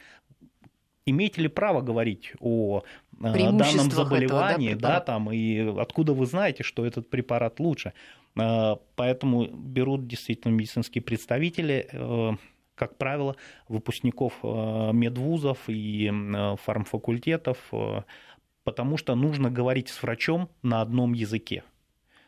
имеете 1.04 1.42
ли 1.42 1.48
право 1.48 1.80
говорить 1.80 2.34
о 2.38 2.84
данном 3.10 3.90
заболевании, 3.90 4.68
этого, 4.68 4.82
да, 4.82 4.88
да, 4.94 5.00
там, 5.00 5.32
и 5.32 5.58
откуда 5.80 6.12
вы 6.14 6.26
знаете, 6.26 6.62
что 6.62 6.86
этот 6.86 7.10
препарат 7.10 7.58
лучше? 7.58 7.94
Поэтому 8.34 9.46
берут 9.46 10.06
действительно 10.06 10.52
медицинские 10.52 11.02
представители 11.02 11.88
как 12.82 12.98
правило, 12.98 13.36
выпускников 13.68 14.40
э, 14.42 14.90
медвузов 14.92 15.58
и 15.68 16.10
э, 16.10 16.56
фармфакультетов, 16.64 17.58
э, 17.70 18.02
потому 18.64 18.96
что 18.96 19.14
нужно 19.14 19.52
говорить 19.52 19.88
с 19.88 20.02
врачом 20.02 20.48
на 20.62 20.80
одном 20.80 21.12
языке. 21.12 21.62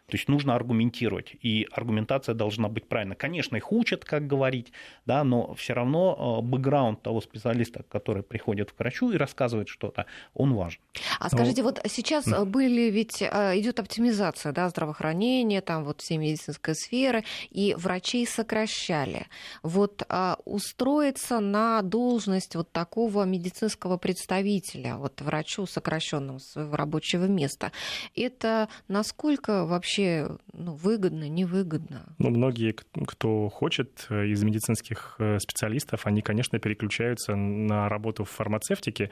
То 0.07 0.16
есть 0.18 0.28
нужно 0.28 0.55
аргументировать, 0.55 1.34
и 1.40 1.66
аргументация 1.72 2.34
должна 2.34 2.68
быть 2.68 2.86
правильной. 2.86 3.16
Конечно, 3.16 3.57
их 3.57 3.72
учат, 3.72 4.05
как 4.05 4.26
говорить, 4.26 4.70
да, 5.07 5.24
но 5.24 5.55
все 5.55 5.72
равно 5.72 6.40
э, 6.42 6.46
бэкграунд 6.46 7.00
того 7.00 7.22
специалиста, 7.22 7.84
который 7.84 8.22
приходит 8.22 8.72
к 8.72 8.78
врачу 8.78 9.12
и 9.12 9.16
рассказывает 9.16 9.68
что-то, 9.68 10.05
он 10.34 10.52
важен. 10.52 10.80
А 11.20 11.30
скажите, 11.30 11.62
ну, 11.62 11.68
вот 11.68 11.80
сейчас 11.88 12.26
да. 12.26 12.44
были 12.44 12.90
ведь 12.90 13.22
э, 13.22 13.59
идет 13.59 13.80
оптимизация 13.80 14.52
да, 14.52 14.68
здравоохранения, 14.68 15.62
там 15.62 15.84
вот 15.84 16.02
всей 16.02 16.18
медицинской 16.18 16.74
сферы, 16.74 17.24
и 17.50 17.74
врачей 17.78 18.26
сокращали. 18.26 19.26
Вот 19.62 20.07
устроиться 20.44 21.40
на 21.40 21.80
должность 21.82 22.57
вот 22.57 22.70
такого 22.72 23.24
медицинского 23.24 23.96
представителя, 23.96 24.96
вот 24.96 25.22
врачу 25.22 25.64
сокращенного 25.66 26.38
своего 26.38 26.76
рабочего 26.76 27.24
места, 27.24 27.72
это 28.14 28.68
насколько 28.88 29.64
вообще 29.64 29.93
вообще 29.95 30.36
ну, 30.53 30.74
выгодно, 30.74 31.28
невыгодно? 31.28 32.14
Ну, 32.18 32.30
многие, 32.30 32.74
кто 33.07 33.49
хочет 33.49 34.07
э, 34.11 34.26
из 34.26 34.42
медицинских 34.42 35.16
э, 35.18 35.38
специалистов, 35.38 36.07
они, 36.07 36.22
конечно, 36.22 36.59
переключаются 36.59 37.34
на 37.34 37.88
работу 37.88 38.24
в 38.24 38.30
фармацевтике, 38.30 39.11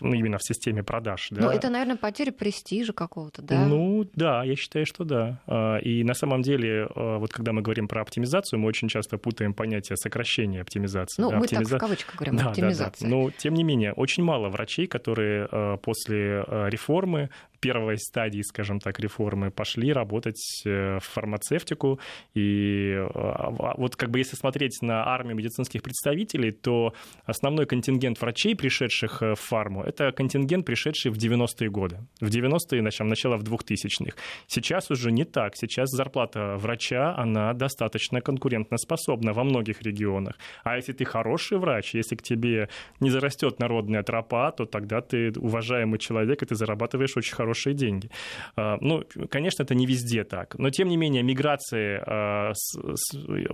ну, 0.00 0.14
именно 0.14 0.38
в 0.38 0.44
системе 0.44 0.82
продаж. 0.82 1.28
Да? 1.30 1.42
Ну, 1.42 1.50
это, 1.50 1.70
наверное, 1.70 1.96
потеря 1.96 2.32
престижа 2.32 2.92
какого-то, 2.92 3.42
да? 3.42 3.66
Ну, 3.66 4.08
да, 4.14 4.44
я 4.44 4.56
считаю, 4.56 4.86
что 4.86 5.04
да. 5.04 5.40
А, 5.46 5.78
и 5.78 6.04
на 6.04 6.14
самом 6.14 6.42
деле, 6.42 6.88
а, 6.94 7.18
вот 7.18 7.32
когда 7.32 7.52
мы 7.52 7.62
говорим 7.62 7.88
про 7.88 8.02
оптимизацию, 8.02 8.58
мы 8.58 8.68
очень 8.68 8.88
часто 8.88 9.18
путаем 9.18 9.54
понятие 9.54 9.96
сокращения 9.96 10.60
оптимизации. 10.60 11.20
Ну, 11.22 11.30
да, 11.30 11.36
мы 11.36 11.44
Оптимиза... 11.44 11.70
так 11.70 11.78
в 11.78 11.80
кавычках 11.80 12.16
говорим, 12.16 12.36
да, 12.36 12.48
оптимизация. 12.48 13.08
Да, 13.08 13.16
да. 13.16 13.22
Но, 13.22 13.30
тем 13.30 13.54
не 13.54 13.64
менее, 13.64 13.92
очень 13.92 14.22
мало 14.22 14.48
врачей, 14.48 14.86
которые 14.86 15.48
а, 15.50 15.76
после 15.76 16.44
реформы 16.48 17.30
первой 17.62 17.96
стадии, 17.96 18.42
скажем 18.42 18.80
так, 18.80 19.00
реформы 19.00 19.50
пошли 19.50 19.92
работать 19.92 20.62
э, 20.66 20.98
в 20.98 21.04
фармацевтику. 21.04 22.00
И 22.34 22.92
а, 22.98 23.74
вот 23.78 23.96
как 23.96 24.10
бы 24.10 24.18
если 24.18 24.36
смотреть 24.36 24.82
на 24.82 25.06
армию 25.06 25.36
медицинских 25.36 25.82
представителей, 25.82 26.50
то 26.50 26.92
основной 27.24 27.66
контингент 27.66 28.20
врачей, 28.20 28.54
пришедших 28.56 29.22
э, 29.22 29.34
в 29.34 29.40
фарму, 29.40 29.82
это 29.84 30.10
контингент, 30.12 30.66
пришедший 30.66 31.12
в 31.12 31.16
90-е 31.16 31.70
годы. 31.70 31.98
В 32.20 32.28
90-е, 32.28 32.82
начало, 32.82 33.08
начало 33.08 33.36
в 33.36 33.44
2000-х. 33.44 34.16
Сейчас 34.48 34.90
уже 34.90 35.12
не 35.12 35.24
так. 35.24 35.56
Сейчас 35.56 35.90
зарплата 35.90 36.56
врача, 36.56 37.14
она 37.16 37.52
достаточно 37.54 38.20
конкурентоспособна 38.20 39.32
во 39.32 39.44
многих 39.44 39.82
регионах. 39.82 40.34
А 40.64 40.76
если 40.76 40.92
ты 40.92 41.04
хороший 41.04 41.58
врач, 41.58 41.94
если 41.94 42.16
к 42.16 42.22
тебе 42.22 42.68
не 43.00 43.10
зарастет 43.10 43.60
народная 43.60 44.02
тропа, 44.02 44.50
то 44.50 44.64
тогда 44.64 45.00
ты 45.00 45.30
уважаемый 45.36 45.98
человек, 45.98 46.42
и 46.42 46.46
ты 46.46 46.56
зарабатываешь 46.56 47.16
очень 47.16 47.36
хорошие 47.36 47.51
хорошие 47.52 47.74
деньги. 47.74 48.10
А, 48.56 48.78
ну, 48.80 49.04
конечно, 49.30 49.62
это 49.62 49.74
не 49.74 49.86
везде 49.86 50.24
так, 50.24 50.58
но 50.58 50.70
тем 50.70 50.88
не 50.88 50.96
менее 50.96 51.22
миграция 51.22 52.02
а, 52.06 52.52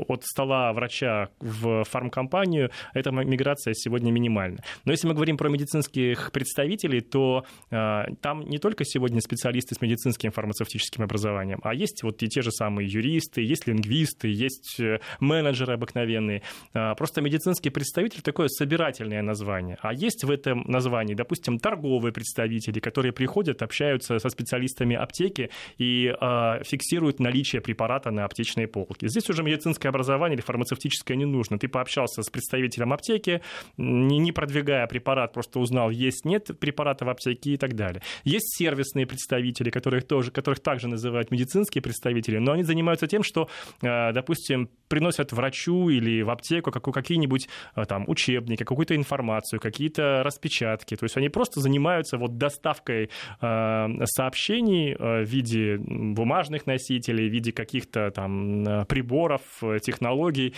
от 0.09 0.24
стола 0.24 0.72
врача 0.72 1.28
в 1.40 1.84
фармкомпанию, 1.84 2.70
эта 2.94 3.11
миграция 3.11 3.74
сегодня 3.74 4.12
минимальна. 4.12 4.59
Но 4.84 4.92
если 4.92 5.09
мы 5.09 5.14
говорим 5.14 5.36
про 5.36 5.49
медицинских 5.49 6.30
представителей, 6.32 7.01
то 7.01 7.44
а, 7.70 8.07
там 8.20 8.49
не 8.49 8.59
только 8.59 8.84
сегодня 8.84 9.20
специалисты 9.20 9.74
с 9.74 9.80
медицинским 9.80 10.30
фармацевтическим 10.30 11.03
образованием, 11.03 11.59
а 11.64 11.74
есть 11.74 12.03
вот 12.05 12.22
и 12.22 12.28
те 12.28 12.42
же 12.42 12.53
самые 12.53 12.88
юристы, 12.88 13.42
есть 13.42 13.66
лингвисты, 13.66 14.28
есть 14.28 14.80
э, 14.80 15.01
менеджеры 15.20 15.74
обыкновенные. 15.74 16.42
Просто 16.72 17.20
медицинский 17.20 17.70
представитель 17.70 18.22
такое 18.22 18.49
собирательное 18.49 19.22
название. 19.22 19.76
А 19.82 19.92
есть 19.92 20.24
в 20.24 20.30
этом 20.30 20.64
названии, 20.66 21.14
допустим, 21.14 21.59
торговые 21.59 22.12
представители, 22.12 22.80
которые 22.80 23.12
приходят, 23.12 23.62
общаются 23.62 23.88
общаются 23.89 24.18
со 24.18 24.28
специалистами 24.28 24.97
аптеки 24.97 25.51
и 25.78 26.09
э, 26.09 26.62
фиксируют 26.64 27.20
наличие 27.20 27.62
препарата 27.62 28.11
на 28.11 28.24
аптечной 28.24 28.66
полке. 28.66 29.09
Здесь 29.09 29.28
уже 29.30 29.43
медицинское 29.43 29.89
образование 29.89 30.36
или 30.36 30.43
фармацевтическое 30.43 31.16
не 31.16 31.24
нужно. 31.24 31.59
Ты 31.59 31.68
пообщался 31.68 32.22
с 32.22 32.30
представителем 32.30 32.93
аптеки, 32.93 33.41
не, 33.76 34.18
не 34.18 34.32
продвигая 34.32 34.86
препарат, 34.86 35.32
просто 35.32 35.61
узнал, 35.61 35.91
есть, 35.91 36.24
нет 36.24 36.51
препарата 36.61 37.05
в 37.05 37.09
аптеке 37.09 37.53
и 37.53 37.57
так 37.57 37.74
далее. 37.74 38.03
Есть 38.24 38.57
сервисные 38.57 39.07
представители, 39.07 39.70
которых, 39.70 40.07
тоже, 40.07 40.30
которых 40.30 40.61
также 40.61 40.89
называют 40.89 41.30
медицинские 41.30 41.82
представители, 41.82 42.39
но 42.39 42.53
они 42.53 42.64
занимаются 42.64 43.07
тем, 43.07 43.22
что, 43.22 43.49
э, 43.82 44.12
допустим, 44.12 44.68
приносят 44.89 45.32
врачу 45.32 45.89
или 45.89 46.22
в 46.22 46.30
аптеку 46.30 46.70
какие-нибудь 46.70 47.49
э, 47.76 47.84
там 47.84 48.05
учебники, 48.07 48.64
какую-то 48.64 48.95
информацию, 48.95 49.61
какие-то 49.61 50.22
распечатки. 50.22 50.97
То 50.97 51.05
есть 51.05 51.16
они 51.16 51.28
просто 51.28 51.61
занимаются 51.61 52.18
вот 52.18 52.36
доставкой 52.36 53.11
э, 53.41 53.78
сообщений 54.05 54.95
в 54.95 55.24
виде 55.24 55.76
бумажных 55.79 56.66
носителей, 56.66 57.29
в 57.29 57.33
виде 57.33 57.53
каких-то 57.53 58.11
там 58.11 58.87
приборов, 58.87 59.43
технологий 59.83 60.55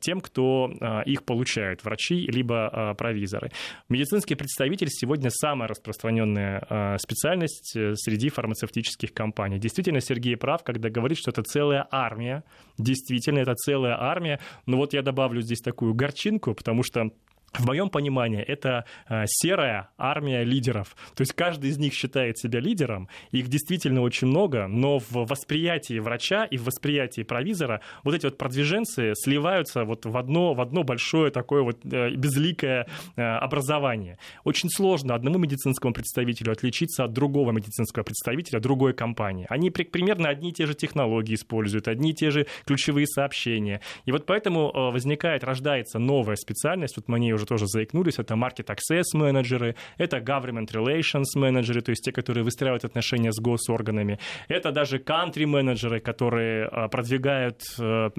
тем, 0.00 0.20
кто 0.20 0.72
их 1.06 1.24
получает, 1.24 1.84
врачи 1.84 2.26
либо 2.28 2.94
провизоры. 2.98 3.50
Медицинский 3.88 4.34
представитель 4.34 4.88
сегодня 4.90 5.30
самая 5.30 5.68
распространенная 5.68 6.96
специальность 6.98 7.76
среди 7.94 8.28
фармацевтических 8.28 9.12
компаний. 9.12 9.58
Действительно, 9.58 10.00
Сергей 10.00 10.36
прав, 10.36 10.62
когда 10.64 10.90
говорит, 10.90 11.18
что 11.18 11.30
это 11.30 11.42
целая 11.42 11.86
армия. 11.90 12.44
Действительно, 12.78 13.40
это 13.40 13.54
целая 13.54 14.00
армия. 14.00 14.40
Но 14.66 14.76
вот 14.76 14.92
я 14.94 15.02
добавлю 15.02 15.40
здесь 15.40 15.60
такую 15.60 15.94
горчинку, 15.94 16.54
потому 16.54 16.82
что 16.82 17.10
в 17.54 17.66
моем 17.66 17.88
понимании, 17.88 18.42
это 18.42 18.84
э, 19.08 19.24
серая 19.26 19.90
армия 19.96 20.44
лидеров. 20.44 20.94
То 21.14 21.22
есть 21.22 21.32
каждый 21.32 21.70
из 21.70 21.78
них 21.78 21.94
считает 21.94 22.38
себя 22.38 22.60
лидером, 22.60 23.08
их 23.30 23.48
действительно 23.48 24.02
очень 24.02 24.28
много, 24.28 24.66
но 24.66 24.98
в 24.98 25.12
восприятии 25.12 25.98
врача 25.98 26.44
и 26.44 26.56
в 26.56 26.64
восприятии 26.64 27.22
провизора 27.22 27.80
вот 28.04 28.14
эти 28.14 28.26
вот 28.26 28.38
продвиженцы 28.38 29.12
сливаются 29.14 29.84
вот 29.84 30.04
в 30.04 30.16
одно, 30.16 30.54
в 30.54 30.60
одно 30.60 30.82
большое 30.82 31.30
такое 31.30 31.62
вот 31.62 31.78
э, 31.84 32.10
безликое 32.10 32.86
э, 33.16 33.22
образование. 33.22 34.18
Очень 34.44 34.68
сложно 34.70 35.14
одному 35.14 35.38
медицинскому 35.38 35.94
представителю 35.94 36.52
отличиться 36.52 37.04
от 37.04 37.12
другого 37.12 37.52
медицинского 37.52 38.04
представителя 38.04 38.60
другой 38.60 38.92
компании. 38.92 39.46
Они 39.48 39.70
примерно 39.70 40.28
одни 40.28 40.50
и 40.50 40.52
те 40.52 40.66
же 40.66 40.74
технологии 40.74 41.34
используют, 41.34 41.88
одни 41.88 42.10
и 42.10 42.14
те 42.14 42.30
же 42.30 42.46
ключевые 42.66 43.06
сообщения. 43.06 43.80
И 44.04 44.12
вот 44.12 44.26
поэтому 44.26 44.70
возникает, 44.92 45.44
рождается 45.44 45.98
новая 45.98 46.36
специальность, 46.36 46.96
вот 46.96 47.08
мы 47.08 47.16
о 47.16 47.20
ней 47.20 47.32
уже 47.38 47.46
тоже 47.46 47.66
заикнулись, 47.66 48.18
это 48.18 48.34
market 48.34 48.66
access 48.66 49.04
менеджеры, 49.14 49.74
это 49.96 50.18
government 50.18 50.70
relations 50.72 51.24
менеджеры, 51.34 51.80
то 51.80 51.90
есть 51.90 52.04
те, 52.04 52.12
которые 52.12 52.44
выстраивают 52.44 52.84
отношения 52.84 53.32
с 53.32 53.40
госорганами, 53.40 54.18
это 54.48 54.72
даже 54.72 54.98
country 54.98 55.46
менеджеры, 55.46 56.00
которые 56.00 56.66
а, 56.66 56.88
продвигают 56.88 57.62
э, 57.78 58.10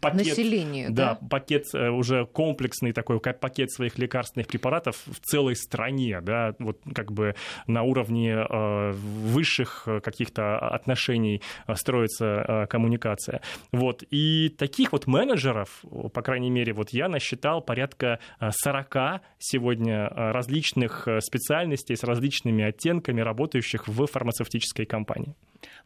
пакет, 0.00 0.26
Населению, 0.26 0.92
да, 0.92 1.18
да? 1.20 1.26
пакет 1.28 1.64
э, 1.74 1.88
уже 1.88 2.26
комплексный 2.26 2.92
такой 2.92 3.20
пакет 3.20 3.72
своих 3.72 3.98
лекарственных 3.98 4.46
препаратов 4.46 4.96
в 5.06 5.20
целой 5.20 5.56
стране, 5.56 6.20
да, 6.20 6.54
вот 6.58 6.78
как 6.94 7.12
бы 7.12 7.34
на 7.66 7.82
уровне 7.82 8.32
э, 8.32 8.92
высших 8.92 9.88
каких-то 10.02 10.58
отношений 10.58 11.42
строится 11.74 12.66
коммуникация. 12.68 13.40
Вот. 13.72 14.04
И 14.10 14.54
таких 14.56 14.92
вот 14.92 15.06
менеджеров, 15.06 15.82
по 16.12 16.22
крайней 16.22 16.50
мере, 16.50 16.72
вот 16.72 16.90
я 16.90 17.08
насчитал 17.08 17.60
порядка 17.60 18.18
40 18.66 19.22
сегодня 19.38 20.08
э, 20.08 20.32
различных 20.32 21.06
э, 21.06 21.20
специальностей 21.20 21.96
с 21.96 22.02
различными 22.02 22.64
оттенками, 22.64 23.20
работающих 23.20 23.86
в 23.86 24.06
фармацевтической 24.06 24.86
компании. 24.86 25.36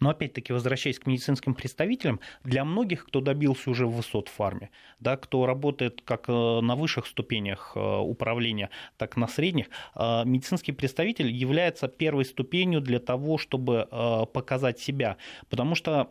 Но 0.00 0.08
опять-таки, 0.08 0.54
возвращаясь 0.54 0.98
к 0.98 1.06
медицинским 1.06 1.54
представителям, 1.54 2.20
для 2.42 2.64
многих, 2.64 3.04
кто 3.04 3.20
добился 3.20 3.68
уже 3.68 3.86
высот 3.86 4.28
в 4.28 4.32
фарме, 4.32 4.70
да, 4.98 5.18
кто 5.18 5.44
работает 5.44 6.00
как 6.06 6.30
э, 6.30 6.32
на 6.32 6.74
высших 6.74 7.06
ступенях 7.06 7.76
управления, 7.76 8.70
так 8.96 9.18
и 9.18 9.20
на 9.20 9.28
средних, 9.28 9.66
медицинский 9.94 10.72
представитель 10.72 11.30
является 11.30 11.86
первой 11.86 12.24
ступенью 12.24 12.80
для 12.80 12.98
того, 12.98 13.36
чтобы 13.36 13.86
показать 14.32 14.78
себя. 14.78 15.16
Потому 15.50 15.74
что 15.74 16.08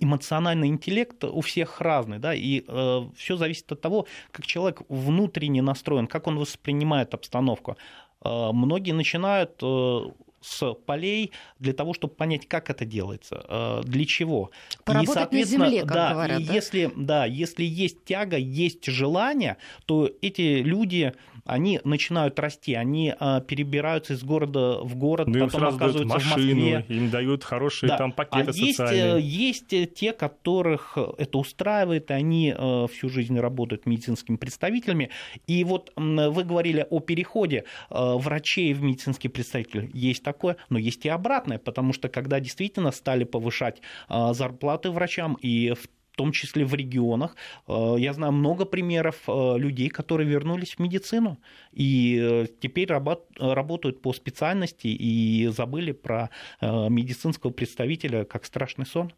эмоциональный 0.00 0.68
интеллект 0.68 1.24
у 1.24 1.40
всех 1.40 1.80
разный, 1.80 2.18
да, 2.18 2.34
и 2.34 2.64
э, 2.66 3.08
все 3.16 3.36
зависит 3.36 3.70
от 3.72 3.80
того, 3.80 4.06
как 4.30 4.46
человек 4.46 4.82
внутренне 4.88 5.62
настроен, 5.62 6.06
как 6.06 6.26
он 6.26 6.38
воспринимает 6.38 7.14
обстановку. 7.14 7.76
Э, 8.24 8.50
многие 8.52 8.92
начинают 8.92 9.62
э, 9.62 10.00
с 10.40 10.74
полей 10.74 11.32
для 11.58 11.72
того, 11.72 11.94
чтобы 11.94 12.14
понять, 12.14 12.46
как 12.46 12.70
это 12.70 12.84
делается, 12.84 13.44
э, 13.48 13.82
для 13.84 14.04
чего. 14.04 14.50
Поработать 14.84 15.10
и, 15.10 15.14
соответственно, 15.14 15.64
на 15.64 15.70
земле, 15.70 15.82
как 15.82 15.94
да, 15.94 16.12
говорят, 16.12 16.40
и 16.40 16.44
да? 16.44 16.54
Если, 16.54 16.92
да, 16.96 17.24
если 17.26 17.64
есть 17.64 18.04
тяга, 18.04 18.36
есть 18.36 18.86
желание, 18.86 19.56
то 19.86 20.10
эти 20.20 20.62
люди 20.62 21.12
они 21.46 21.80
начинают 21.84 22.38
расти, 22.40 22.74
они 22.74 23.14
а, 23.18 23.40
перебираются 23.40 24.14
из 24.14 24.24
города 24.24 24.80
в 24.82 24.96
город, 24.96 25.28
ну, 25.28 25.34
потом 25.34 25.60
сразу 25.60 25.76
оказываются 25.76 26.18
дают 26.18 26.24
машину, 26.24 26.60
в 26.60 26.74
Москве. 26.74 26.96
Им 26.96 27.10
дают 27.10 27.44
хорошие 27.44 27.88
да. 27.88 27.96
там 27.96 28.12
пакеты 28.12 28.50
а 28.50 28.52
социальные. 28.52 29.20
Есть, 29.20 29.72
есть 29.72 29.94
те, 29.94 30.12
которых 30.12 30.98
это 31.18 31.38
устраивает, 31.38 32.10
и 32.10 32.14
они 32.14 32.52
а, 32.56 32.86
всю 32.88 33.08
жизнь 33.08 33.38
работают 33.38 33.86
медицинскими 33.86 34.36
представителями. 34.36 35.10
И 35.46 35.62
вот 35.64 35.92
вы 35.96 36.44
говорили 36.44 36.86
о 36.90 37.00
переходе 37.00 37.64
а, 37.90 38.16
врачей 38.16 38.74
в 38.74 38.82
медицинские 38.82 39.30
представители. 39.30 39.88
Есть 39.94 40.24
такое, 40.24 40.35
но 40.68 40.78
есть 40.78 41.06
и 41.06 41.08
обратное, 41.08 41.58
потому 41.58 41.92
что 41.92 42.08
когда 42.08 42.40
действительно 42.40 42.92
стали 42.92 43.24
повышать 43.24 43.80
зарплаты 44.08 44.90
врачам, 44.90 45.34
и 45.40 45.72
в 45.72 45.88
в 46.16 46.18
том 46.18 46.32
числе 46.32 46.64
в 46.64 46.74
регионах. 46.74 47.36
Э, 47.68 47.96
я 47.98 48.14
знаю 48.14 48.32
много 48.32 48.64
примеров 48.64 49.16
э, 49.28 49.58
людей, 49.58 49.90
которые 49.90 50.26
вернулись 50.26 50.76
в 50.76 50.78
медицину 50.78 51.38
и 51.72 52.18
э, 52.18 52.46
теперь 52.58 52.88
работают 53.38 54.00
по 54.00 54.14
специальности 54.14 54.86
и 54.86 55.48
забыли 55.48 55.92
про 55.92 56.30
медицинского 56.62 57.50
представителя 57.50 58.24
как 58.24 58.46
страшный 58.46 58.86
сон. 58.86 59.12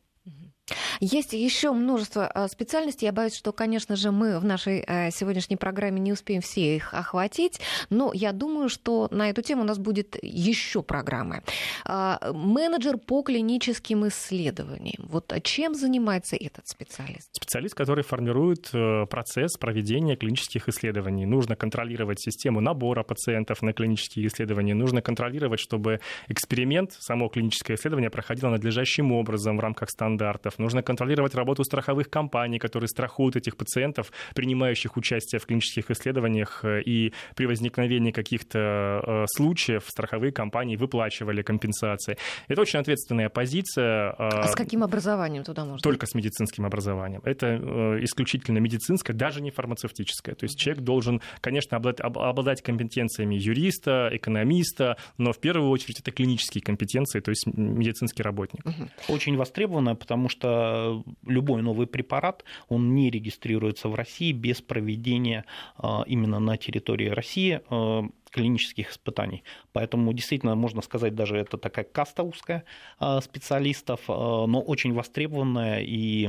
Есть 1.01 1.33
еще 1.33 1.73
множество 1.73 2.27
а, 2.27 2.49
специальностей. 2.49 3.07
Я 3.07 3.13
боюсь, 3.13 3.35
что, 3.35 3.53
конечно 3.53 3.97
же, 3.97 4.11
мы 4.11 4.39
в 4.39 4.45
нашей 4.45 4.85
э, 4.87 5.11
сегодняшней 5.11 5.57
программе 5.57 6.01
не 6.01 6.13
успеем 6.13 6.43
все 6.43 6.77
их 6.77 6.95
охватить, 6.95 7.61
но 7.91 8.13
я 8.15 8.33
думаю, 8.33 8.69
что 8.69 9.09
на 9.11 9.31
эту 9.31 9.43
тему 9.43 9.63
у 9.63 9.65
нас 9.65 9.79
будет 9.79 10.17
еще 10.23 10.83
программы. 10.83 11.43
А, 11.85 12.33
менеджер 12.33 12.99
по 12.99 13.23
клиническим 13.23 14.07
исследованиям. 14.09 15.07
Вот 15.09 15.33
чем 15.43 15.75
занимается 15.75 16.37
этот 16.37 16.69
специалист? 16.69 17.29
Специалист, 17.33 17.75
который 17.75 18.05
формирует 18.05 18.71
э, 18.73 19.07
процесс 19.07 19.57
проведения 19.57 20.17
клинических 20.17 20.69
исследований. 20.69 21.27
Нужно 21.27 21.57
контролировать 21.57 22.21
систему 22.21 22.61
набора 22.61 23.03
пациентов 23.03 23.63
на 23.63 23.73
клинические 23.73 24.27
исследования. 24.27 24.75
Нужно 24.75 25.03
контролировать, 25.03 25.61
чтобы 25.61 26.01
эксперимент, 26.29 26.93
само 26.93 27.29
клиническое 27.29 27.77
исследование 27.77 28.11
проходило 28.11 28.51
надлежащим 28.51 29.13
образом 29.13 29.57
в 29.57 29.61
рамках 29.61 29.91
стандартов 29.91 30.58
нужно 30.59 30.83
контролировать 30.83 31.35
работу 31.35 31.65
страховых 31.65 32.11
компаний, 32.11 32.59
которые 32.59 32.89
страхуют 32.89 33.37
этих 33.37 33.57
пациентов, 33.57 34.13
принимающих 34.35 34.97
участие 34.97 35.39
в 35.39 35.47
клинических 35.47 35.91
исследованиях, 35.91 36.65
э, 36.65 36.83
и 36.83 37.13
при 37.35 37.47
возникновении 37.47 38.11
каких-то 38.11 38.59
э, 38.59 39.25
случаев 39.29 39.85
страховые 39.87 40.33
компании 40.33 40.77
выплачивали 40.77 41.43
компенсации. 41.43 42.17
Это 42.49 42.63
очень 42.63 42.79
ответственная 42.79 43.29
позиция. 43.29 44.11
А 44.19 44.47
с 44.49 44.55
каким 44.55 44.83
образованием 44.83 45.45
туда 45.45 45.65
можно? 45.65 45.79
Только 45.79 46.07
с 46.07 46.15
медицинским 46.15 46.67
образованием. 46.67 47.23
Это 47.25 47.47
э, 47.47 48.05
исключительно 48.05 48.59
медицинское, 48.59 49.13
даже 49.13 49.41
не 49.41 49.51
фармацевтическое. 49.51 50.35
То 50.35 50.45
есть 50.45 50.59
человек 50.59 50.83
должен, 50.83 51.21
конечно, 51.41 51.77
обладать, 51.77 52.01
обладать 52.01 52.63
компетенциями 52.63 53.35
юриста, 53.35 54.11
экономиста, 54.13 54.97
но 55.19 55.33
в 55.33 55.39
первую 55.39 55.71
очередь 55.71 56.01
это 56.01 56.11
клинические 56.11 56.63
компетенции, 56.63 57.21
то 57.21 57.31
есть 57.31 57.47
медицинский 57.47 58.23
работник. 58.23 58.65
Очень 59.09 59.37
востребованно, 59.37 59.95
потому 59.95 60.29
что 60.29 60.48
что 60.49 61.03
любой 61.27 61.63
новый 61.63 61.87
препарат, 61.87 62.45
он 62.69 62.95
не 62.95 63.11
регистрируется 63.11 63.89
в 63.89 63.95
России 63.95 64.33
без 64.33 64.61
проведения 64.61 65.45
а, 65.77 66.05
именно 66.07 66.39
на 66.39 66.57
территории 66.57 67.09
России 67.09 67.61
а, 67.71 68.05
клинических 68.31 68.91
испытаний. 68.91 69.43
Поэтому 69.73 70.13
действительно 70.13 70.55
можно 70.55 70.83
сказать, 70.83 71.15
даже 71.15 71.37
это 71.37 71.59
такая 71.59 71.85
каста 71.85 72.23
узкая 72.23 72.65
а, 72.99 73.21
специалистов, 73.21 74.01
но 74.09 74.63
очень 74.67 74.93
востребованная 74.93 75.81
и 75.81 76.29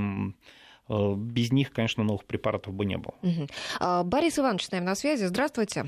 без 0.89 1.51
них, 1.51 1.71
конечно, 1.71 2.03
новых 2.03 2.25
препаратов 2.25 2.73
бы 2.73 2.83
не 2.83 2.97
было. 2.97 3.13
Угу. 3.21 4.05
Борис 4.05 4.39
Иванович 4.39 4.65
с 4.65 4.71
нами 4.71 4.85
на 4.85 4.95
связи. 4.95 5.25
Здравствуйте. 5.25 5.85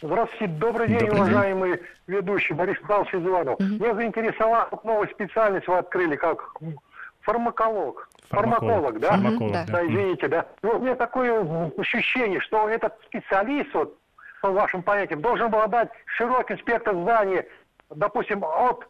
Здравствуйте, 0.00 0.46
добрый 0.46 0.88
день, 0.88 0.98
добрый 0.98 1.20
уважаемый 1.20 1.70
день. 1.70 1.86
ведущий 2.06 2.52
Борис 2.52 2.76
Павлович 2.86 3.14
Иванов. 3.14 3.54
Угу. 3.58 3.64
Меня 3.64 3.94
заинтересовала 3.94 4.68
новая 4.84 5.08
специальность, 5.08 5.66
вы 5.66 5.78
открыли, 5.78 6.16
как 6.16 6.60
фармаколог. 7.26 8.08
Фармаколог, 8.30 8.98
да? 8.98 9.10
Фармаколог, 9.10 9.52
да. 9.52 9.64
да. 9.68 9.86
Извините, 9.86 10.28
да. 10.28 10.46
Ну, 10.62 10.76
у 10.76 10.78
меня 10.78 10.94
такое 10.94 11.70
ощущение, 11.76 12.40
что 12.40 12.68
этот 12.68 12.94
специалист, 13.06 13.74
вот, 13.74 13.98
по 14.40 14.50
вашим 14.50 14.82
понятиям, 14.82 15.20
должен 15.20 15.50
был 15.50 15.66
дать 15.68 15.90
широкий 16.06 16.56
спектр 16.56 16.92
знаний 16.92 17.42
допустим, 17.90 18.44
от 18.44 18.86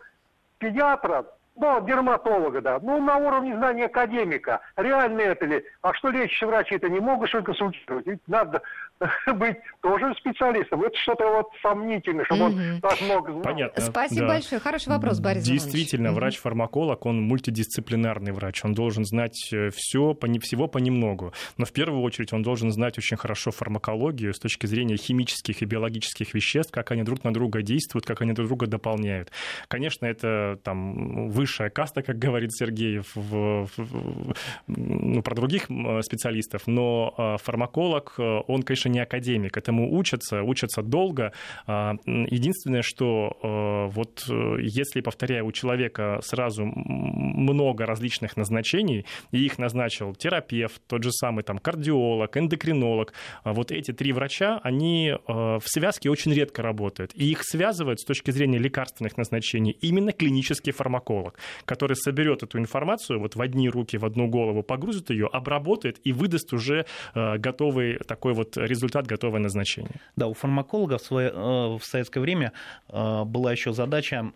педиатра 0.59 1.27
ну, 1.57 1.81
дерматолога, 1.87 2.61
да. 2.61 2.79
Ну, 2.83 3.01
на 3.03 3.17
уровне 3.17 3.57
знания 3.57 3.87
академика. 3.87 4.61
Реально 4.77 5.23
это 5.23 5.47
ли? 5.47 5.65
А 5.81 5.95
что 5.95 6.11
лечащие 6.11 6.49
врачи 6.49 6.75
это 6.75 6.89
не 6.91 7.01
могут 7.01 7.31
что 7.31 7.43
консультировать? 7.43 8.07
Ведь 8.07 8.21
надо 8.27 8.63
быть 9.35 9.57
тоже 9.81 10.15
специалистом. 10.19 10.83
Это 10.83 10.97
что-то 10.99 11.25
вот 11.25 11.49
сомнительное, 11.63 12.25
чтобы 12.27 12.45
он 12.45 12.81
так 12.81 13.01
много 13.01 13.33
знал. 13.33 13.43
Понятно. 13.43 13.83
Спасибо 13.83 14.21
да. 14.23 14.29
большое. 14.29 14.61
Хороший 14.61 14.89
вопрос, 14.89 15.21
Борис 15.21 15.45
Действительно, 15.45 16.13
врач-фармаколог, 16.13 17.07
он 17.07 17.23
мультидисциплинарный 17.23 18.33
врач. 18.33 18.65
Он 18.65 18.75
должен 18.75 19.05
знать 19.05 19.49
э, 19.53 19.71
все, 19.71 20.17
всего 20.41 20.69
понемногу. 20.69 21.33
Но 21.57 21.65
в 21.65 21.73
первую 21.73 22.03
очередь 22.03 22.33
он 22.33 22.43
должен 22.43 22.71
знать 22.71 22.99
очень 22.99 23.17
хорошо 23.17 23.51
фармакологию 23.51 24.35
с 24.35 24.39
точки 24.39 24.67
зрения 24.67 24.97
химических 24.97 25.63
и 25.63 25.65
биологических 25.65 26.35
веществ, 26.35 26.73
как 26.73 26.91
они 26.91 27.03
друг 27.03 27.25
на 27.25 27.33
друга 27.33 27.63
действуют, 27.63 28.07
как 28.07 28.21
они 28.21 28.33
друг 28.33 28.49
друга 28.49 28.67
дополняют. 28.67 29.31
Конечно, 29.69 30.07
это 30.07 30.59
там 30.63 31.29
вы 31.31 31.47
высшая 31.47 31.71
каста, 31.71 32.03
как 32.03 32.19
говорит 32.19 32.53
Сергеев, 32.53 33.13
в, 33.15 33.69
в, 33.77 34.35
ну, 34.67 35.23
про 35.23 35.35
других 35.37 35.67
специалистов, 36.03 36.63
но 36.67 37.15
а, 37.17 37.37
фармаколог, 37.37 38.15
э, 38.19 38.41
он, 38.49 38.65
конечно, 38.65 38.86
не 38.89 39.01
академик, 39.01 39.57
этому 39.57 39.97
учатся, 39.97 40.43
учатся 40.43 40.83
долго. 40.83 41.33
А, 41.67 41.95
единственное, 42.07 42.83
что 42.83 43.37
э, 43.43 43.95
вот 43.95 44.27
э, 44.29 44.57
если, 44.61 45.01
повторяю, 45.01 45.47
у 45.47 45.53
человека 45.53 46.21
сразу 46.23 46.65
много 46.65 47.87
различных 47.87 48.37
назначений, 48.37 49.07
и 49.31 49.45
их 49.45 49.59
назначил 49.59 50.15
терапевт, 50.15 50.83
тот 50.87 51.03
же 51.03 51.13
самый 51.13 51.45
там 51.45 51.59
кардиолог, 51.59 52.37
эндокринолог, 52.37 53.13
а 53.43 53.53
вот 53.53 53.73
эти 53.73 53.93
три 53.93 54.13
врача, 54.13 54.61
они 54.63 55.15
в 55.27 55.63
связке 55.65 56.11
очень 56.11 56.33
редко 56.33 56.63
работают, 56.63 57.13
и 57.15 57.31
их 57.31 57.43
связывают 57.43 58.01
с 58.01 58.05
точки 58.05 58.31
зрения 58.31 58.59
лекарственных 58.59 59.17
назначений 59.17 59.73
именно 59.81 60.13
клинический 60.13 60.73
фармаколог 60.73 61.39
который 61.65 61.97
соберет 61.97 62.43
эту 62.43 62.59
информацию 62.59 63.21
вот 63.21 63.37
в 63.37 63.41
одни 63.41 63.69
руки, 63.69 63.99
в 63.99 64.05
одну 64.05 64.29
голову, 64.29 64.63
погрузит 64.63 65.11
ее, 65.11 65.27
обработает 65.27 66.01
и 66.05 66.13
выдаст 66.13 66.53
уже 66.53 66.87
э, 67.15 67.39
готовый 67.39 67.99
такой 67.99 68.35
вот 68.35 68.57
результат, 68.57 68.76
готовое 69.07 69.41
назначение. 69.41 70.01
Да, 70.17 70.27
у 70.27 70.35
фармаколога 70.35 70.99
в, 70.99 71.03
свое, 71.03 71.31
э, 71.31 71.33
в 71.33 71.81
советское 71.83 72.21
время 72.21 72.53
э, 72.89 73.25
была 73.25 73.53
еще 73.53 73.73
задача, 73.73 74.33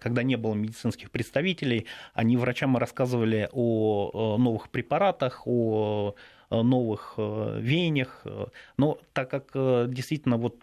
когда 0.00 0.22
не 0.22 0.36
было 0.36 0.54
медицинских 0.54 1.10
представителей, 1.10 1.86
они 2.14 2.36
врачам 2.36 2.76
рассказывали 2.76 3.48
о 3.52 4.36
новых 4.38 4.70
препаратах, 4.70 5.46
о 5.46 6.14
новых 6.50 7.14
веяниях. 7.16 8.24
Но 8.76 8.98
так 9.12 9.30
как 9.30 9.52
действительно 9.90 10.36
вот 10.36 10.62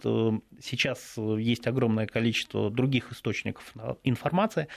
сейчас 0.61 1.15
есть 1.17 1.67
огромное 1.67 2.05
количество 2.05 2.69
других 2.69 3.11
источников 3.11 3.73
информации, 4.03 4.67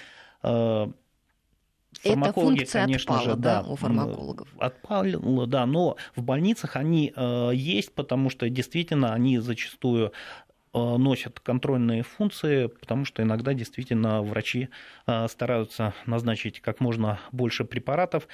Фармакологи, 2.01 2.63
Эта 2.63 2.73
конечно 2.73 3.15
отпала, 3.15 3.31
же, 3.31 3.37
да, 3.37 3.63
у 3.63 3.77
фармакологов. 3.77 4.49
Отпала, 4.59 5.47
да, 5.47 5.67
но 5.67 5.97
в 6.17 6.23
больницах 6.23 6.77
они 6.77 7.13
э, 7.15 7.51
есть, 7.55 7.95
потому 7.95 8.31
что 8.31 8.49
действительно 8.49 9.13
они 9.13 9.39
зачастую 9.39 10.13
э, 10.73 10.79
носят 10.79 11.41
контрольные 11.41 12.03
функции, 12.03 12.67
потому 12.67 13.05
что 13.05 13.23
иногда 13.23 13.55
действительно 13.55 14.23
врачи 14.23 14.69
э, 15.07 15.29
стараются 15.29 15.95
назначить 16.07 16.61
как 16.61 16.81
можно 16.81 17.21
больше 17.31 17.65
препаратов, 17.65 18.27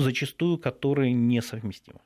зачастую 0.00 0.58
которые 0.58 1.12
несовместимы. 1.12 2.00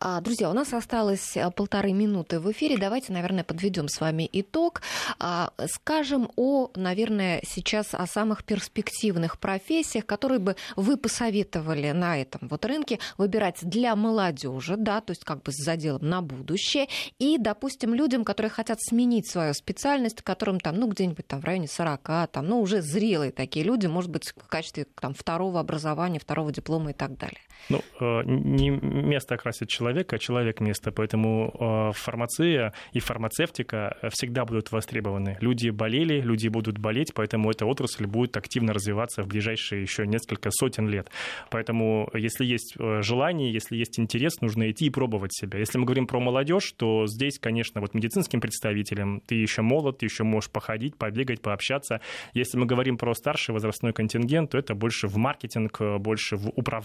А, 0.00 0.20
друзья, 0.20 0.50
у 0.50 0.52
нас 0.52 0.72
осталось 0.72 1.36
э, 1.36 1.50
полторы 1.50 1.92
минуты 1.92 2.40
в 2.40 2.50
эфире. 2.52 2.78
Давайте, 2.78 3.12
наверное, 3.12 3.44
подведем 3.44 3.88
с 3.88 4.00
вами 4.00 4.28
итог. 4.32 4.82
А, 5.18 5.52
скажем 5.66 6.30
о, 6.36 6.70
наверное, 6.76 7.40
сейчас 7.46 7.94
о 7.94 8.06
самых 8.06 8.44
перспективных 8.44 9.38
профессиях, 9.38 10.06
которые 10.06 10.38
бы 10.38 10.56
вы 10.76 10.96
посоветовали 10.96 11.90
на 11.92 12.20
этом 12.20 12.48
вот 12.48 12.64
рынке 12.64 12.98
выбирать 13.16 13.58
для 13.62 13.96
молодежи, 13.96 14.76
да, 14.76 15.00
то 15.00 15.10
есть 15.10 15.24
как 15.24 15.42
бы 15.42 15.52
с 15.52 15.56
заделом 15.56 16.08
на 16.08 16.22
будущее, 16.22 16.88
и, 17.18 17.38
допустим, 17.38 17.94
людям, 17.94 18.24
которые 18.24 18.50
хотят 18.50 18.80
сменить 18.80 19.28
свою 19.28 19.54
специальность, 19.54 20.22
которым 20.22 20.60
там, 20.60 20.76
ну, 20.76 20.88
где-нибудь 20.88 21.26
там 21.26 21.40
в 21.40 21.44
районе 21.44 21.68
40, 21.68 22.30
там, 22.30 22.46
ну, 22.46 22.60
уже 22.60 22.82
зрелые 22.82 23.32
такие 23.32 23.64
люди, 23.64 23.86
может 23.86 24.10
быть, 24.10 24.32
в 24.36 24.48
качестве 24.48 24.86
там 25.00 25.14
второго 25.14 25.60
образования, 25.60 26.18
второго 26.18 26.52
диплома 26.52 26.90
и 26.90 26.94
так 26.98 27.16
далее. 27.16 27.40
Ну, 27.68 27.82
э, 28.00 28.22
не 28.24 28.70
место 28.70 29.34
окрасит 29.34 29.68
человека, 29.68 30.16
а 30.16 30.18
человек 30.18 30.60
место. 30.60 30.90
Поэтому 30.90 31.54
э, 31.58 31.92
фармация 31.94 32.72
и 32.92 33.00
фармацевтика 33.00 33.96
всегда 34.10 34.44
будут 34.44 34.72
востребованы. 34.72 35.36
Люди 35.40 35.68
болели, 35.68 36.20
люди 36.20 36.48
будут 36.48 36.78
болеть, 36.78 37.12
поэтому 37.14 37.50
эта 37.50 37.66
отрасль 37.66 38.06
будет 38.06 38.36
активно 38.36 38.72
развиваться 38.72 39.22
в 39.22 39.26
ближайшие 39.26 39.82
еще 39.82 40.06
несколько 40.06 40.50
сотен 40.50 40.88
лет. 40.88 41.10
Поэтому, 41.50 42.08
если 42.14 42.46
есть 42.46 42.74
э, 42.78 43.02
желание, 43.02 43.52
если 43.52 43.76
есть 43.76 43.98
интерес, 44.00 44.40
нужно 44.40 44.70
идти 44.70 44.86
и 44.86 44.90
пробовать 44.90 45.34
себя. 45.34 45.58
Если 45.58 45.78
мы 45.78 45.84
говорим 45.84 46.06
про 46.06 46.20
молодежь, 46.20 46.72
то 46.76 47.06
здесь, 47.06 47.38
конечно, 47.38 47.80
вот 47.82 47.92
медицинским 47.92 48.40
представителям 48.40 49.20
ты 49.26 49.34
еще 49.34 49.60
молод, 49.60 49.98
ты 49.98 50.06
еще 50.06 50.24
можешь 50.24 50.50
походить, 50.50 50.96
побегать, 50.96 51.42
пообщаться. 51.42 52.00
Если 52.32 52.56
мы 52.56 52.64
говорим 52.64 52.96
про 52.96 53.14
старший 53.14 53.52
возрастной 53.52 53.92
контингент, 53.92 54.50
то 54.52 54.58
это 54.58 54.74
больше 54.74 55.06
в 55.06 55.18
маркетинг, 55.18 55.80
больше 55.98 56.36
в 56.36 56.48
управление, 56.56 56.77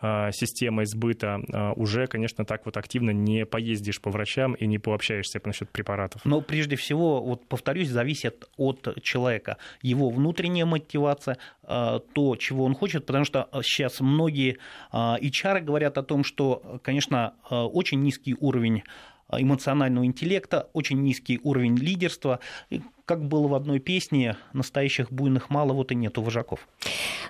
а, 0.00 0.30
системой 0.32 0.86
сбыта, 0.86 1.40
а, 1.52 1.72
уже, 1.72 2.06
конечно, 2.06 2.44
так 2.44 2.66
вот 2.66 2.76
активно 2.76 3.10
не 3.10 3.46
поездишь 3.46 4.00
по 4.00 4.10
врачам 4.10 4.54
и 4.54 4.66
не 4.66 4.78
пообщаешься 4.78 5.40
насчет 5.44 5.70
препаратов. 5.70 6.24
Но 6.24 6.40
прежде 6.40 6.76
всего, 6.76 7.22
вот 7.22 7.46
повторюсь, 7.46 7.88
зависит 7.88 8.48
от 8.56 9.02
человека, 9.02 9.56
его 9.82 10.10
внутренняя 10.10 10.66
мотивация, 10.66 11.38
а, 11.62 12.00
то, 12.00 12.36
чего 12.36 12.64
он 12.64 12.74
хочет, 12.74 13.06
потому 13.06 13.24
что 13.24 13.48
сейчас 13.62 14.00
многие 14.00 14.58
HR 14.92 15.60
говорят 15.60 15.98
о 15.98 16.02
том, 16.02 16.24
что, 16.24 16.80
конечно, 16.82 17.34
очень 17.50 18.02
низкий 18.02 18.34
уровень 18.38 18.82
эмоционального 19.30 20.06
интеллекта, 20.06 20.68
очень 20.72 21.02
низкий 21.02 21.38
уровень 21.42 21.76
лидерства 21.76 22.40
как 23.08 23.24
было 23.24 23.48
в 23.48 23.54
одной 23.54 23.78
песне, 23.78 24.36
настоящих 24.52 25.10
буйных 25.10 25.48
мало, 25.48 25.72
вот 25.72 25.90
и 25.92 25.94
нету 25.94 26.20
вожаков. 26.20 26.68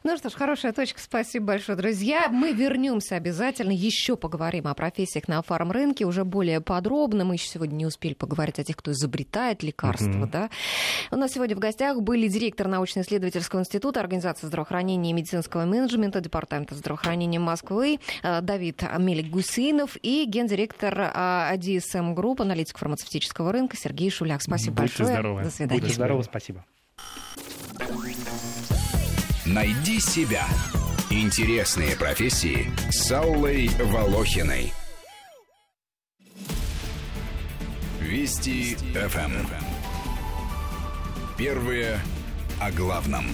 Ну 0.03 0.16
что 0.16 0.29
ж, 0.29 0.33
хорошая 0.33 0.72
точка. 0.72 1.01
Спасибо 1.01 1.47
большое, 1.47 1.79
друзья. 1.79 2.29
Мы 2.29 2.53
вернемся 2.53 3.14
обязательно, 3.14 3.70
еще 3.70 4.16
поговорим 4.16 4.66
о 4.66 4.74
профессиях 4.74 5.29
на 5.29 5.41
фарм-рынке 5.41 6.05
уже 6.05 6.24
более 6.24 6.61
подробно. 6.61 7.24
Мы 7.24 7.35
еще 7.35 7.49
сегодня 7.49 7.76
не 7.76 7.87
успели 7.87 8.14
поговорить 8.14 8.59
о 8.59 8.64
тех, 8.64 8.76
кто 8.76 8.91
изобретает 8.91 9.62
лекарства. 9.62 10.09
Mm-hmm. 10.09 10.31
Да? 10.31 10.51
У 11.12 11.16
нас 11.16 11.33
сегодня 11.33 11.55
в 11.55 11.61
гостях 11.61 12.01
были 12.01 12.26
директор 12.26 12.66
научно-исследовательского 12.66 13.61
института 13.61 14.01
Организации 14.01 14.49
здравоохранения 14.49 15.11
и 15.11 15.12
медицинского 15.12 15.64
менеджмента 15.64 16.20
Департамента 16.20 16.74
здравоохранения 16.74 17.39
Москвы 17.39 18.01
э, 18.24 18.41
Давид 18.41 18.83
Мелик-Гусейнов 18.83 19.97
и 20.03 20.24
гендиректор 20.26 20.99
DSM 20.99 22.14
Group, 22.14 22.41
аналитик 22.41 22.79
фармацевтического 22.79 23.53
рынка 23.53 23.76
Сергей 23.76 24.11
Шуляк. 24.11 24.43
Спасибо 24.43 24.83
Будьте 24.83 24.99
большое. 24.99 25.09
Здоровы. 25.12 25.43
До 25.45 25.51
свидания. 25.51 25.68
Будьте 25.69 25.93
здоровы, 25.93 26.25
спасибо. 26.25 26.64
Найди 29.47 30.01
себя. 30.01 30.47
Интересные 31.11 31.97
профессии 31.97 32.71
с 32.91 33.11
Аллой 33.11 33.69
Волохиной. 33.79 34.73
Вести 38.01 38.75
ФМ. 38.95 39.33
Первые 41.39 41.99
о 42.61 42.71
главном. 42.73 43.25